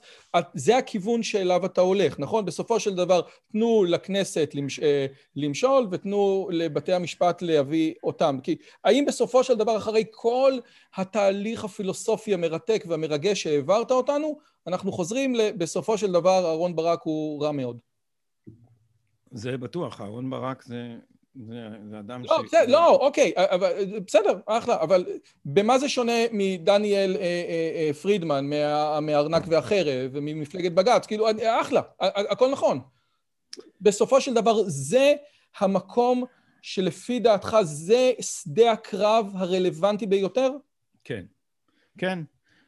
זה 0.54 0.78
הכיוון 0.78 1.24
שאליו 1.24 1.66
אתה 1.66 1.82
הולך, 1.82 2.20
נכון? 2.20 2.46
בסופו 2.46 2.80
של 2.80 2.96
דבר 2.96 3.22
תנו 3.52 3.84
לכנסת 3.84 4.52
למש... 4.54 4.80
אה, 4.80 5.06
למשול 5.36 5.88
ותנו 5.92 6.48
לבתי 6.52 6.94
המשפט 6.94 7.42
להביא 7.42 7.94
אותם. 8.04 8.40
כי 8.44 8.56
האם 8.84 9.06
בסופו 9.06 9.44
של 9.44 9.56
דבר 9.56 9.78
אחרי 9.78 10.04
כל 10.12 10.54
התהליך 10.96 11.64
הפילוסופי 11.64 12.34
המרתק 12.34 12.84
והמרגש 12.88 13.44
שהעברת 13.44 13.92
אותנו, 13.92 14.40
אנחנו 14.68 14.92
חוזרים 14.92 15.36
בסופו 15.58 15.98
של 15.98 16.12
דבר 16.12 16.46
אהרון 16.46 16.76
ברק 16.76 17.02
הוא 17.04 17.44
רע 17.44 17.52
מאוד. 17.52 17.80
זה 19.32 19.58
בטוח, 19.58 20.02
אהרון 20.02 20.30
ברק 20.30 20.64
זה, 20.64 20.96
זה, 21.48 21.68
זה 21.90 22.00
אדם 22.00 22.24
לא, 22.24 22.42
ש... 22.48 22.52
זה, 22.52 22.58
לא, 22.68 22.96
אוקיי, 22.96 23.32
אבל, 23.36 24.00
בסדר, 24.08 24.40
אחלה, 24.46 24.82
אבל 24.82 25.06
במה 25.46 25.80
זה 25.80 25.90
שונה 25.90 26.22
מדניאל 26.32 27.16
אה, 27.16 27.22
אה, 27.22 27.88
אה, 27.88 27.94
פרידמן, 27.94 28.50
מה, 28.50 29.00
מהארנק 29.00 29.44
והחרב 29.48 30.12
וממפלגת 30.12 30.72
בג"ץ? 30.72 31.06
כאילו, 31.06 31.28
אחלה, 31.62 31.82
הכל 32.00 32.52
נכון. 32.52 32.80
בסופו 33.82 34.22
של 34.22 34.34
דבר 34.34 34.64
זה 34.66 35.14
המקום 35.60 36.26
שלפי 36.62 37.20
דעתך 37.20 37.58
זה 37.64 38.12
שדה 38.22 38.72
הקרב 38.72 39.32
הרלוונטי 39.36 40.06
ביותר? 40.06 40.52
כן, 41.04 41.26
כן. 41.98 42.20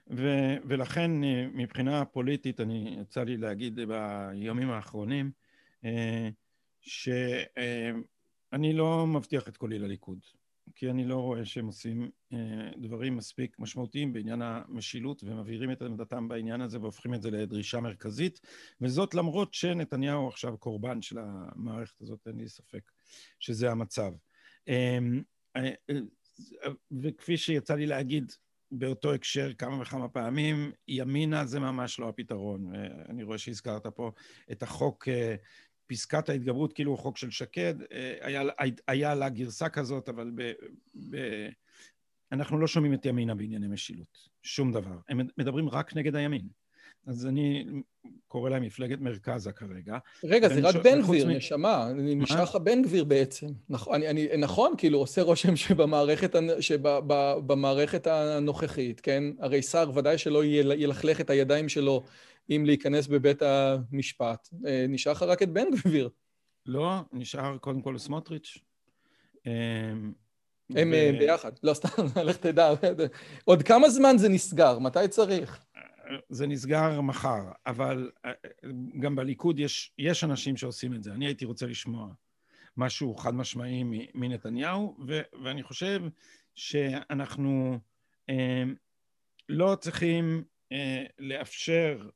ו- 0.10 0.56
ולכן 0.68 1.24
אה, 1.24 1.48
מבחינה 1.54 2.06
פוליטית, 2.06 2.60
אני 2.60 2.98
יצא 3.02 3.24
לי 3.24 3.38
להגיד 3.38 3.80
בימים 3.88 4.70
האחרונים, 4.70 5.32
אה, 5.86 6.30
שאני 6.82 8.74
לא 8.74 9.08
מבטיח 9.08 9.48
את 9.48 9.58
קולי 9.58 9.80
לליכוד, 9.80 10.20
כי 10.76 10.90
אני 10.90 11.06
לא 11.06 11.16
רואה 11.16 11.46
שהם 11.46 11.66
עושים 11.66 12.10
אה, 12.34 12.72
דברים 12.78 13.18
מספיק 13.18 13.60
משמעותיים 13.60 14.14
בעניין 14.14 14.42
המשילות 14.42 15.24
ומבהירים 15.24 15.72
את 15.72 15.82
עמדתם 15.82 16.28
בעניין 16.28 16.62
הזה 16.62 16.80
והופכים 16.80 17.14
את 17.14 17.22
זה 17.22 17.32
לדרישה 17.32 17.80
מרכזית, 17.80 18.42
וזאת 18.82 19.16
למרות 19.16 19.54
שנתניהו 19.54 20.28
עכשיו 20.28 20.58
קורבן 20.58 21.02
של 21.02 21.18
המערכת 21.22 22.02
הזאת, 22.02 22.28
אין 22.28 22.38
לי 22.38 22.50
ספק 22.50 22.92
שזה 23.40 23.72
המצב. 23.72 24.12
וכפי 26.92 27.38
שיצא 27.38 27.76
לי 27.76 27.86
להגיד 27.86 28.32
באותו 28.72 29.14
הקשר 29.14 29.54
כמה 29.54 29.82
וכמה 29.82 30.10
פעמים, 30.10 30.72
ימינה 30.88 31.46
זה 31.46 31.60
ממש 31.60 32.00
לא 32.00 32.10
הפתרון. 32.10 32.76
אני 33.10 33.24
רואה 33.24 33.38
שהזכרת 33.38 33.88
פה 33.88 34.12
את 34.52 34.64
החוק, 34.64 35.08
אה, 35.08 35.36
פסקת 35.88 36.30
ההתגברות, 36.30 36.74
כאילו 36.74 36.92
הוא 36.92 37.00
חוק 37.00 37.18
של 37.18 37.32
שקד, 37.32 37.76
אה, 37.92 38.18
היה, 38.22 38.44
היה 38.88 39.16
לה 39.16 39.30
גרסה 39.30 39.70
כזאת, 39.70 40.10
אבל 40.10 40.32
ב, 40.36 40.52
ב, 41.10 41.18
אנחנו 42.32 42.60
לא 42.60 42.68
שומעים 42.68 42.94
את 42.94 43.06
ימינה 43.06 43.36
בענייני 43.36 43.68
משילות, 43.68 44.30
שום 44.44 44.72
דבר. 44.72 44.98
הם 45.10 45.20
מדברים 45.38 45.70
רק 45.70 45.96
נגד 45.96 46.16
הימין. 46.16 46.48
אז 47.08 47.26
אני 47.26 47.66
קורא 48.28 48.50
להם 48.50 48.64
מפלגת 48.64 49.00
מרקזה 49.00 49.52
כרגע. 49.52 49.98
רגע, 50.24 50.50
זה 50.50 50.60
רק 50.64 50.76
בן 50.76 51.02
גביר. 51.02 51.28
נשמה, 51.28 51.92
נשאר 51.96 52.44
לך 52.44 52.56
בן 52.56 52.82
גביר 52.82 53.04
בעצם. 53.04 53.48
נכון, 53.70 53.96
אני, 53.96 54.10
אני, 54.10 54.38
נכון, 54.38 54.74
כאילו, 54.78 55.00
עושה 55.00 55.22
רושם 55.22 55.56
שבמערכת, 55.64 56.36
שבמערכת 56.60 58.08
הנוכחית, 58.08 59.00
כן? 59.00 59.24
הרי 59.40 59.62
שר 59.62 59.92
ודאי 59.96 60.18
שלא 60.18 60.46
ילכלך 60.46 61.22
את 61.22 61.30
הידיים 61.30 61.70
שלו 61.70 62.04
אם 62.50 62.64
להיכנס 62.66 63.08
בבית 63.08 63.42
המשפט. 63.42 64.50
אה, 64.66 64.86
נשאר 64.90 65.12
לך 65.12 65.24
רק 65.24 65.44
את 65.44 65.50
בן 65.50 65.66
גביר. 65.72 66.10
לא, 66.66 67.00
נשאר 67.14 67.58
קודם 67.58 67.82
כל 67.82 67.98
סמוטריץ'. 67.98 68.58
אמ, 69.46 69.52
הם 70.76 70.92
ו... 70.92 70.94
אה, 70.94 71.12
ביחד, 71.20 71.52
לא 71.64 71.74
סתם, 71.74 72.06
לך 72.28 72.38
תדע. 72.38 72.74
עוד 73.46 73.64
כמה 73.64 73.90
זמן 73.90 74.18
זה 74.18 74.30
נסגר? 74.30 74.80
מתי 74.80 75.08
צריך? 75.10 75.60
זה 76.30 76.48
נסגר 76.48 77.02
מחר, 77.02 77.52
אבל 77.66 78.12
אה, 78.26 78.32
גם 79.00 79.16
בליכוד 79.16 79.60
יש, 79.60 79.94
יש 79.98 80.24
אנשים 80.24 80.58
שעושים 80.58 80.94
את 80.94 81.04
זה. 81.04 81.12
אני 81.12 81.26
הייתי 81.26 81.46
רוצה 81.46 81.66
לשמוע 81.66 82.10
משהו 82.78 83.16
חד 83.16 83.36
משמעי 83.36 83.84
מנתניהו, 84.14 84.98
ו, 85.08 85.22
ואני 85.44 85.64
חושב 85.64 86.02
שאנחנו 86.56 87.80
אה, 88.30 88.64
לא 89.50 89.76
צריכים 89.80 90.44
אה, 90.72 91.04
לאפשר 91.20 92.10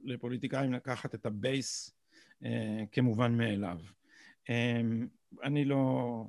לפוליטיקאים 0.00 0.72
לקחת 0.72 1.14
את 1.14 1.26
הבייס 1.26 1.96
אה, 2.44 2.84
כמובן 2.92 3.36
מאליו. 3.36 3.78
אמ, 4.48 5.06
אני 5.42 5.64
לא, 5.64 6.24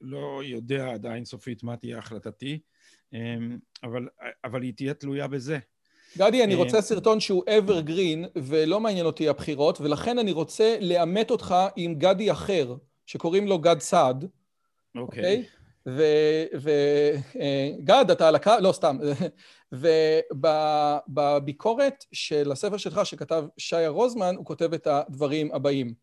לא 0.00 0.42
יודע 0.44 0.92
עדיין 0.92 1.24
סופית 1.24 1.62
מה 1.62 1.76
תהיה 1.76 1.98
החלטתי, 1.98 2.60
אמ, 3.12 3.58
אבל, 3.82 4.08
אבל 4.44 4.62
היא 4.62 4.74
תהיה 4.74 4.94
תלויה 4.94 5.28
בזה. 5.28 5.58
גדי, 6.18 6.44
אני 6.44 6.54
רוצה 6.54 6.80
סרטון 6.80 7.20
שהוא 7.20 7.44
evergreen 7.44 8.26
ולא 8.36 8.80
מעניין 8.80 9.06
אותי 9.06 9.28
הבחירות, 9.28 9.80
ולכן 9.80 10.18
אני 10.18 10.32
רוצה 10.32 10.76
לאמת 10.80 11.30
אותך 11.30 11.54
עם 11.76 11.94
גדי 11.94 12.32
אחר, 12.32 12.74
שקוראים 13.06 13.46
לו 13.46 13.58
גד 13.58 13.80
סעד. 13.80 14.28
אוקיי. 14.94 15.42
Okay. 15.42 15.46
וגד, 15.86 17.20
אה, 17.90 18.12
אתה 18.12 18.28
על 18.28 18.34
הקו? 18.34 18.52
לא, 18.60 18.72
סתם. 18.72 18.98
ובביקורת 20.34 22.04
של 22.12 22.52
הספר 22.52 22.76
שלך 22.76 23.06
שכתב 23.06 23.44
שיה 23.58 23.88
רוזמן, 23.88 24.34
הוא 24.36 24.44
כותב 24.44 24.74
את 24.74 24.86
הדברים 24.86 25.54
הבאים. 25.54 25.94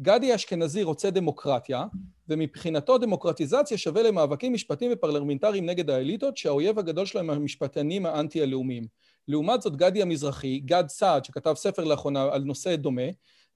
גדי 0.00 0.34
אשכנזי 0.34 0.82
רוצה 0.82 1.10
דמוקרטיה, 1.10 1.84
ומבחינתו 2.28 2.98
דמוקרטיזציה 2.98 3.78
שווה 3.78 4.02
למאבקים 4.02 4.52
משפטיים 4.52 4.90
ופרלמנטריים 4.94 5.66
נגד 5.66 5.90
האליטות, 5.90 6.36
שהאויב 6.36 6.78
הגדול 6.78 7.06
שלהם 7.06 7.30
המשפטנים 7.30 8.06
האנטי-הלאומיים. 8.06 8.86
לעומת 9.28 9.62
זאת, 9.62 9.76
גדי 9.76 10.02
המזרחי, 10.02 10.58
גד 10.58 10.84
סעד, 10.88 11.24
שכתב 11.24 11.54
ספר 11.56 11.84
לאחרונה 11.84 12.22
על 12.22 12.42
נושא 12.42 12.76
דומה, 12.76 13.02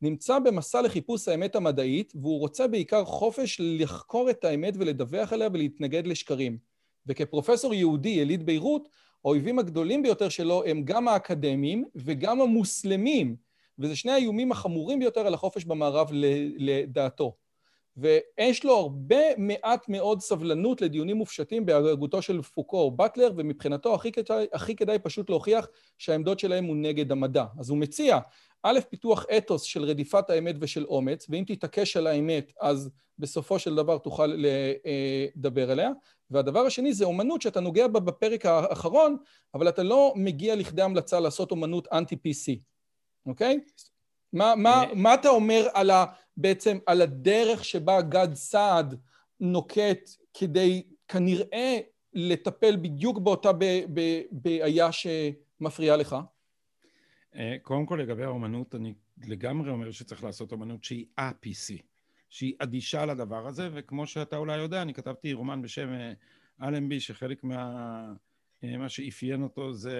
נמצא 0.03 0.39
במסע 0.39 0.83
לחיפוש 0.83 1.29
האמת 1.29 1.57
המדעית, 1.57 2.13
והוא 2.17 2.39
רוצה 2.39 2.67
בעיקר 2.67 3.05
חופש 3.05 3.61
לחקור 3.61 4.31
את 4.31 4.45
האמת 4.45 4.75
ולדווח 4.77 5.33
עליה 5.33 5.49
ולהתנגד 5.53 6.07
לשקרים. 6.07 6.59
וכפרופסור 7.07 7.75
יהודי 7.75 8.09
יליד 8.09 8.47
ביירות, 8.47 8.89
האויבים 9.25 9.59
הגדולים 9.59 10.03
ביותר 10.03 10.29
שלו 10.29 10.65
הם 10.67 10.85
גם 10.85 11.09
האקדמיים 11.09 11.85
וגם 11.95 12.41
המוסלמים, 12.41 13.37
וזה 13.79 13.97
שני 13.97 14.13
האיומים 14.13 14.53
החמורים 14.53 14.99
ביותר 14.99 15.27
על 15.27 15.35
החופש 15.35 15.65
במערב 15.65 16.11
לדעתו. 16.57 17.37
ויש 17.97 18.65
לו 18.65 18.77
הרבה 18.77 19.37
מעט 19.39 19.89
מאוד 19.89 20.21
סבלנות 20.21 20.81
לדיונים 20.81 21.17
מופשטים 21.17 21.67
בהגותו 21.67 22.23
של 22.23 22.43
פוקו 22.43 22.81
או 22.81 22.91
באטלר, 22.91 23.33
ומבחינתו 23.37 23.95
הכי 23.95 24.13
כדאי, 24.13 24.47
הכי 24.53 24.77
כדאי 24.77 24.99
פשוט 24.99 25.31
להוכיח 25.31 25.67
שהעמדות 25.99 26.39
שלהם 26.39 26.65
הוא 26.65 26.77
נגד 26.77 27.13
המדע. 27.13 27.45
אז 27.59 27.71
הוא 27.71 27.79
מציע, 27.79 28.19
א', 28.63 28.79
פיתוח 28.91 29.27
אתוס 29.37 29.63
של 29.63 29.85
רדיפת 29.85 30.31
האמת 30.31 30.55
ושל 30.61 30.85
אומץ, 30.85 31.27
ואם 31.31 31.45
תתעקש 31.47 31.97
על 31.97 32.07
האמת, 32.07 32.53
אז 32.61 32.91
בסופו 33.19 33.59
של 33.59 33.75
דבר 33.75 33.99
תוכל 33.99 34.27
לדבר 34.37 35.71
עליה. 35.71 35.91
והדבר 36.31 36.61
השני 36.61 36.93
זה 36.93 37.05
אומנות 37.05 37.43
שאתה 37.43 37.61
נוגע 37.61 37.89
בה 37.89 38.01
בפרק 38.01 38.47
האחרון, 38.47 39.17
אבל 39.55 39.69
אתה 39.69 39.83
לא 39.83 40.13
מגיע 40.17 40.57
לכדי 40.57 40.83
המלצה 40.83 41.21
לעשות 41.21 41.51
אומנות 41.51 41.89
אנטי-PC, 41.93 42.59
אוקיי? 43.27 43.61
מה, 44.33 44.55
מה, 44.57 44.83
אה. 44.83 44.95
מה 44.95 45.15
אתה 45.15 45.29
אומר 45.29 45.69
על 45.75 45.91
ה, 45.91 46.05
בעצם 46.37 46.79
על 46.87 47.03
הדרך 47.03 47.65
שבה 47.65 48.03
גד 48.03 48.35
סעד 48.35 49.01
נוקט 49.41 50.11
כדי 50.35 50.83
כנראה 51.09 51.79
לטפל 52.13 52.77
בדיוק 52.77 53.19
באותה 53.19 53.51
בעיה 54.31 54.89
שמפריעה 54.93 55.97
לך? 55.97 56.17
אה, 57.35 57.57
קודם 57.63 57.87
כל 57.87 57.99
לגבי 58.03 58.25
האומנות, 58.25 58.75
אני 58.75 58.95
לגמרי 59.27 59.71
אומר 59.71 59.91
שצריך 59.91 60.25
לעשות 60.25 60.53
אומנות 60.53 60.85
שהיא 60.85 61.07
א-PC, 61.19 61.83
שהיא 62.31 62.55
אדישה 62.59 63.07
לדבר 63.07 63.47
הזה, 63.47 63.69
וכמו 63.73 64.07
שאתה 64.07 64.37
אולי 64.37 64.57
יודע, 64.57 64.83
אני 64.83 64.95
כתבתי 64.95 65.33
רומן 65.33 65.63
בשם 65.63 65.93
אה, 65.93 66.13
אלנבי, 66.63 67.01
שחלק 67.01 67.45
מה... 67.45 68.13
מה 68.79 68.89
שאפיין 68.89 69.43
אותו 69.43 69.73
זה 69.73 69.99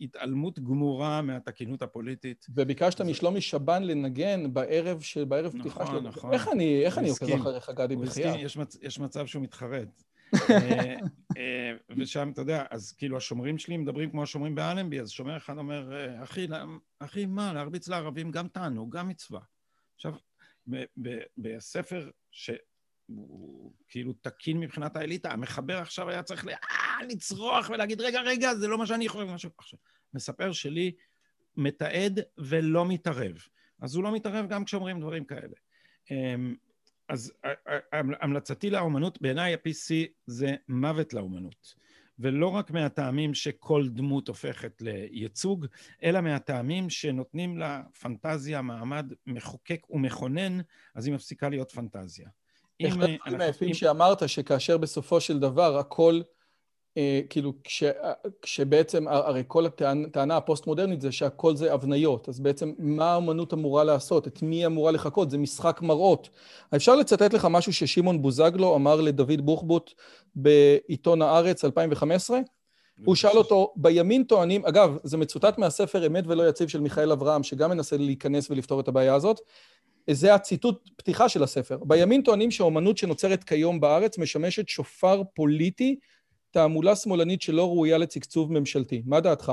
התעלמות 0.00 0.58
גמורה 0.58 1.22
מהתקינות 1.22 1.82
הפוליטית. 1.82 2.46
וביקשת 2.54 3.00
משלומי 3.00 3.40
שבן 3.40 3.82
לנגן 3.82 4.54
בערב 4.54 5.00
של, 5.00 5.24
בערב 5.24 5.46
נכון, 5.46 5.60
פתיחה 5.60 5.86
שלו. 5.86 6.00
נכון. 6.00 6.32
איך 6.32 6.48
אני, 6.48 6.84
איך 6.84 6.98
אני 6.98 7.10
עוקב 7.10 7.32
אחריך, 7.34 7.70
גדי, 7.70 7.96
בחייאת? 7.96 8.40
יש, 8.40 8.56
מצ, 8.56 8.78
יש 8.82 8.98
מצב 8.98 9.26
שהוא 9.26 9.42
מתחרט. 9.42 10.02
אה, 10.50 10.94
אה, 11.36 11.72
ושם, 11.96 12.30
אתה 12.32 12.40
יודע, 12.40 12.64
אז 12.70 12.92
כאילו 12.92 13.16
השומרים 13.16 13.58
שלי 13.58 13.76
מדברים 13.76 14.10
כמו 14.10 14.22
השומרים 14.22 14.54
באלנבי, 14.54 15.00
אז 15.00 15.10
שומר 15.10 15.36
אחד 15.36 15.58
אומר, 15.58 15.92
אה, 15.92 16.22
אחי, 16.22 16.46
אחי, 16.98 17.26
מה, 17.26 17.52
להרביץ 17.52 17.88
לערבים 17.88 18.30
גם 18.30 18.48
תענוג, 18.48 18.96
גם 18.96 19.08
מצווה. 19.08 19.40
עכשיו, 19.94 20.14
בספר 21.38 22.10
ש... 22.30 22.50
הוא 23.06 23.72
כאילו 23.88 24.12
תקין 24.12 24.60
מבחינת 24.60 24.96
האליטה, 24.96 25.30
המחבר 25.30 25.78
עכשיו 25.78 26.08
היה 26.10 26.22
צריך 26.22 26.46
ל... 26.46 26.50
לצרוח 27.02 27.70
ולהגיד, 27.70 28.00
רגע, 28.00 28.20
רגע, 28.20 28.54
זה 28.54 28.68
לא 28.68 28.78
מה 28.78 28.86
שאני 28.86 29.04
יכול... 29.04 29.24
משהו... 29.24 29.50
עכשיו, 29.58 29.78
מספר 30.14 30.52
שלי 30.52 30.92
מתעד 31.56 32.20
ולא 32.38 32.86
מתערב. 32.86 33.34
אז 33.80 33.94
הוא 33.94 34.04
לא 34.04 34.12
מתערב 34.12 34.46
גם 34.48 34.64
כשאומרים 34.64 35.00
דברים 35.00 35.24
כאלה. 35.24 35.56
אמ, 36.10 36.54
אז 37.08 37.32
המלצתי 38.20 38.70
לאומנות, 38.70 39.22
בעיניי 39.22 39.54
ה-PC 39.54 39.94
זה 40.26 40.54
מוות 40.68 41.14
לאומנות. 41.14 41.74
ולא 42.20 42.46
רק 42.46 42.70
מהטעמים 42.70 43.34
שכל 43.34 43.88
דמות 43.88 44.28
הופכת 44.28 44.82
לייצוג, 44.82 45.66
אלא 46.02 46.20
מהטעמים 46.20 46.90
שנותנים 46.90 47.58
לפנטזיה 47.58 48.62
מעמד 48.62 49.12
מחוקק 49.26 49.86
ומכונן, 49.90 50.60
אז 50.94 51.06
היא 51.06 51.14
מפסיקה 51.14 51.48
להיות 51.48 51.72
פנטזיה. 51.72 52.28
איך 52.80 52.94
הדברים 52.94 53.40
היפים 53.40 53.74
שאמרת, 53.74 54.28
שכאשר 54.28 54.78
בסופו 54.78 55.20
של 55.20 55.38
דבר 55.38 55.78
הכל, 55.78 56.20
אה, 56.24 56.30
כאילו, 57.30 57.52
כש, 57.64 57.82
כשבעצם, 58.42 59.08
הרי 59.08 59.42
כל 59.46 59.66
הטענה 59.66 60.36
הפוסט-מודרנית 60.36 61.00
זה 61.00 61.12
שהכל 61.12 61.56
זה 61.56 61.72
הבניות, 61.74 62.28
אז 62.28 62.40
בעצם 62.40 62.72
מה 62.78 63.14
האמנות 63.14 63.52
אמורה 63.52 63.84
לעשות? 63.84 64.26
את 64.26 64.42
מי 64.42 64.56
היא 64.56 64.66
אמורה 64.66 64.92
לחכות? 64.92 65.30
זה 65.30 65.38
משחק 65.38 65.82
מראות. 65.82 66.28
אפשר 66.76 66.96
לצטט 66.96 67.32
לך 67.32 67.48
משהו 67.50 67.72
ששמעון 67.72 68.22
בוזגלו 68.22 68.76
אמר 68.76 69.00
לדוד 69.00 69.40
בוחבוט 69.40 69.94
בעיתון 70.34 71.22
הארץ 71.22 71.64
2015? 71.64 72.38
הוא 73.04 73.14
שאל 73.14 73.36
אותו, 73.36 73.72
בימין 73.76 74.24
טוענים, 74.24 74.66
אגב, 74.66 74.96
זה 75.02 75.16
מצוטט 75.16 75.58
מהספר 75.58 76.06
אמת 76.06 76.24
ולא 76.26 76.48
יציב 76.48 76.68
של 76.68 76.80
מיכאל 76.80 77.12
אברהם, 77.12 77.42
שגם 77.42 77.70
מנסה 77.70 77.96
להיכנס 77.96 78.50
ולפתור 78.50 78.80
את 78.80 78.88
הבעיה 78.88 79.14
הזאת. 79.14 79.40
זה 80.10 80.34
הציטוט 80.34 80.88
פתיחה 80.96 81.28
של 81.28 81.42
הספר. 81.42 81.78
בימין 81.84 82.22
טוענים 82.22 82.50
שהאומנות 82.50 82.98
שנוצרת 82.98 83.44
כיום 83.44 83.80
בארץ 83.80 84.18
משמשת 84.18 84.68
שופר 84.68 85.22
פוליטי, 85.34 85.98
תעמולה 86.50 86.96
שמאלנית 86.96 87.42
שלא 87.42 87.66
ראויה 87.66 87.98
לצקצוב 87.98 88.52
ממשלתי. 88.52 89.02
מה 89.06 89.20
דעתך? 89.20 89.52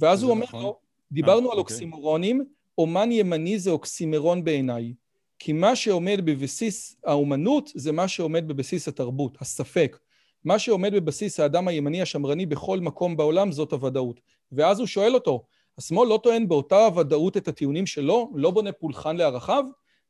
ואז 0.00 0.22
הוא 0.22 0.30
אומר 0.30 0.44
נכון. 0.44 0.62
לו, 0.62 0.78
דיברנו 1.12 1.48
아, 1.48 1.52
על 1.52 1.58
אוקיי. 1.58 1.74
אוקסימורונים, 1.74 2.44
אומן 2.78 3.12
ימני 3.12 3.58
זה 3.58 3.70
אוקסימרון 3.70 4.44
בעיניי. 4.44 4.92
כי 5.38 5.52
מה 5.52 5.76
שעומד 5.76 6.20
בבסיס 6.24 6.96
האומנות 7.04 7.70
זה 7.74 7.92
מה 7.92 8.08
שעומד 8.08 8.48
בבסיס 8.48 8.88
התרבות, 8.88 9.38
הספק. 9.40 9.98
מה 10.44 10.58
שעומד 10.58 10.94
בבסיס 10.94 11.40
האדם 11.40 11.68
הימני 11.68 12.02
השמרני 12.02 12.46
בכל 12.46 12.80
מקום 12.80 13.16
בעולם 13.16 13.52
זאת 13.52 13.72
הוודאות. 13.72 14.20
ואז 14.52 14.78
הוא 14.78 14.86
שואל 14.86 15.14
אותו, 15.14 15.44
השמאל 15.78 16.08
לא 16.08 16.20
טוען 16.22 16.48
באותה 16.48 16.88
ודאות 16.96 17.36
את 17.36 17.48
הטיעונים 17.48 17.86
שלו, 17.86 18.32
לא 18.34 18.50
בונה 18.50 18.72
פולחן 18.72 19.16
לערכיו, 19.16 19.64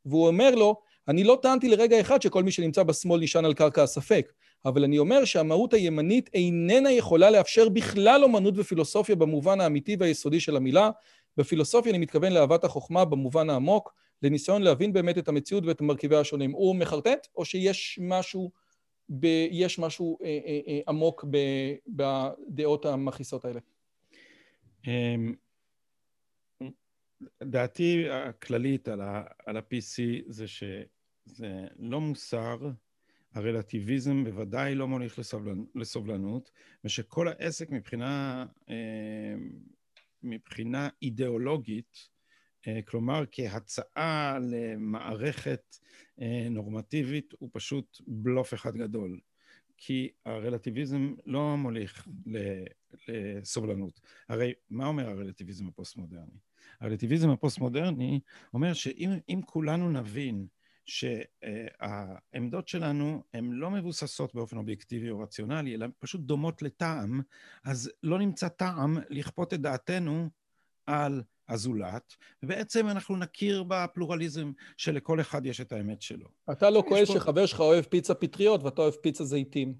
והוא 0.05 0.27
אומר 0.27 0.55
לו, 0.55 0.75
אני 1.07 1.23
לא 1.23 1.39
טענתי 1.41 1.69
לרגע 1.69 2.01
אחד 2.01 2.21
שכל 2.21 2.43
מי 2.43 2.51
שנמצא 2.51 2.83
בשמאל 2.83 3.21
נשען 3.21 3.45
על 3.45 3.53
קרקע 3.53 3.83
הספק, 3.83 4.33
אבל 4.65 4.83
אני 4.83 4.99
אומר 4.99 5.25
שהמהות 5.25 5.73
הימנית 5.73 6.29
איננה 6.33 6.91
יכולה 6.91 7.29
לאפשר 7.29 7.69
בכלל 7.69 8.23
אומנות 8.23 8.53
ופילוסופיה 8.57 9.15
במובן 9.15 9.61
האמיתי 9.61 9.95
והיסודי 9.99 10.39
של 10.39 10.55
המילה. 10.55 10.89
בפילוסופיה 11.37 11.91
אני 11.91 11.97
מתכוון 11.97 12.31
לאהבת 12.31 12.63
החוכמה 12.63 13.05
במובן 13.05 13.49
העמוק, 13.49 13.93
לניסיון 14.21 14.61
להבין 14.61 14.93
באמת 14.93 15.17
את 15.17 15.27
המציאות 15.27 15.65
ואת 15.65 15.81
מרכיבי 15.81 16.15
השונים. 16.15 16.51
הוא 16.51 16.75
מחרטט, 16.75 17.27
או 17.35 17.45
שיש 17.45 17.99
משהו, 18.01 18.51
ב, 19.09 19.25
יש 19.51 19.79
משהו 19.79 20.17
אה, 20.21 20.39
אה, 20.45 20.59
אה, 20.67 20.79
עמוק 20.87 21.25
ב, 21.31 21.37
בדעות 21.87 22.85
המכעיסות 22.85 23.45
האלה? 23.45 23.59
אמ, 24.87 25.35
דעתי 27.43 28.09
הכללית 28.09 28.87
על 28.87 29.01
ה-PC 29.57 30.01
זה 30.27 30.47
שזה 30.47 31.67
לא 31.79 32.01
מוסר, 32.01 32.57
הרלטיביזם 33.37 34.23
בוודאי 34.23 34.75
לא 34.75 34.87
מוליך 34.87 35.19
לסובלנ, 35.19 35.65
לסובלנות, 35.75 36.51
ושכל 36.83 37.27
העסק 37.27 37.69
מבחינה, 37.69 38.45
אה, 38.69 39.35
מבחינה 40.23 40.89
אידיאולוגית, 41.01 42.09
אה, 42.67 42.79
כלומר 42.81 43.23
כהצעה 43.31 44.37
למערכת 44.41 45.75
אה, 46.21 46.47
נורמטיבית, 46.49 47.33
הוא 47.39 47.49
פשוט 47.53 48.01
בלוף 48.07 48.53
אחד 48.53 48.77
גדול. 48.77 49.19
כי 49.77 50.09
הרלטיביזם 50.25 51.13
לא 51.25 51.57
מוליך 51.57 52.07
לסובלנות. 53.07 53.99
הרי 54.29 54.53
מה 54.69 54.87
אומר 54.87 55.09
הרלטיביזם 55.09 55.67
הפוסט-מודרני? 55.67 56.37
הרלטיביזם 56.81 57.29
הפוסט-מודרני 57.29 58.19
אומר 58.53 58.73
שאם 58.73 59.41
כולנו 59.45 59.91
נבין 59.91 60.47
שהעמדות 60.87 62.67
שלנו 62.67 63.23
הן 63.33 63.51
לא 63.51 63.71
מבוססות 63.71 64.35
באופן 64.35 64.57
אובייקטיבי 64.57 65.09
או 65.09 65.19
רציונלי, 65.19 65.75
אלא 65.75 65.87
פשוט 65.99 66.21
דומות 66.21 66.61
לטעם, 66.61 67.21
אז 67.63 67.91
לא 68.03 68.19
נמצא 68.19 68.47
טעם 68.47 68.97
לכפות 69.09 69.53
את 69.53 69.61
דעתנו 69.61 70.29
על 70.85 71.23
הזולת, 71.49 72.15
ובעצם 72.43 72.87
אנחנו 72.87 73.17
נכיר 73.17 73.63
בפלורליזם 73.67 74.51
שלכל 74.77 75.21
אחד 75.21 75.45
יש 75.45 75.61
את 75.61 75.71
האמת 75.71 76.01
שלו. 76.01 76.29
אתה 76.51 76.69
לא 76.69 76.83
כועס 76.87 77.09
שחבר 77.09 77.45
שלך 77.45 77.59
אוהב 77.59 77.85
פיצה 77.85 78.13
פטריות 78.13 78.63
ואתה 78.63 78.81
אוהב 78.81 78.93
פיצה 78.93 79.23
זיתים. 79.23 79.75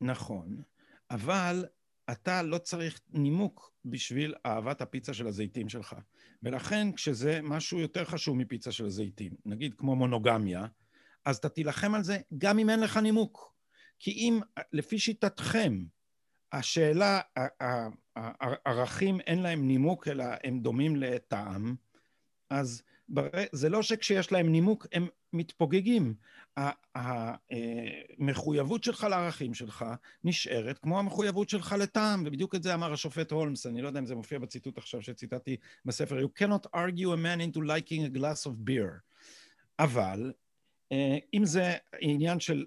נכון, 0.00 0.62
אבל 1.10 1.64
אתה 2.10 2.42
לא 2.42 2.58
צריך 2.58 3.00
נימוק 3.12 3.72
בשביל 3.84 4.34
אהבת 4.46 4.80
הפיצה 4.80 5.14
של 5.14 5.26
הזיתים 5.26 5.68
שלך. 5.68 5.96
ולכן 6.42 6.92
כשזה 6.92 7.40
משהו 7.42 7.80
יותר 7.80 8.04
חשוב 8.04 8.36
מפיצה 8.36 8.72
של 8.72 8.86
הזיתים, 8.86 9.32
נגיד 9.44 9.74
כמו 9.74 9.96
מונוגמיה, 9.96 10.66
אז 11.24 11.36
אתה 11.36 11.48
תילחם 11.48 11.94
על 11.94 12.02
זה 12.02 12.18
גם 12.38 12.58
אם 12.58 12.70
אין 12.70 12.80
לך 12.80 12.96
נימוק. 12.96 13.54
כי 13.98 14.10
אם, 14.10 14.40
לפי 14.72 14.98
שיטתכם, 14.98 15.84
השאלה, 16.52 17.20
הערכים 18.16 19.20
אין 19.20 19.42
להם 19.42 19.66
נימוק 19.66 20.08
אלא 20.08 20.24
הם 20.44 20.60
דומים 20.60 20.96
לטעם, 20.96 21.74
אז 22.50 22.82
זה 23.52 23.68
לא 23.68 23.82
שכשיש 23.82 24.32
להם 24.32 24.52
נימוק 24.52 24.86
הם 24.92 25.06
מתפוגגים. 25.32 26.14
המחויבות 28.18 28.84
שלך 28.84 29.06
לערכים 29.10 29.54
שלך 29.54 29.84
נשארת 30.24 30.78
כמו 30.78 30.98
המחויבות 30.98 31.48
שלך 31.48 31.74
לטעם, 31.78 32.22
ובדיוק 32.26 32.54
את 32.54 32.62
זה 32.62 32.74
אמר 32.74 32.92
השופט 32.92 33.30
הולמס, 33.30 33.66
אני 33.66 33.82
לא 33.82 33.88
יודע 33.88 34.00
אם 34.00 34.06
זה 34.06 34.14
מופיע 34.14 34.38
בציטוט 34.38 34.78
עכשיו 34.78 35.02
שציטטתי 35.02 35.56
בספר, 35.84 36.18
You 36.18 36.42
cannot 36.42 36.66
argue 36.74 37.12
a 37.12 37.16
man 37.16 37.40
into 37.40 37.60
liking 37.60 38.14
a 38.14 38.18
glass 38.18 38.46
of 38.46 38.52
beer. 38.68 39.00
אבל 39.78 40.32
אה, 40.92 41.18
אם 41.34 41.44
זה 41.44 41.74
עניין 42.00 42.40
של 42.40 42.64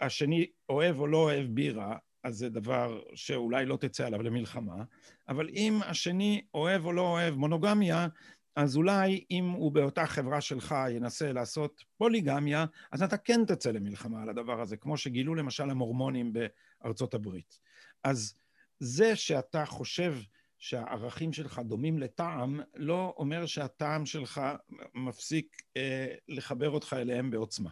השני 0.00 0.46
אוהב 0.68 0.98
או 0.98 1.06
לא 1.06 1.16
אוהב 1.16 1.46
בירה, 1.46 1.96
אז 2.24 2.36
זה 2.36 2.48
דבר 2.48 3.00
שאולי 3.14 3.66
לא 3.66 3.76
תצא 3.76 4.06
עליו 4.06 4.22
למלחמה, 4.22 4.84
אבל 5.28 5.48
אם 5.48 5.80
השני 5.84 6.42
אוהב 6.54 6.84
או 6.84 6.92
לא 6.92 7.00
אוהב 7.00 7.34
מונוגמיה, 7.34 8.08
אז 8.56 8.76
אולי 8.76 9.24
אם 9.30 9.48
הוא 9.48 9.72
באותה 9.72 10.06
חברה 10.06 10.40
שלך 10.40 10.74
ינסה 10.90 11.32
לעשות 11.32 11.84
פוליגמיה, 11.96 12.64
אז 12.92 13.02
אתה 13.02 13.16
כן 13.16 13.44
תצא 13.44 13.70
למלחמה 13.70 14.22
על 14.22 14.28
הדבר 14.28 14.60
הזה, 14.60 14.76
כמו 14.76 14.96
שגילו 14.96 15.34
למשל 15.34 15.70
המורמונים 15.70 16.32
בארצות 16.82 17.14
הברית. 17.14 17.58
אז 18.04 18.34
זה 18.80 19.16
שאתה 19.16 19.64
חושב 19.64 20.14
שהערכים 20.58 21.32
שלך 21.32 21.58
דומים 21.58 21.98
לטעם, 21.98 22.60
לא 22.76 23.14
אומר 23.16 23.46
שהטעם 23.46 24.06
שלך 24.06 24.40
מפסיק 24.94 25.62
אה, 25.76 26.14
לחבר 26.28 26.70
אותך 26.70 26.96
אליהם 26.98 27.30
בעוצמה. 27.30 27.70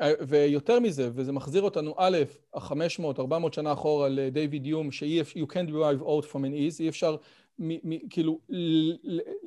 אה, 0.00 0.12
ויותר 0.28 0.80
מזה, 0.80 1.10
וזה 1.14 1.32
מחזיר 1.32 1.62
אותנו, 1.62 1.94
א', 1.98 2.18
החמש 2.54 2.98
מאות, 2.98 3.18
ארבע 3.18 3.38
מאות 3.38 3.54
שנה 3.54 3.72
אחורה 3.72 4.08
לדיוויד 4.08 4.66
יום, 4.66 4.92
ש-you 4.92 5.46
can't 5.46 5.68
derive 5.68 6.02
out 6.02 6.24
from 6.32 6.38
an 6.38 6.54
ease, 6.54 6.80
אי 6.80 6.88
אפשר 6.88 7.16
מ, 7.58 7.94
מ, 7.94 8.08
כאילו 8.08 8.38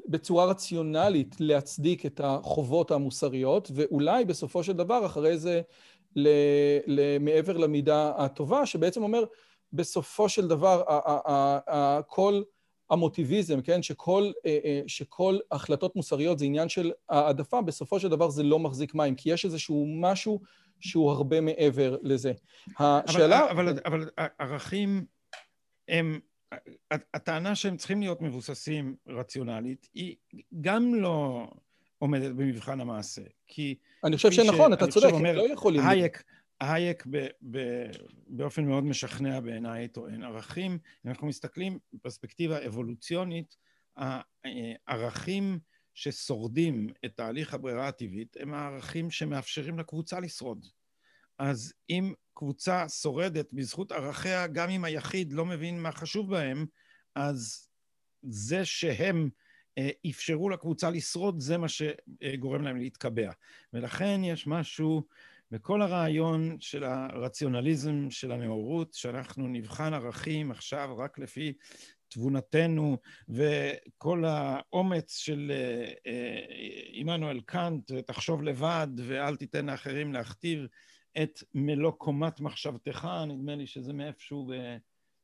בצורה 0.08 0.46
רציונלית 0.46 1.36
להצדיק 1.40 2.06
את 2.06 2.22
החובות 2.24 2.92
המוסריות, 2.92 3.72
ואולי 3.74 4.26
בסופו 4.26 4.64
של 4.64 4.74
דבר 4.74 5.06
אחרי 5.06 5.38
זה 5.38 5.62
מעבר 7.20 7.58
למידה 7.58 8.12
הטובה, 8.18 8.66
שבעצם 8.66 9.04
אומר 9.04 9.24
בסופו 9.74 10.30
של 10.30 10.48
דבר 10.48 10.84
כל 12.08 12.42
המוטיביזם, 12.90 13.62
כן, 13.62 13.82
שכל, 13.82 14.32
אה, 14.46 14.58
אה, 14.66 14.82
שכל 14.88 15.38
החלטות 15.52 15.96
מוסריות 15.96 16.40
זה 16.40 16.46
עניין 16.46 16.70
של 16.70 16.92
העדפה, 17.10 17.62
בסופו 17.62 18.00
של 18.00 18.08
דבר 18.08 18.30
זה 18.30 18.44
לא 18.44 18.60
מחזיק 18.60 18.96
מים, 18.96 19.16
כי 19.16 19.30
יש 19.30 19.46
איזשהו 19.46 19.86
משהו 20.02 20.42
שהוא 20.80 21.12
הרבה 21.12 21.42
מעבר 21.42 21.98
לזה. 22.02 22.34
השאלה... 22.80 23.52
אבל, 23.52 23.70
אבל, 23.70 23.80
אבל 23.86 24.30
ערכים 24.40 25.06
הם 25.88 26.20
הטענה 27.14 27.56
שהם 27.56 27.78
צריכים 27.78 28.00
להיות 28.00 28.22
מבוססים 28.22 28.96
רציונלית 29.08 29.90
היא 29.94 30.16
גם 30.62 30.96
לא 30.96 31.48
עומדת 31.98 32.32
במבחן 32.36 32.82
המעשה, 32.82 33.22
כי... 33.48 33.76
אני 34.04 34.16
חושב 34.16 34.32
שנכון, 34.32 34.74
אתה 34.74 34.88
צודק, 34.88 35.10
הם 35.14 35.26
לא 35.26 35.54
יכולים... 35.54 35.82
הייק, 35.88 36.24
הייק 36.60 37.04
ב, 37.10 37.28
ב, 37.52 37.86
באופן 38.28 38.66
מאוד 38.66 38.84
משכנע 38.84 39.40
בעיניי 39.40 39.88
טוען 39.88 40.24
ערכים, 40.24 40.72
אם 41.06 41.10
אנחנו 41.10 41.28
מסתכלים 41.28 41.80
בפרספקטיבה 41.94 42.66
אבולוציונית, 42.68 43.58
הערכים 44.88 45.60
ששורדים 45.94 46.90
את 47.06 47.12
תהליך 47.16 47.54
הברירה 47.54 47.88
הטבעית 47.88 48.38
הם 48.40 48.54
הערכים 48.54 49.12
שמאפשרים 49.12 49.80
לקבוצה 49.80 50.20
לשרוד. 50.20 50.66
אז 51.40 51.74
אם 51.90 52.14
קבוצה 52.34 52.90
שורדת 52.90 53.54
בזכות 53.54 53.92
ערכיה, 53.92 54.48
גם 54.48 54.70
אם 54.70 54.84
היחיד 54.84 55.34
לא 55.34 55.46
מבין 55.46 55.82
מה 55.82 55.92
חשוב 55.92 56.30
בהם, 56.30 56.66
אז 57.16 57.70
זה 58.22 58.66
שהם 58.66 59.30
אה, 59.78 59.90
אפשרו 60.10 60.50
לקבוצה 60.50 60.90
לשרוד, 60.90 61.40
זה 61.40 61.58
מה 61.58 61.68
שגורם 61.68 62.62
להם 62.62 62.78
להתקבע. 62.78 63.32
ולכן 63.74 64.22
יש 64.24 64.48
משהו 64.48 65.04
בכל 65.52 65.82
הרעיון 65.82 66.58
של 66.60 66.84
הרציונליזם 66.84 68.10
של 68.10 68.32
הנאורות, 68.32 68.94
שאנחנו 68.94 69.48
נבחן 69.48 69.94
ערכים 69.94 70.52
עכשיו 70.52 70.98
רק 70.98 71.20
לפי 71.20 71.54
תבונתנו, 72.08 72.98
וכל 73.30 74.24
האומץ 74.26 75.18
של 75.18 75.52
אה, 75.52 75.92
אה, 76.08 76.44
עמנואל 76.92 77.42
קאנט, 77.46 77.92
תחשוב 77.92 78.44
לבד 78.44 78.88
ואל 78.98 79.36
תיתן 79.36 79.66
לאחרים 79.66 80.14
להכתיב, 80.14 80.68
את 81.24 81.44
מלוא 81.54 81.92
קומת 81.92 82.40
מחשבתך, 82.40 83.08
נדמה 83.28 83.56
לי 83.56 83.68
שזה 83.68 83.94
מאיפשהו 83.94 84.52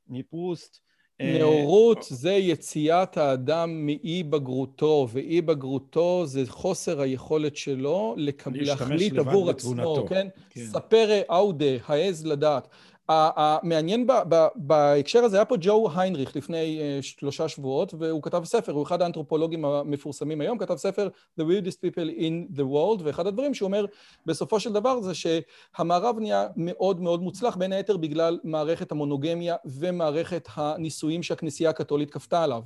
מפרוסט. 0.07 0.79
אה, 1.21 1.37
נאורות 1.39 2.05
זה 2.09 2.31
יציאת 2.31 3.17
האדם 3.17 3.85
מאי 3.85 4.23
בגרותו, 4.23 5.07
ואי 5.11 5.41
בגרותו 5.41 6.25
זה 6.25 6.43
חוסר 6.47 7.01
היכולת 7.01 7.55
שלו 7.55 8.15
להחליט 8.45 9.13
עבור 9.17 9.49
עצמו, 9.49 10.05
כן? 10.09 10.27
כן. 10.49 10.61
ספר 10.65 11.21
אאודה, 11.29 11.65
העז 11.85 12.25
לדעת. 12.25 12.67
המעניין 13.09 14.07
בהקשר 14.55 15.23
הזה, 15.23 15.37
היה 15.37 15.45
פה 15.45 15.55
ג'ו 15.59 15.89
היינריך 15.95 16.35
לפני 16.35 16.79
אה, 16.81 16.99
שלושה 17.01 17.47
שבועות, 17.47 17.93
והוא 17.99 18.23
כתב 18.23 18.43
ספר, 18.45 18.71
הוא 18.71 18.83
אחד 18.83 19.01
האנתרופולוגים 19.01 19.65
המפורסמים 19.65 20.41
היום, 20.41 20.57
כתב 20.57 20.75
ספר 20.75 21.09
The 21.39 21.43
weirdest 21.43 21.77
people 21.77 22.19
in 22.19 22.57
the 22.57 22.63
world, 22.63 23.03
ואחד 23.03 23.27
הדברים 23.27 23.53
שהוא 23.53 23.67
אומר 23.67 23.85
בסופו 24.25 24.59
של 24.59 24.73
דבר 24.73 25.01
זה 25.01 25.11
שהמערב 25.13 26.19
נהיה 26.19 26.47
מאוד 26.55 27.01
מאוד 27.01 27.21
מוצלח, 27.21 27.55
בין 27.55 27.73
היתר 27.73 27.97
בגלל 27.97 28.39
מערכת 28.43 28.91
המונוגמיה 28.91 29.55
ומערכת 29.65 30.47
הנישואים 30.55 31.23
שהכנסייה 31.23 31.69
הקתולית 31.69 32.11
כפתה 32.11 32.43
עליו. 32.43 32.61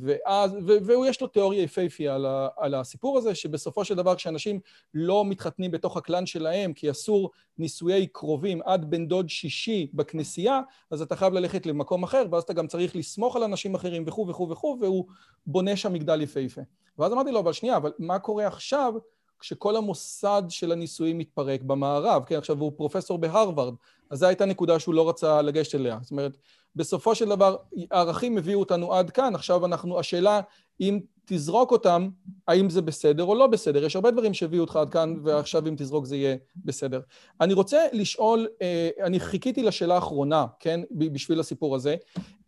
ואז, 0.00 0.56
ויש 0.86 1.20
לו 1.20 1.26
תיאוריה 1.26 1.62
יפהפייה 1.62 2.14
על, 2.14 2.26
על 2.56 2.74
הסיפור 2.74 3.18
הזה, 3.18 3.34
שבסופו 3.34 3.84
של 3.84 3.94
דבר 3.94 4.14
כשאנשים 4.14 4.60
לא 4.94 5.24
מתחתנים 5.24 5.70
בתוך 5.70 5.96
הקלאן 5.96 6.26
שלהם, 6.26 6.72
כי 6.72 6.90
אסור 6.90 7.30
נישואי 7.58 8.06
קרובים 8.06 8.60
עד 8.64 8.90
בן 8.90 9.08
דוד 9.08 9.28
שישי 9.28 9.90
בכנסייה, 9.94 10.60
אז 10.90 11.02
אתה 11.02 11.16
חייב 11.16 11.32
ללכת 11.32 11.66
למקום 11.66 12.02
אחר, 12.02 12.26
ואז 12.30 12.42
אתה 12.42 12.52
גם 12.52 12.66
צריך 12.66 12.96
לסמוך 12.96 13.36
על 13.36 13.42
אנשים 13.42 13.74
אחרים 13.74 14.04
וכו' 14.06 14.28
וכו' 14.28 14.50
וכו', 14.50 14.78
והוא 14.80 15.04
בונה 15.46 15.76
שם 15.76 15.92
מגדל 15.92 16.22
יפהפה. 16.22 16.60
ואז 16.98 17.12
אמרתי 17.12 17.30
לו, 17.30 17.40
אבל 17.40 17.52
שנייה, 17.52 17.76
אבל 17.76 17.92
מה 17.98 18.18
קורה 18.18 18.46
עכשיו 18.46 18.94
כשכל 19.40 19.76
המוסד 19.76 20.42
של 20.48 20.72
הנישואים 20.72 21.18
מתפרק 21.18 21.62
במערב? 21.62 22.22
כן, 22.26 22.36
עכשיו 22.36 22.60
הוא 22.60 22.72
פרופסור 22.76 23.18
בהרווארד, 23.18 23.74
אז 24.10 24.18
זו 24.18 24.26
הייתה 24.26 24.44
נקודה 24.44 24.78
שהוא 24.78 24.94
לא 24.94 25.08
רצה 25.08 25.42
לגשת 25.42 25.74
אליה. 25.74 25.98
זאת 26.02 26.10
אומרת, 26.10 26.36
בסופו 26.76 27.14
של 27.14 27.28
דבר, 27.28 27.56
הערכים 27.90 28.38
הביאו 28.38 28.60
אותנו 28.60 28.94
עד 28.94 29.10
כאן, 29.10 29.34
עכשיו 29.34 29.66
אנחנו, 29.66 29.98
השאלה 29.98 30.40
אם 30.80 31.00
תזרוק 31.24 31.72
אותם, 31.72 32.08
האם 32.48 32.70
זה 32.70 32.82
בסדר 32.82 33.24
או 33.24 33.34
לא 33.34 33.46
בסדר. 33.46 33.84
יש 33.84 33.96
הרבה 33.96 34.10
דברים 34.10 34.34
שהביאו 34.34 34.60
אותך 34.60 34.76
עד 34.76 34.90
כאן, 34.90 35.16
ועכשיו 35.22 35.68
אם 35.68 35.74
תזרוק 35.78 36.06
זה 36.06 36.16
יהיה 36.16 36.36
בסדר. 36.56 37.00
אני 37.40 37.52
רוצה 37.52 37.86
לשאול, 37.92 38.48
אה, 38.62 38.90
אני 39.02 39.20
חיכיתי 39.20 39.62
לשאלה 39.62 39.94
האחרונה, 39.94 40.46
כן, 40.60 40.80
בשביל 40.90 41.40
הסיפור 41.40 41.74
הזה. 41.74 41.96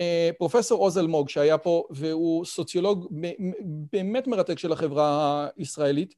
אה, 0.00 0.30
פרופסור 0.38 0.80
עוז 0.80 0.98
אלמוג, 0.98 1.28
שהיה 1.28 1.58
פה, 1.58 1.84
והוא 1.90 2.44
סוציולוג 2.44 3.08
באמת 3.92 4.26
מרתק 4.26 4.58
של 4.58 4.72
החברה 4.72 5.46
הישראלית, 5.56 6.14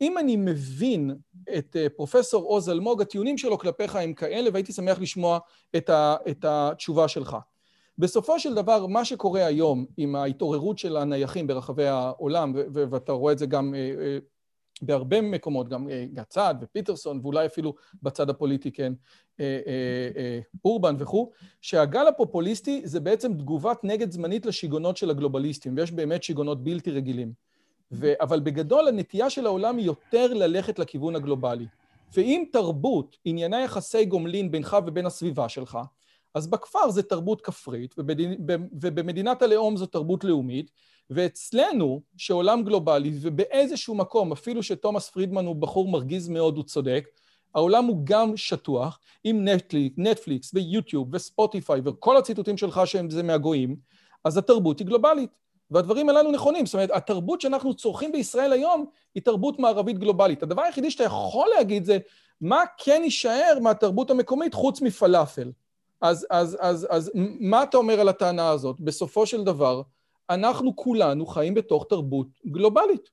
אם 0.00 0.18
אני 0.18 0.36
מבין 0.36 1.16
את 1.58 1.76
אה, 1.76 1.88
פרופסור 1.88 2.44
עוז 2.44 2.68
אלמוג, 2.68 3.02
הטיעונים 3.02 3.38
שלו 3.38 3.58
כלפיך 3.58 3.96
הם 3.96 4.14
כאלה, 4.14 4.50
והייתי 4.52 4.72
שמח 4.72 5.00
לשמוע 5.00 5.38
את, 5.76 5.90
ה, 5.90 6.16
את 6.30 6.44
התשובה 6.48 7.08
שלך. 7.08 7.36
בסופו 7.98 8.40
של 8.40 8.54
דבר, 8.54 8.86
מה 8.86 9.04
שקורה 9.04 9.46
היום 9.46 9.86
עם 9.96 10.16
ההתעוררות 10.16 10.78
של 10.78 10.96
הנייחים 10.96 11.46
ברחבי 11.46 11.86
העולם, 11.86 12.52
ואתה 12.72 13.12
רואה 13.12 13.32
את 13.32 13.38
זה 13.38 13.46
גם 13.46 13.74
אה, 13.74 13.80
אה, 13.80 14.18
בהרבה 14.82 15.20
מקומות, 15.20 15.68
גם 15.68 15.88
גצ"ד 16.12 16.54
ופיטרסון, 16.60 17.20
ואולי 17.22 17.46
אפילו 17.46 17.74
בצד 18.02 18.30
הפוליטי, 18.30 18.70
כן, 18.70 18.92
אורבן 20.64 20.96
וכו', 20.98 21.30
שהגל 21.60 22.06
הפופוליסטי 22.06 22.80
זה 22.84 23.00
בעצם 23.00 23.34
תגובת 23.34 23.84
נגד 23.84 24.10
זמנית 24.10 24.46
לשיגעונות 24.46 24.96
של 24.96 25.10
הגלובליסטים, 25.10 25.76
ויש 25.76 25.92
באמת 25.92 26.22
שיגעונות 26.22 26.64
בלתי 26.64 26.90
רגילים. 26.90 27.45
ו... 27.92 28.12
אבל 28.20 28.40
בגדול 28.40 28.88
הנטייה 28.88 29.30
של 29.30 29.46
העולם 29.46 29.76
היא 29.76 29.86
יותר 29.86 30.34
ללכת 30.34 30.78
לכיוון 30.78 31.16
הגלובלי. 31.16 31.66
ואם 32.14 32.44
תרבות 32.52 33.16
עניינה 33.24 33.60
יחסי 33.60 34.04
גומלין 34.04 34.50
בינך 34.50 34.76
ובין 34.86 35.06
הסביבה 35.06 35.48
שלך, 35.48 35.78
אז 36.34 36.46
בכפר 36.46 36.90
זה 36.90 37.02
תרבות 37.02 37.40
כפרית, 37.40 37.94
ובמדינת 38.72 39.42
הלאום 39.42 39.76
זו 39.76 39.86
תרבות 39.86 40.24
לאומית, 40.24 40.70
ואצלנו, 41.10 42.00
שעולם 42.16 42.64
גלובלי, 42.64 43.12
ובאיזשהו 43.20 43.94
מקום, 43.94 44.32
אפילו 44.32 44.62
שתומאס 44.62 45.10
פרידמן 45.10 45.46
הוא 45.46 45.56
בחור 45.56 45.88
מרגיז 45.88 46.28
מאוד, 46.28 46.56
הוא 46.56 46.64
צודק, 46.64 47.08
העולם 47.54 47.84
הוא 47.84 48.00
גם 48.04 48.36
שטוח, 48.36 49.00
עם 49.24 49.48
נטפליקס 49.96 50.54
ויוטיוב 50.54 51.14
וספוטיפיי 51.14 51.80
וכל 51.84 52.16
הציטוטים 52.16 52.56
שלך 52.56 52.80
שהם 52.84 53.10
זה 53.10 53.22
מהגויים, 53.22 53.76
אז 54.24 54.36
התרבות 54.36 54.78
היא 54.78 54.86
גלובלית. 54.86 55.30
והדברים 55.70 56.08
הללו 56.08 56.32
נכונים. 56.32 56.66
זאת 56.66 56.74
אומרת, 56.74 56.90
התרבות 56.90 57.40
שאנחנו 57.40 57.74
צורכים 57.74 58.12
בישראל 58.12 58.52
היום 58.52 58.86
היא 59.14 59.22
תרבות 59.22 59.58
מערבית 59.58 59.98
גלובלית. 59.98 60.42
הדבר 60.42 60.62
היחידי 60.62 60.90
שאתה 60.90 61.04
יכול 61.04 61.48
להגיד 61.56 61.84
זה, 61.84 61.98
מה 62.40 62.62
כן 62.78 63.00
יישאר 63.04 63.58
מהתרבות 63.62 64.10
המקומית 64.10 64.54
חוץ 64.54 64.82
מפלאפל? 64.82 65.52
אז, 66.00 66.26
אז, 66.30 66.56
אז, 66.60 66.86
אז 66.90 67.12
מה 67.40 67.62
אתה 67.62 67.76
אומר 67.76 68.00
על 68.00 68.08
הטענה 68.08 68.48
הזאת? 68.48 68.80
בסופו 68.80 69.26
של 69.26 69.44
דבר, 69.44 69.82
אנחנו 70.30 70.76
כולנו 70.76 71.26
חיים 71.26 71.54
בתוך 71.54 71.86
תרבות 71.88 72.28
גלובלית. 72.46 73.10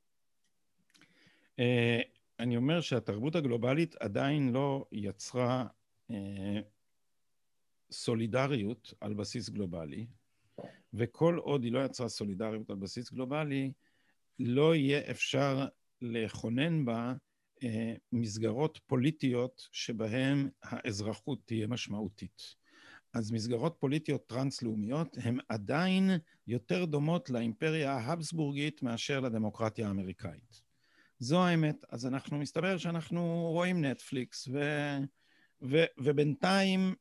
אה, 1.60 1.99
אני 2.39 2.58
אומר 2.58 2.82
שהתרבות 2.82 3.36
הגלובלית 3.36 3.95
עדיין 3.99 4.51
לא 4.51 4.86
יצרה 4.91 5.66
אה, 6.12 6.60
סולידריות 7.91 8.93
על 9.01 9.14
בסיס 9.14 9.49
גלובלי, 9.49 10.06
וכל 10.93 11.38
עוד 11.38 11.64
היא 11.64 11.72
לא 11.72 11.86
יצרה 11.86 12.10
סולידריות 12.10 12.70
על 12.70 12.76
בסיס 12.76 13.12
גלובלי, 13.12 13.72
לא 14.39 14.76
יהיה 14.76 15.12
אפשר 15.12 15.68
לכונן 16.01 16.86
בה 16.86 17.14
אה, 17.64 17.93
מסגרות 18.12 18.80
פוליטיות 18.88 19.68
שבהן 19.72 20.49
האזרחות 20.64 21.39
תהיה 21.45 21.68
משמעותית. 21.68 22.64
אז 23.14 23.32
מסגרות 23.32 23.76
פוליטיות 23.80 24.28
טרנס-לאומיות 24.28 25.18
הן 25.18 25.38
עדיין 25.49 26.12
יותר 26.47 26.86
דומות 26.86 27.30
לאימפריה 27.30 27.91
ההבסבורגית 27.93 28.84
מאשר 28.84 29.20
לדמוקרטיה 29.20 29.88
האמריקאית. 29.88 30.62
זו 31.20 31.43
האמת. 31.43 31.86
אז 31.89 32.06
אנחנו, 32.06 32.38
מסתבר 32.38 32.78
שאנחנו 32.78 33.49
רואים 33.51 33.86
נטפליקס, 33.86 34.47
ו, 34.47 34.60
ו, 35.62 35.84
ובינתיים 35.97 36.95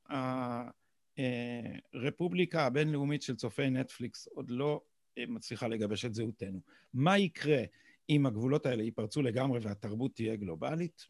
הרפובליקה 1.94 2.66
הבינלאומית 2.66 3.22
של 3.22 3.36
צופי 3.36 3.70
נטפליקס 3.70 4.26
עוד 4.26 4.50
לא 4.50 4.80
אה, 5.18 5.24
מצליחה 5.28 5.68
לגבש 5.68 6.04
את 6.04 6.14
זהותנו. 6.14 6.60
מה 6.94 7.18
יקרה 7.18 7.62
אם 8.10 8.26
הגבולות 8.26 8.66
האלה 8.66 8.82
ייפרצו 8.82 9.22
לגמרי 9.22 9.60
והתרבות 9.62 10.14
תהיה 10.14 10.36
גלובלית? 10.36 11.06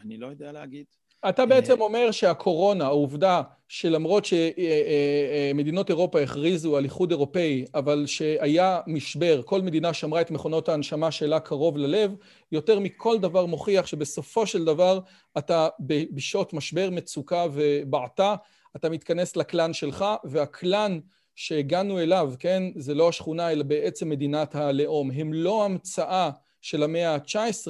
אני 0.00 0.16
לא 0.16 0.26
יודע 0.26 0.52
להגיד. 0.52 0.86
אתה 1.28 1.46
בעצם 1.46 1.80
אומר 1.80 2.10
שהקורונה, 2.10 2.84
העובדה 2.84 3.42
שלמרות 3.68 4.24
שמדינות 4.24 5.88
אירופה 5.88 6.20
הכריזו 6.20 6.76
על 6.76 6.84
איחוד 6.84 7.10
אירופאי, 7.10 7.64
אבל 7.74 8.04
שהיה 8.06 8.80
משבר, 8.86 9.42
כל 9.44 9.62
מדינה 9.62 9.92
שמרה 9.94 10.20
את 10.20 10.30
מכונות 10.30 10.68
ההנשמה 10.68 11.10
שלה 11.10 11.40
קרוב 11.40 11.76
ללב, 11.76 12.14
יותר 12.52 12.78
מכל 12.78 13.18
דבר 13.18 13.46
מוכיח 13.46 13.86
שבסופו 13.86 14.46
של 14.46 14.64
דבר 14.64 15.00
אתה 15.38 15.68
בשעות 16.10 16.52
משבר, 16.52 16.88
מצוקה 16.92 17.46
ובעתה, 17.52 18.34
אתה 18.76 18.88
מתכנס 18.88 19.36
לקלאן 19.36 19.72
שלך, 19.72 20.04
והקלאן 20.24 20.98
שהגענו 21.34 22.00
אליו, 22.00 22.32
כן, 22.38 22.62
זה 22.76 22.94
לא 22.94 23.08
השכונה, 23.08 23.52
אלא 23.52 23.62
בעצם 23.62 24.08
מדינת 24.08 24.54
הלאום. 24.54 25.10
הם 25.10 25.32
לא 25.32 25.64
המצאה 25.64 26.30
של 26.60 26.82
המאה 26.82 27.14
ה-19, 27.14 27.68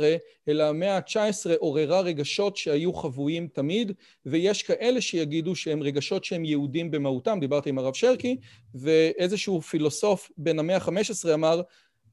אלא 0.49 0.65
המאה 0.65 0.97
ה-19 0.97 1.51
עוררה 1.59 2.01
רגשות 2.01 2.57
שהיו 2.57 2.93
חבויים 2.93 3.49
תמיד, 3.53 3.93
ויש 4.27 4.63
כאלה 4.63 5.01
שיגידו 5.01 5.55
שהם 5.55 5.83
רגשות 5.83 6.25
שהם 6.25 6.45
יהודים 6.45 6.91
במהותם, 6.91 7.39
דיברתי 7.41 7.69
עם 7.69 7.79
הרב 7.79 7.95
שרקי, 7.95 8.37
ואיזשהו 8.75 9.63
פילוסוף 9.63 10.31
בין 10.37 10.59
המאה 10.59 10.77
ה-15 10.77 11.35
אמר, 11.35 11.63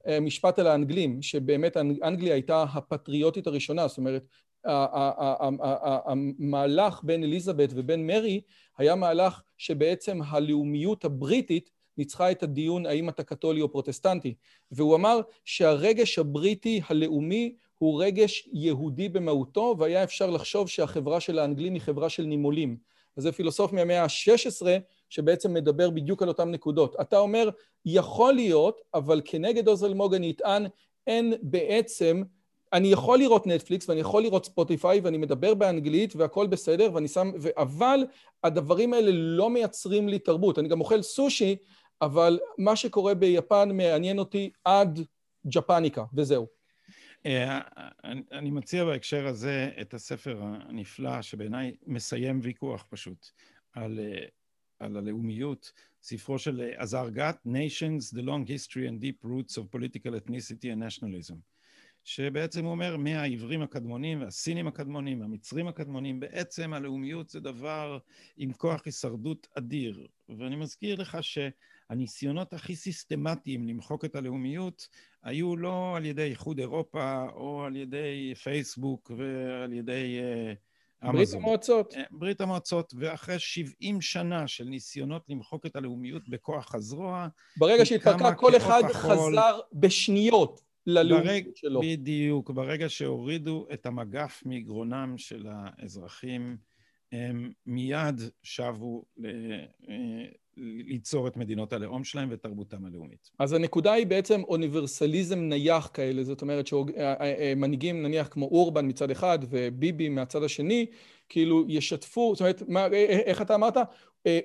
אה, 0.07 0.19
משפט 0.19 0.59
על 0.59 0.67
האנגלים, 0.67 1.21
שבאמת 1.21 1.77
אנגליה 1.77 2.33
הייתה 2.33 2.63
הפטריוטית 2.63 3.47
הראשונה, 3.47 3.87
זאת 3.87 3.97
אומרת, 3.97 4.23
המהלך 6.05 7.01
בין 7.03 7.23
אליזבת 7.23 7.69
ובין 7.73 8.07
מרי 8.07 8.41
היה 8.77 8.95
מהלך 8.95 9.41
שבעצם 9.57 10.19
הלאומיות 10.27 11.05
הבריטית 11.05 11.69
ניצחה 11.97 12.31
את 12.31 12.43
הדיון 12.43 12.85
האם 12.85 13.09
אתה 13.09 13.23
קתולי 13.23 13.61
או 13.61 13.71
פרוטסטנטי. 13.71 14.33
והוא 14.71 14.95
אמר 14.95 15.21
שהרגש 15.45 16.19
הבריטי 16.19 16.81
הלאומי 16.89 17.55
הוא 17.77 18.03
רגש 18.03 18.49
יהודי 18.53 19.09
במהותו, 19.09 19.75
והיה 19.79 20.03
אפשר 20.03 20.29
לחשוב 20.29 20.69
שהחברה 20.69 21.19
של 21.19 21.39
האנגלים 21.39 21.73
היא 21.73 21.81
חברה 21.81 22.09
של 22.09 22.23
נימולים. 22.23 22.77
אז 23.17 23.23
זה 23.23 23.31
פילוסוף 23.31 23.73
מהמאה 23.73 24.03
ה-16 24.03 24.65
שבעצם 25.09 25.53
מדבר 25.53 25.89
בדיוק 25.89 26.21
על 26.21 26.27
אותן 26.27 26.51
נקודות. 26.51 26.95
אתה 27.01 27.17
אומר, 27.17 27.49
יכול 27.85 28.33
להיות, 28.33 28.81
אבל 28.93 29.21
כנגד 29.25 29.67
עוז 29.67 29.83
אלמוג 29.83 30.13
אני 30.13 30.31
אטען, 30.31 30.65
אין 31.07 31.33
בעצם 31.41 32.23
אני 32.73 32.87
יכול 32.87 33.19
לראות 33.19 33.47
נטפליקס 33.47 33.89
ואני 33.89 34.01
יכול 34.01 34.23
לראות 34.23 34.45
ספוטיפיי 34.45 34.99
ואני 34.99 35.17
מדבר 35.17 35.53
באנגלית 35.53 36.15
והכל 36.15 36.47
בסדר 36.47 36.89
ואני 36.93 37.07
שם, 37.07 37.31
ו... 37.41 37.49
אבל 37.57 37.99
הדברים 38.43 38.93
האלה 38.93 39.11
לא 39.11 39.49
מייצרים 39.49 40.09
לי 40.09 40.19
תרבות. 40.19 40.59
אני 40.59 40.67
גם 40.67 40.81
אוכל 40.81 41.01
סושי, 41.01 41.55
אבל 42.01 42.39
מה 42.57 42.75
שקורה 42.75 43.13
ביפן 43.13 43.69
מעניין 43.73 44.19
אותי 44.19 44.51
עד 44.63 44.99
ג'פניקה, 45.47 46.03
וזהו. 46.13 46.47
אה, 47.25 47.59
אני 48.31 48.51
מציע 48.51 48.85
בהקשר 48.85 49.27
הזה 49.27 49.69
את 49.81 49.93
הספר 49.93 50.41
הנפלא 50.43 51.21
שבעיניי 51.21 51.75
מסיים 51.87 52.39
ויכוח 52.43 52.85
פשוט 52.89 53.27
על, 53.73 53.99
אה, 53.99 54.25
על 54.79 54.97
הלאומיות, 54.97 55.71
ספרו 56.03 56.39
של 56.39 56.71
עזר 56.75 57.09
גת, 57.09 57.37
Nations, 57.47 58.17
The 58.17 58.21
Long 58.21 58.47
History 58.47 58.89
and 58.89 59.01
Deep 59.01 59.25
Roots 59.25 59.57
of 59.57 59.63
Political 59.75 60.13
Ethnicity 60.19 60.69
and 60.73 60.79
Nationalism. 60.79 61.54
שבעצם 62.05 62.65
אומר 62.65 62.97
מהעברים 62.97 63.61
הקדמונים 63.61 64.21
והסינים 64.21 64.67
הקדמונים 64.67 65.21
והמצרים 65.21 65.67
הקדמונים, 65.67 66.19
בעצם 66.19 66.73
הלאומיות 66.73 67.29
זה 67.29 67.39
דבר 67.39 67.97
עם 68.37 68.53
כוח 68.53 68.81
הישרדות 68.85 69.47
אדיר. 69.57 70.07
ואני 70.29 70.55
מזכיר 70.55 71.01
לך 71.01 71.17
שהניסיונות 71.21 72.53
הכי 72.53 72.75
סיסטמטיים 72.75 73.67
למחוק 73.67 74.05
את 74.05 74.15
הלאומיות 74.15 74.87
היו 75.23 75.57
לא 75.57 75.97
על 75.97 76.05
ידי 76.05 76.23
איחוד 76.23 76.59
אירופה 76.59 77.25
או 77.33 77.63
על 77.63 77.75
ידי 77.75 78.33
פייסבוק 78.43 79.11
ועל 79.17 79.73
ידי 79.73 80.19
uh, 81.03 81.11
ברית 81.11 81.33
המועצות. 81.33 81.93
אה, 81.93 82.03
ברית 82.11 82.41
המועצות, 82.41 82.93
ואחרי 82.97 83.39
70 83.39 84.01
שנה 84.01 84.47
של 84.47 84.63
ניסיונות 84.63 85.23
למחוק 85.29 85.65
את 85.65 85.75
הלאומיות 85.75 86.29
בכוח 86.29 86.75
הזרוע, 86.75 87.27
ברגע 87.57 87.85
שהתפרקה 87.85 88.33
כל 88.33 88.57
אחד 88.57 88.83
חזר 88.91 89.59
בשניות 89.73 90.64
ללאומיות 90.87 91.57
שלו. 91.57 91.81
בדיוק, 91.81 92.51
ברגע 92.51 92.89
שהורידו 92.89 93.67
את 93.73 93.85
המגף 93.85 94.43
מגרונם 94.45 95.13
של 95.17 95.47
האזרחים, 95.49 96.57
הם 97.11 97.51
מיד 97.65 98.21
שבו 98.43 99.05
ל... 99.17 99.25
אה, 99.89 100.25
ליצור 100.57 101.27
את 101.27 101.37
מדינות 101.37 101.73
הלאום 101.73 102.03
שלהם 102.03 102.27
ותרבותם 102.31 102.85
הלאומית. 102.85 103.31
אז 103.39 103.53
הנקודה 103.53 103.93
היא 103.93 104.07
בעצם 104.07 104.41
אוניברסליזם 104.43 105.39
נייח 105.39 105.89
כאלה, 105.93 106.23
זאת 106.23 106.41
אומרת 106.41 106.67
שמנהיגים 106.67 108.03
נניח 108.03 108.27
כמו 108.31 108.45
אורבן 108.45 108.87
מצד 108.87 109.11
אחד 109.11 109.39
וביבי 109.49 110.09
מהצד 110.09 110.43
השני, 110.43 110.85
כאילו 111.29 111.65
ישתפו, 111.67 112.33
זאת 112.35 112.41
אומרת, 112.41 112.61
מה, 112.67 112.87
איך 113.25 113.41
אתה 113.41 113.55
אמרת? 113.55 113.77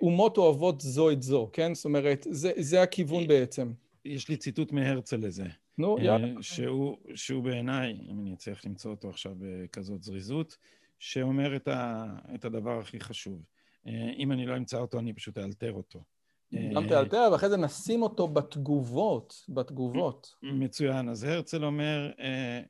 אומות 0.03 0.39
אוהבות 0.39 0.81
זו 0.81 1.11
את 1.11 1.23
זו, 1.23 1.51
כן? 1.53 1.75
זאת 1.75 1.85
אומרת, 1.85 2.27
זה, 2.31 2.53
זה 2.57 2.83
הכיוון 2.83 3.27
בעצם. 3.27 3.73
יש 4.05 4.29
לי 4.29 4.37
ציטוט 4.37 4.73
מהרצל 4.73 5.17
לזה. 5.17 5.45
נו, 5.81 5.99
אה, 5.99 6.05
יאללה. 6.05 6.43
שהוא, 6.43 6.97
שהוא 7.15 7.45
בעיניי, 7.45 7.99
אם 8.09 8.21
אני 8.21 8.35
אצליח 8.35 8.67
למצוא 8.67 8.91
אותו 8.91 9.09
עכשיו 9.09 9.33
בכזאת 9.39 10.03
זריזות, 10.03 10.57
שאומר 10.99 11.57
את, 11.57 11.69
ה, 11.69 12.07
את 12.35 12.45
הדבר 12.45 12.79
הכי 12.79 13.01
חשוב. 13.01 13.43
אה, 13.87 14.13
אם 14.17 14.33
אני 14.33 14.47
לא 14.47 14.57
אמצא 14.57 14.79
אותו, 14.79 14.99
אני 14.99 15.13
פשוט 15.13 15.39
אאלתר 15.39 15.73
אותו. 15.73 16.05
גם 16.75 16.89
תאלתר, 16.89 17.29
ואחרי 17.33 17.49
זה 17.49 17.57
נשים 17.57 18.03
אותו 18.03 18.29
בתגובות, 18.29 19.45
בתגובות. 19.49 20.35
מצוין. 20.43 21.09
אז 21.09 21.25
הרצל 21.25 21.65
אומר, 21.65 22.11
אה, 22.21 22.61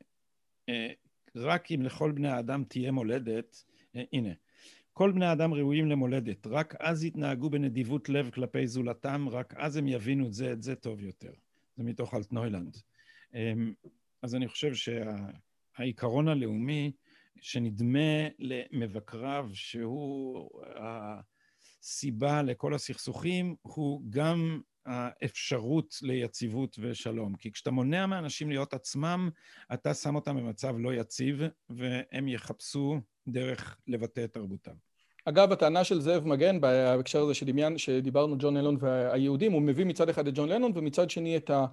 רק 1.36 1.72
אם 1.72 1.82
לכל 1.82 2.12
בני 2.12 2.28
האדם 2.28 2.64
תהיה 2.64 2.92
מולדת, 2.92 3.64
הנה, 3.94 4.30
כל 4.92 5.12
בני 5.12 5.26
האדם 5.26 5.54
ראויים 5.54 5.86
למולדת, 5.86 6.46
רק 6.46 6.74
אז 6.80 7.04
יתנהגו 7.04 7.50
בנדיבות 7.50 8.08
לב 8.08 8.30
כלפי 8.30 8.66
זולתם, 8.66 9.28
רק 9.28 9.54
אז 9.56 9.76
הם 9.76 9.88
יבינו 9.88 10.26
את 10.26 10.32
זה, 10.32 10.52
את 10.52 10.62
זה 10.62 10.74
טוב 10.74 11.02
יותר. 11.02 11.32
זה 11.76 11.84
מתוך 11.84 12.14
אלטנוילנד. 12.14 12.76
אמ, 13.34 13.72
אז 14.22 14.34
אני 14.34 14.48
חושב 14.48 14.72
שהעיקרון 14.74 16.28
הלאומי, 16.28 16.92
שנדמה 17.40 18.28
למבקריו 18.38 19.48
שהוא 19.52 20.50
הסיבה 21.82 22.42
לכל 22.42 22.74
הסכסוכים, 22.74 23.54
הוא 23.62 24.02
גם 24.10 24.60
האפשרות 24.86 25.94
ליציבות 26.02 26.76
ושלום. 26.80 27.36
כי 27.36 27.52
כשאתה 27.52 27.70
מונע 27.70 28.06
מאנשים 28.06 28.50
להיות 28.50 28.74
עצמם, 28.74 29.30
אתה 29.74 29.94
שם 29.94 30.14
אותם 30.14 30.36
במצב 30.36 30.74
לא 30.78 30.94
יציב, 30.94 31.42
והם 31.70 32.28
יחפשו 32.28 33.00
דרך 33.28 33.78
לבטא 33.86 34.24
את 34.24 34.32
תרבותם. 34.32 34.74
אגב, 35.24 35.52
הטענה 35.52 35.84
של 35.84 36.00
זאב 36.00 36.26
מגן 36.26 36.60
בהקשר 36.60 37.22
הזה 37.22 37.34
שדמיין, 37.34 37.78
שדיברנו 37.78 38.36
ג'ון 38.38 38.56
לנון 38.56 38.76
והיהודים, 38.80 39.52
הוא 39.52 39.62
מביא 39.62 39.84
מצד 39.84 40.08
אחד 40.08 40.26
את 40.28 40.34
ג'ון 40.34 40.48
לנון 40.48 40.72
ומצד 40.74 41.10
שני 41.10 41.36
את, 41.36 41.50
ה, 41.50 41.66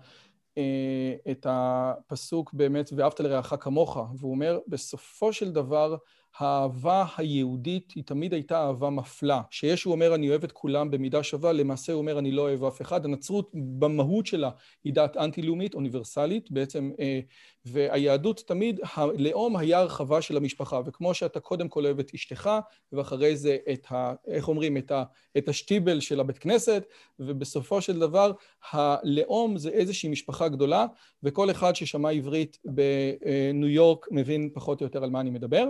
את 1.32 1.46
הפסוק 1.50 2.54
באמת, 2.54 2.90
ואהבת 2.96 3.20
לרעך 3.20 3.54
כמוך, 3.60 3.98
והוא 4.18 4.32
אומר, 4.32 4.60
בסופו 4.68 5.34
של 5.34 5.52
דבר, 5.52 5.96
האהבה 6.40 7.06
היהודית 7.18 7.92
היא 7.96 8.04
תמיד 8.04 8.34
הייתה 8.34 8.58
אהבה 8.62 8.90
מפלה. 8.90 9.42
כשישו 9.50 9.92
אומר 9.92 10.16
אני 10.16 10.30
אוהב 10.30 10.44
את 10.44 10.52
כולם 10.52 10.92
במידה 10.92 11.24
שווה, 11.24 11.52
למעשה 11.52 11.94
הוא 11.94 12.02
אומר 12.02 12.20
אני 12.20 12.32
לא 12.32 12.42
אוהב 12.42 12.64
אף 12.64 12.82
אחד. 12.82 13.06
הנצרות 13.06 13.52
במהות 13.54 14.26
שלה 14.26 14.50
היא 14.84 14.94
דת 14.94 15.18
אנטי-לאומית, 15.18 15.74
אוניברסלית, 15.74 16.52
בעצם, 16.52 16.92
אה, 17.00 17.20
והיהדות 17.66 18.44
תמיד, 18.48 18.80
הלאום 18.96 19.58
היה 19.58 19.80
הרחבה 19.80 20.22
של 20.22 20.38
המשפחה, 20.38 20.82
וכמו 20.86 21.14
שאתה 21.14 21.40
קודם 21.40 21.70
כל 21.70 21.86
אוהב 21.86 22.00
את 22.00 22.12
אשתך, 22.16 22.50
ואחרי 22.92 23.36
זה 23.38 23.58
את 23.74 23.88
ה... 23.92 24.14
איך 24.28 24.48
אומרים? 24.48 24.78
את, 24.78 24.92
ה, 24.92 25.04
את 25.38 25.50
השטיבל 25.50 26.00
של 26.00 26.20
הבית 26.20 26.38
כנסת, 26.38 26.84
ובסופו 27.20 27.82
של 27.82 28.00
דבר 28.00 28.32
הלאום 28.72 29.58
זה 29.58 29.70
איזושהי 29.70 30.10
משפחה 30.10 30.48
גדולה, 30.48 30.86
וכל 31.24 31.52
אחד 31.52 31.76
ששמע 31.76 32.10
עברית 32.10 32.58
בניו 32.66 33.70
יורק 33.70 34.08
מבין 34.12 34.50
פחות 34.54 34.82
או 34.82 34.86
יותר 34.86 35.04
על 35.04 35.10
מה 35.10 35.20
אני 35.20 35.30
מדבר. 35.30 35.70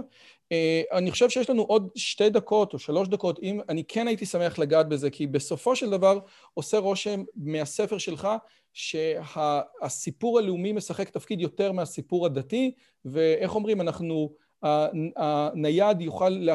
אה, 0.52 0.82
אני 0.92 1.12
חושב 1.12 1.30
שיש 1.30 1.50
לנו 1.50 1.62
עוד 1.62 1.90
שתי 1.96 2.30
דקות 2.30 2.74
או 2.74 2.80
שלוש 2.80 3.08
דקות, 3.08 3.40
אם 3.44 3.60
אני 3.70 3.84
כן 3.84 4.08
הייתי 4.08 4.26
שמח 4.26 4.60
לגעת 4.60 4.90
בזה, 4.90 5.10
כי 5.10 5.28
בסופו 5.28 5.76
של 5.76 5.90
דבר 5.90 6.20
עושה 6.54 6.78
רושם 6.78 7.24
מהספר 7.36 7.98
שלך 7.98 8.28
שהסיפור 8.74 10.40
הלאומי 10.40 10.72
משחק 10.72 11.10
תפקיד 11.10 11.42
יותר 11.42 11.72
מהסיפור 11.72 12.26
הדתי, 12.26 12.72
ואיך 13.06 13.56
אומרים, 13.56 13.82
אנחנו, 13.82 14.34
הנייד 15.16 16.02
יוכל, 16.02 16.48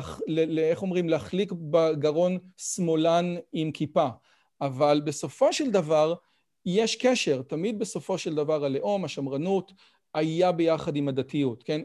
איך 0.58 0.82
אומרים, 0.82 1.08
להחליק 1.08 1.52
בגרון 1.52 2.38
שמאלן 2.56 3.34
עם 3.52 3.72
כיפה, 3.72 4.08
אבל 4.60 5.00
בסופו 5.04 5.52
של 5.52 5.70
דבר 5.70 6.14
יש 6.66 6.96
קשר, 6.96 7.42
תמיד 7.42 7.78
בסופו 7.78 8.18
של 8.18 8.34
דבר 8.34 8.64
הלאום, 8.64 9.04
השמרנות, 9.04 9.72
היה 10.14 10.52
ביחד 10.52 10.96
עם 10.96 11.08
הדתיות, 11.08 11.62
כן? 11.62 11.80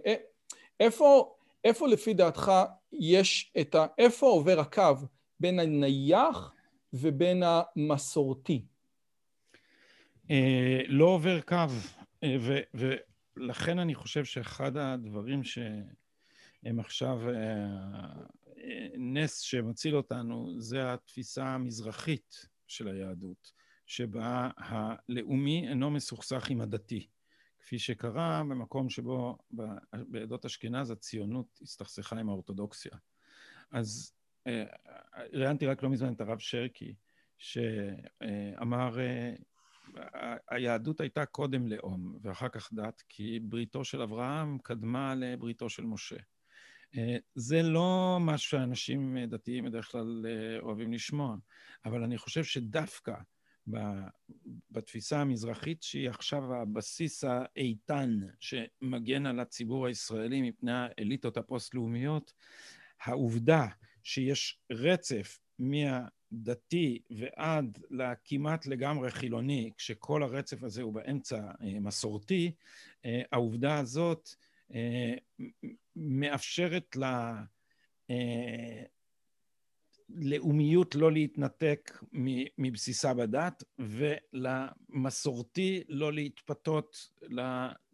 איפה... 0.79 1.36
איפה 1.63 1.87
לפי 1.87 2.13
דעתך 2.13 2.51
יש 2.91 3.53
את 3.61 3.75
ה... 3.75 3.85
איפה 3.97 4.25
עובר 4.25 4.59
הקו 4.59 4.95
בין 5.39 5.59
הנייח 5.59 6.53
ובין 6.93 7.43
המסורתי? 7.45 8.65
אה, 10.31 10.81
לא 10.87 11.05
עובר 11.05 11.41
קו, 11.41 11.55
אה, 12.23 12.37
ולכן 13.37 13.79
אני 13.79 13.95
חושב 13.95 14.25
שאחד 14.25 14.77
הדברים 14.77 15.43
שהם 15.43 16.79
עכשיו 16.79 17.29
אה, 17.29 18.27
נס 18.97 19.39
שמציל 19.39 19.95
אותנו, 19.95 20.61
זה 20.61 20.93
התפיסה 20.93 21.45
המזרחית 21.45 22.47
של 22.67 22.87
היהדות, 22.87 23.51
שבה 23.85 24.49
הלאומי 24.57 25.67
אינו 25.69 25.91
מסוכסך 25.91 26.49
עם 26.49 26.61
הדתי. 26.61 27.07
כפי 27.67 27.79
שקרה 27.79 28.43
במקום 28.49 28.89
שבו 28.89 29.37
בעדות 29.91 30.45
אשכנז 30.45 30.91
הציונות 30.91 31.59
הסתכסכה 31.61 32.19
עם 32.19 32.29
האורתודוקסיה. 32.29 32.91
אז 33.71 34.13
אה, 34.47 34.63
ראיינתי 35.33 35.67
רק 35.67 35.83
לא 35.83 35.89
מזמן 35.89 36.13
את 36.13 36.21
הרב 36.21 36.39
שרקי, 36.39 36.95
שאמר, 37.37 38.99
אה, 38.99 39.33
היהדות 40.49 41.01
הייתה 41.01 41.25
קודם 41.25 41.67
לאום 41.67 42.17
ואחר 42.21 42.49
כך 42.49 42.73
דת, 42.73 43.03
כי 43.09 43.39
בריתו 43.39 43.83
של 43.83 44.01
אברהם 44.01 44.57
קדמה 44.57 45.15
לבריתו 45.15 45.69
של 45.69 45.83
משה. 45.83 46.19
אה, 46.97 47.17
זה 47.35 47.61
לא 47.61 48.17
מה 48.21 48.37
שאנשים 48.37 49.17
דתיים 49.25 49.65
בדרך 49.65 49.91
כלל 49.91 50.25
אוהבים 50.61 50.93
לשמוע, 50.93 51.35
אבל 51.85 52.03
אני 52.03 52.17
חושב 52.17 52.43
שדווקא 52.43 53.13
בתפיסה 54.71 55.21
המזרחית, 55.21 55.83
שהיא 55.83 56.09
עכשיו 56.09 56.53
הבסיס 56.53 57.23
האיתן 57.27 58.19
שמגן 58.39 59.25
על 59.25 59.39
הציבור 59.39 59.87
הישראלי 59.87 60.41
מפני 60.41 60.71
האליטות 60.73 61.37
הפוסט-לאומיות, 61.37 62.33
העובדה 63.01 63.67
שיש 64.03 64.59
רצף 64.71 65.39
מהדתי 65.59 67.01
ועד 67.09 67.77
לכמעט 67.89 68.65
לגמרי 68.65 69.11
חילוני, 69.11 69.71
כשכל 69.77 70.23
הרצף 70.23 70.63
הזה 70.63 70.81
הוא 70.81 70.93
באמצע 70.93 71.37
אה, 71.37 71.79
מסורתי, 71.79 72.51
אה, 73.05 73.21
העובדה 73.31 73.79
הזאת 73.79 74.29
אה, 74.73 75.13
מאפשרת 75.95 76.95
לה 76.95 77.43
לאומיות 80.09 80.95
לא 80.95 81.11
להתנתק 81.11 82.03
מבסיסה 82.57 83.13
בדת, 83.13 83.63
ולמסורתי 83.79 85.83
לא 85.89 86.13
להתפתות 86.13 87.09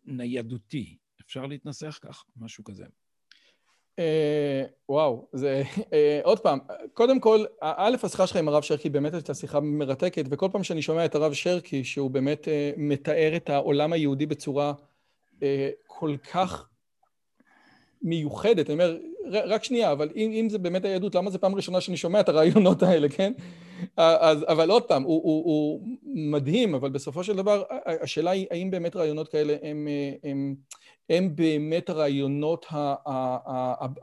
לניידותי. 0.07 0.97
אפשר 1.25 1.45
להתנסח 1.45 1.99
כך? 2.01 2.23
משהו 2.37 2.63
כזה. 2.63 2.85
אה, 3.99 4.63
וואו, 4.89 5.27
זה... 5.33 5.63
אה, 5.93 6.19
עוד 6.23 6.39
פעם, 6.39 6.59
קודם 6.93 7.19
כל, 7.19 7.45
א', 7.61 7.95
השיחה 8.03 8.27
שלך 8.27 8.37
עם 8.37 8.47
הרב 8.47 8.63
שרקי 8.63 8.89
באמת 8.89 9.13
הייתה 9.13 9.33
שיחה 9.33 9.59
מרתקת, 9.59 10.25
וכל 10.29 10.47
פעם 10.51 10.63
שאני 10.63 10.81
שומע 10.81 11.05
את 11.05 11.15
הרב 11.15 11.33
שרקי, 11.33 11.83
שהוא 11.83 12.11
באמת 12.11 12.47
אה, 12.47 12.71
מתאר 12.77 13.33
את 13.35 13.49
העולם 13.49 13.93
היהודי 13.93 14.25
בצורה 14.25 14.73
כל 15.87 16.15
כך 16.33 16.69
מיוחדת, 18.01 18.69
אני 18.69 18.73
אומר, 18.73 18.97
רק 19.31 19.63
שנייה, 19.63 19.91
אבל 19.91 20.09
אם, 20.15 20.31
אם 20.33 20.49
זה 20.49 20.57
באמת 20.57 20.85
היהדות, 20.85 21.15
למה 21.15 21.29
זו 21.29 21.39
פעם 21.39 21.55
ראשונה 21.55 21.81
שאני 21.81 21.97
שומע 21.97 22.19
את 22.19 22.29
הרעיונות 22.29 22.83
האלה, 22.83 23.09
כן? 23.09 23.33
אז, 23.97 24.45
אבל 24.47 24.69
עוד 24.69 24.83
פעם, 24.83 25.03
הוא, 25.03 25.21
הוא, 25.23 25.43
הוא 25.45 25.87
מדהים, 26.03 26.75
אבל 26.75 26.89
בסופו 26.89 27.23
של 27.23 27.35
דבר, 27.35 27.63
השאלה 27.85 28.31
היא, 28.31 28.47
האם 28.51 28.71
באמת 28.71 28.95
רעיונות 28.95 29.27
כאלה 29.27 29.55
הם, 29.61 29.87
הם, 30.23 30.55
הם 31.09 31.35
באמת 31.35 31.89
הרעיונות 31.89 32.65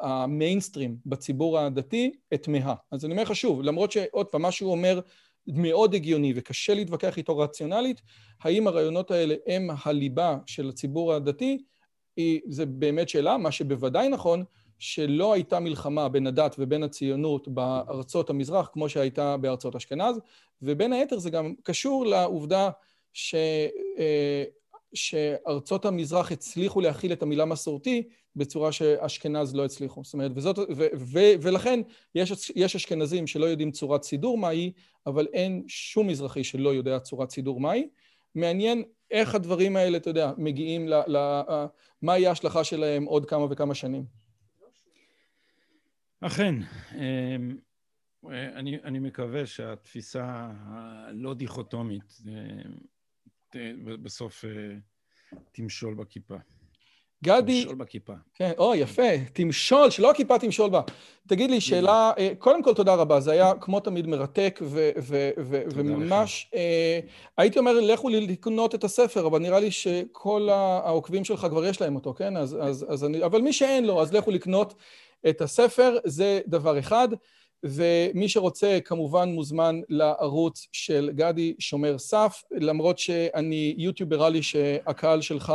המיינסטרים 0.01 0.97
בציבור 1.07 1.59
הדתי, 1.59 2.13
תמהה. 2.43 2.75
אז 2.91 3.05
אני 3.05 3.13
אומר 3.13 3.23
לך 3.23 3.37
שוב, 3.37 3.63
למרות 3.63 3.93
שעוד 3.93 4.27
פעם, 4.27 4.43
מה 4.43 4.53
שהוא 4.53 4.73
אומר 4.73 5.01
מאוד 5.47 5.95
הגיוני 5.95 6.33
וקשה 6.37 6.75
להתווכח 6.75 7.17
איתו 7.17 7.39
רציונלית, 7.39 8.01
האם 8.43 8.67
הרעיונות 8.67 9.11
האלה 9.11 9.35
הם 9.47 9.71
הליבה 9.85 10.39
של 10.47 10.69
הציבור 10.69 11.15
הדתי, 11.15 11.59
זה 12.49 12.67
באמת 12.67 13.09
שאלה, 13.09 13.37
מה 13.37 13.53
שבוודאי 13.53 14.09
נכון, 14.09 14.45
שלא 14.81 15.33
הייתה 15.33 15.61
מלחמה 15.61 16.09
בין 16.09 16.27
הדת 16.27 16.57
ובין 16.59 16.83
הציונות 16.83 17.49
בארצות 17.49 18.31
המזרח 18.31 18.71
כמו 18.73 18.89
שהייתה 18.89 19.37
בארצות 19.37 19.77
אשכנז, 19.77 20.21
ובין 20.63 20.93
היתר 20.93 21.19
זה 21.19 21.31
גם 21.31 21.55
קשור 21.63 22.07
לעובדה 22.07 22.71
ש, 23.13 23.35
אה, 23.99 24.45
שארצות 24.95 25.85
המזרח 25.85 26.33
הצליחו 26.33 26.81
להכיל 26.81 27.13
את 27.13 27.23
המילה 27.23 27.45
מסורתי 27.45 28.03
בצורה 28.37 28.73
שאשכנז 28.73 29.55
לא 29.55 29.65
הצליחו. 29.65 30.05
זאת 30.05 30.15
אומרת, 30.15 30.31
וזאת, 30.35 30.59
ו, 30.59 30.87
ו, 30.97 31.19
ולכן 31.41 31.81
יש, 32.15 32.53
יש 32.57 32.77
אשכנזים 32.77 33.27
שלא 33.27 33.47
יודעים 33.47 33.71
צורת 33.71 34.03
סידור 34.03 34.39
מהי, 34.39 34.73
אבל 35.07 35.27
אין 35.33 35.65
שום 35.69 36.07
מזרחי 36.07 36.45
שלא 36.45 36.75
יודע 36.75 36.99
צורת 36.99 37.31
סידור 37.31 37.61
מהי. 37.61 37.89
מעניין 38.35 38.83
איך 39.11 39.35
הדברים 39.35 39.77
האלה, 39.77 39.97
אתה 39.97 40.11
יודע, 40.11 40.33
מגיעים 40.37 40.89
ל... 40.89 40.95
ל 40.95 41.43
מה 42.03 42.19
יהיה 42.19 42.29
ההשלכה 42.29 42.65
שלהם 42.65 43.05
עוד 43.05 43.27
כמה 43.27 43.47
וכמה 43.51 43.75
שנים. 43.75 44.20
אכן. 46.21 46.55
אמ, 46.95 47.57
אני, 48.31 48.79
אני 48.85 48.99
מקווה 48.99 49.47
שהתפיסה 49.47 50.51
הלא 50.67 51.35
דיכוטומית 51.35 52.19
אה, 52.29 53.73
בסוף 54.03 54.45
אה, 54.45 54.51
תמשול 55.53 55.95
בכיפה. 55.95 56.37
גדי... 57.25 57.63
תמשול 57.63 57.77
בכיפה. 57.77 58.13
כן, 58.35 58.53
או, 58.59 58.75
יפה, 58.75 59.03
תמשול, 59.33 59.91
שלא 59.91 60.11
הכיפה 60.11 60.39
תמשול 60.39 60.71
בה. 60.71 60.81
תגיד 61.29 61.51
לי, 61.51 61.61
שאלה, 61.61 62.13
אה, 62.19 62.33
קודם 62.39 62.63
כל 62.63 62.75
תודה 62.75 62.95
רבה, 62.95 63.21
זה 63.21 63.33
היה 63.33 63.53
כמו 63.61 63.81
תמיד 63.81 64.07
מרתק, 64.07 64.61
ו- 64.63 64.91
ו- 65.03 65.31
ו- 65.39 65.63
וממש, 65.75 66.51
אה, 66.55 67.01
הייתי 67.39 67.59
אומר, 67.59 67.73
לכו 67.81 68.09
לקנות 68.09 68.75
את 68.75 68.85
הספר, 68.85 69.27
אבל 69.27 69.39
נראה 69.39 69.61
לי 69.61 69.71
שכל 69.71 70.49
העוקבים 70.51 71.25
שלך 71.25 71.47
כבר 71.51 71.65
יש 71.65 71.81
להם 71.81 71.95
אותו, 71.95 72.15
כן? 72.15 72.37
אז, 72.37 72.57
אז, 72.61 72.87
אז 72.89 73.05
אני, 73.05 73.25
אבל 73.25 73.41
מי 73.41 73.53
שאין 73.53 73.87
לו, 73.87 74.03
אז 74.03 74.15
לכו 74.15 74.31
לקנות 74.31 74.75
את 75.29 75.41
הספר, 75.41 75.97
זה 76.05 76.41
דבר 76.47 76.79
אחד. 76.79 77.09
ומי 77.65 78.29
שרוצה 78.29 78.79
כמובן 78.85 79.29
מוזמן 79.29 79.81
לערוץ 79.89 80.67
של 80.73 81.11
גדי 81.15 81.55
שומר 81.59 81.99
סף, 81.99 82.43
למרות 82.51 82.99
שאני 82.99 83.75
יוטיוברלי 83.79 84.43
שהקהל 84.43 85.21
שלך 85.21 85.53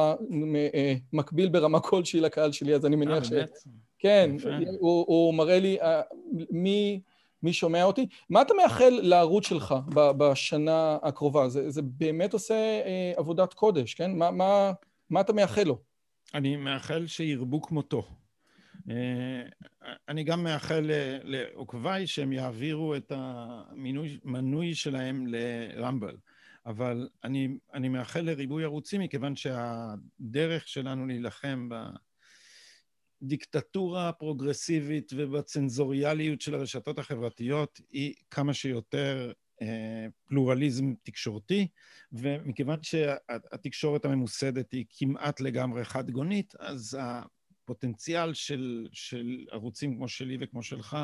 אה, 0.76 0.94
מקביל 1.14 1.50
ברמה 1.50 1.80
כלשהי 1.80 2.20
לקהל 2.20 2.52
שלי, 2.52 2.76
אז 2.76 2.86
אני 2.86 2.96
מניח 2.96 3.24
ש... 3.24 3.30
באמת? 3.30 3.58
כן, 4.00 4.32
הוא, 4.80 5.06
הוא 5.08 5.34
מראה 5.34 5.60
לי 5.60 5.78
uh, 5.82 5.86
מי, 6.52 7.02
מי 7.44 7.54
שומע 7.54 7.84
אותי. 7.84 8.08
מה 8.30 8.42
אתה 8.42 8.54
מאחל 8.54 9.00
לערוץ 9.04 9.48
שלך 9.48 9.76
בשנה 9.94 10.98
הקרובה? 11.04 11.50
זה, 11.50 11.70
זה 11.70 11.82
באמת 11.82 12.34
עושה 12.34 12.82
עבודת 13.16 13.54
קודש, 13.54 13.94
כן? 13.94 14.18
מה, 14.18 14.32
מה, 14.32 14.72
מה 15.10 15.22
אתה 15.22 15.34
מאחל 15.34 15.64
לו? 15.64 15.78
אני 16.34 16.56
מאחל 16.56 17.08
שירבו 17.08 17.62
כמותו. 17.62 18.04
אני 20.10 20.24
גם 20.24 20.44
מאחל 20.44 20.92
לעוקביי 21.24 22.08
שהם 22.08 22.34
יעבירו 22.34 22.96
את 22.96 23.12
המנוי 23.16 24.76
שלהם 24.76 25.28
לרמבל. 25.28 26.16
אבל 26.66 27.10
אני, 27.24 27.48
אני 27.74 27.90
מאחל 27.90 28.22
לריבוי 28.22 28.64
ערוצים 28.64 29.02
מכיוון 29.02 29.36
שהדרך 29.36 30.68
שלנו 30.68 31.08
להילחם 31.08 31.70
בדיקטטורה 33.22 34.10
הפרוגרסיבית 34.10 35.12
ובצנזוריאליות 35.16 36.42
של 36.42 36.56
הרשתות 36.56 37.00
החברתיות 37.00 37.82
היא 37.92 38.14
כמה 38.32 38.54
שיותר 38.54 39.32
אה, 39.62 40.08
פלורליזם 40.28 40.94
תקשורתי, 41.04 41.68
ומכיוון 42.12 42.80
שהתקשורת 42.84 44.06
הממוסדת 44.06 44.72
היא 44.72 44.86
כמעט 44.90 45.42
לגמרי 45.42 45.86
חד 45.86 46.12
גונית, 46.12 46.54
אז 46.60 46.98
הפוטנציאל 47.66 48.34
של, 48.34 48.88
של 48.92 49.46
ערוצים 49.52 49.96
כמו 49.96 50.08
שלי 50.08 50.38
וכמו 50.42 50.64
שלך 50.64 50.98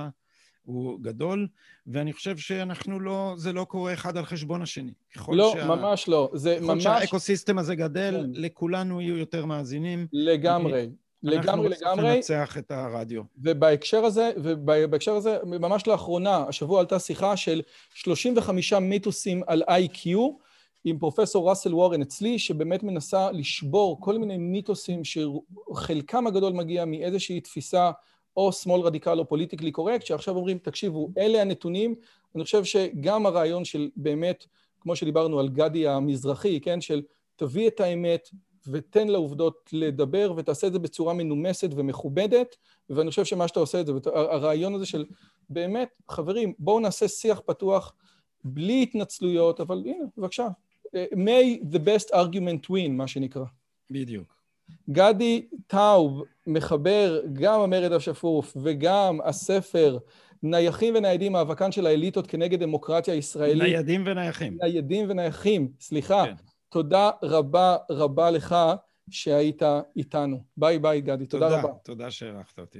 הוא 0.64 1.00
גדול, 1.02 1.48
ואני 1.88 2.14
חושב 2.14 2.38
שאנחנו 2.38 3.00
לא, 3.00 3.34
זה 3.38 3.54
לא 3.54 3.64
קורה 3.64 3.94
אחד 3.94 4.18
על 4.18 4.26
חשבון 4.26 4.62
השני. 4.62 4.92
לא, 5.28 5.54
שה... 5.58 5.68
ממש 5.68 6.08
לא. 6.08 6.32
זה 6.34 6.58
ככל 6.62 6.74
ממש... 6.74 6.84
שהאקוסיסטם 6.84 7.58
הזה 7.58 7.76
גדל, 7.76 8.14
כן. 8.14 8.42
לכולנו 8.42 9.02
יהיו 9.02 9.18
יותר 9.18 9.46
מאזינים. 9.46 10.08
לגמרי. 10.14 10.90
לגמרי, 11.24 11.70
לגמרי. 11.70 11.90
אנחנו 11.90 12.02
ננצח 12.02 12.58
את 12.58 12.72
הרדיו. 12.72 13.22
ובהקשר 13.38 14.06
הזה, 14.06 14.32
ובהקשר 14.38 15.16
הזה, 15.16 15.38
ממש 15.44 15.88
לאחרונה, 15.88 16.38
השבוע 16.38 16.80
עלתה 16.80 17.00
שיחה 17.00 17.38
של 17.38 17.62
35 17.94 18.74
מיתוסים 18.74 19.42
על 19.48 19.64
איי-קיו, 19.68 20.30
עם 20.86 21.00
פרופסור 21.00 21.50
ראסל 21.50 21.76
וורן 21.76 22.02
אצלי, 22.02 22.40
שבאמת 22.40 22.84
מנסה 22.84 23.32
לשבור 23.32 24.02
כל 24.02 24.18
מיני 24.18 24.38
מיתוסים 24.38 25.02
שחלקם 25.04 26.28
הגדול 26.28 26.54
מגיע 26.54 26.86
מאיזושהי 26.86 27.42
תפיסה 27.42 27.92
או 28.38 28.52
שמאל 28.52 28.82
רדיקל 28.82 29.20
או 29.20 29.30
פוליטיקלי 29.30 29.72
קורקט, 29.72 30.06
שעכשיו 30.06 30.36
אומרים, 30.36 30.58
תקשיבו, 30.58 31.10
אלה 31.18 31.42
הנתונים. 31.42 31.96
אני 32.36 32.44
חושב 32.44 32.64
שגם 32.64 33.26
הרעיון 33.26 33.66
של 33.66 33.90
באמת, 33.96 34.46
כמו 34.80 34.96
שדיברנו 34.96 35.40
על 35.40 35.50
גדי 35.50 35.88
המזרחי, 35.88 36.60
כן, 36.60 36.82
של 36.82 37.02
תביא 37.36 37.68
את 37.68 37.80
האמת 37.80 38.30
ותן 38.68 39.08
לעובדות 39.08 39.70
לדבר 39.74 40.34
ותעשה 40.38 40.68
את 40.68 40.74
זה 40.74 40.80
בצורה 40.80 41.14
מנומסת 41.14 41.70
ומכובדת, 41.76 42.56
ואני 42.90 43.10
חושב 43.10 43.26
שמה 43.26 43.48
שאתה 43.48 43.60
עושה 43.60 43.82
את 43.82 43.86
זה, 43.86 43.94
הרעיון 44.06 44.76
הזה 44.76 44.86
של 44.86 45.06
באמת, 45.50 45.90
חברים, 46.10 46.54
בואו 46.60 46.80
נעשה 46.80 47.08
שיח 47.08 47.42
פתוח 47.46 47.94
בלי 48.44 48.84
התנצלויות, 48.84 49.60
אבל 49.60 49.84
הנה, 49.86 50.06
בבקשה. 50.18 50.48
May 50.96 51.60
the 51.74 51.80
best 51.80 52.14
argument 52.14 52.70
win, 52.70 52.90
מה 52.90 53.08
שנקרא. 53.08 53.46
בדיוק. 53.92 54.42
גדי 54.90 55.48
טאוב 55.68 56.24
מחבר 56.48 57.22
גם 57.34 57.62
המרד 57.62 57.92
השפוף 57.92 58.58
וגם 58.64 59.20
הספר 59.24 59.98
נייחים 60.44 60.96
וניידים, 60.96 61.32
מאבקן 61.32 61.72
של 61.72 61.86
האליטות 61.86 62.28
כנגד 62.28 62.60
דמוקרטיה 62.60 63.16
ישראלית. 63.16 63.64
ניידים 63.64 64.04
ונייחים. 64.06 64.58
ניידים 64.62 65.10
ונייחים, 65.10 65.72
סליחה. 65.80 66.24
כן. 66.26 66.34
תודה 66.70 67.10
רבה 67.24 67.78
רבה 67.92 68.32
לך 68.32 68.56
שהיית 69.10 69.62
איתנו. 69.96 70.44
ביי 70.58 70.80
ביי 70.80 71.02
גדי, 71.02 71.26
תודה, 71.26 71.50
תודה 71.50 71.62
רבה. 71.62 71.74
תודה 71.84 72.12
שהערכת 72.12 72.60
אותי. 72.60 72.80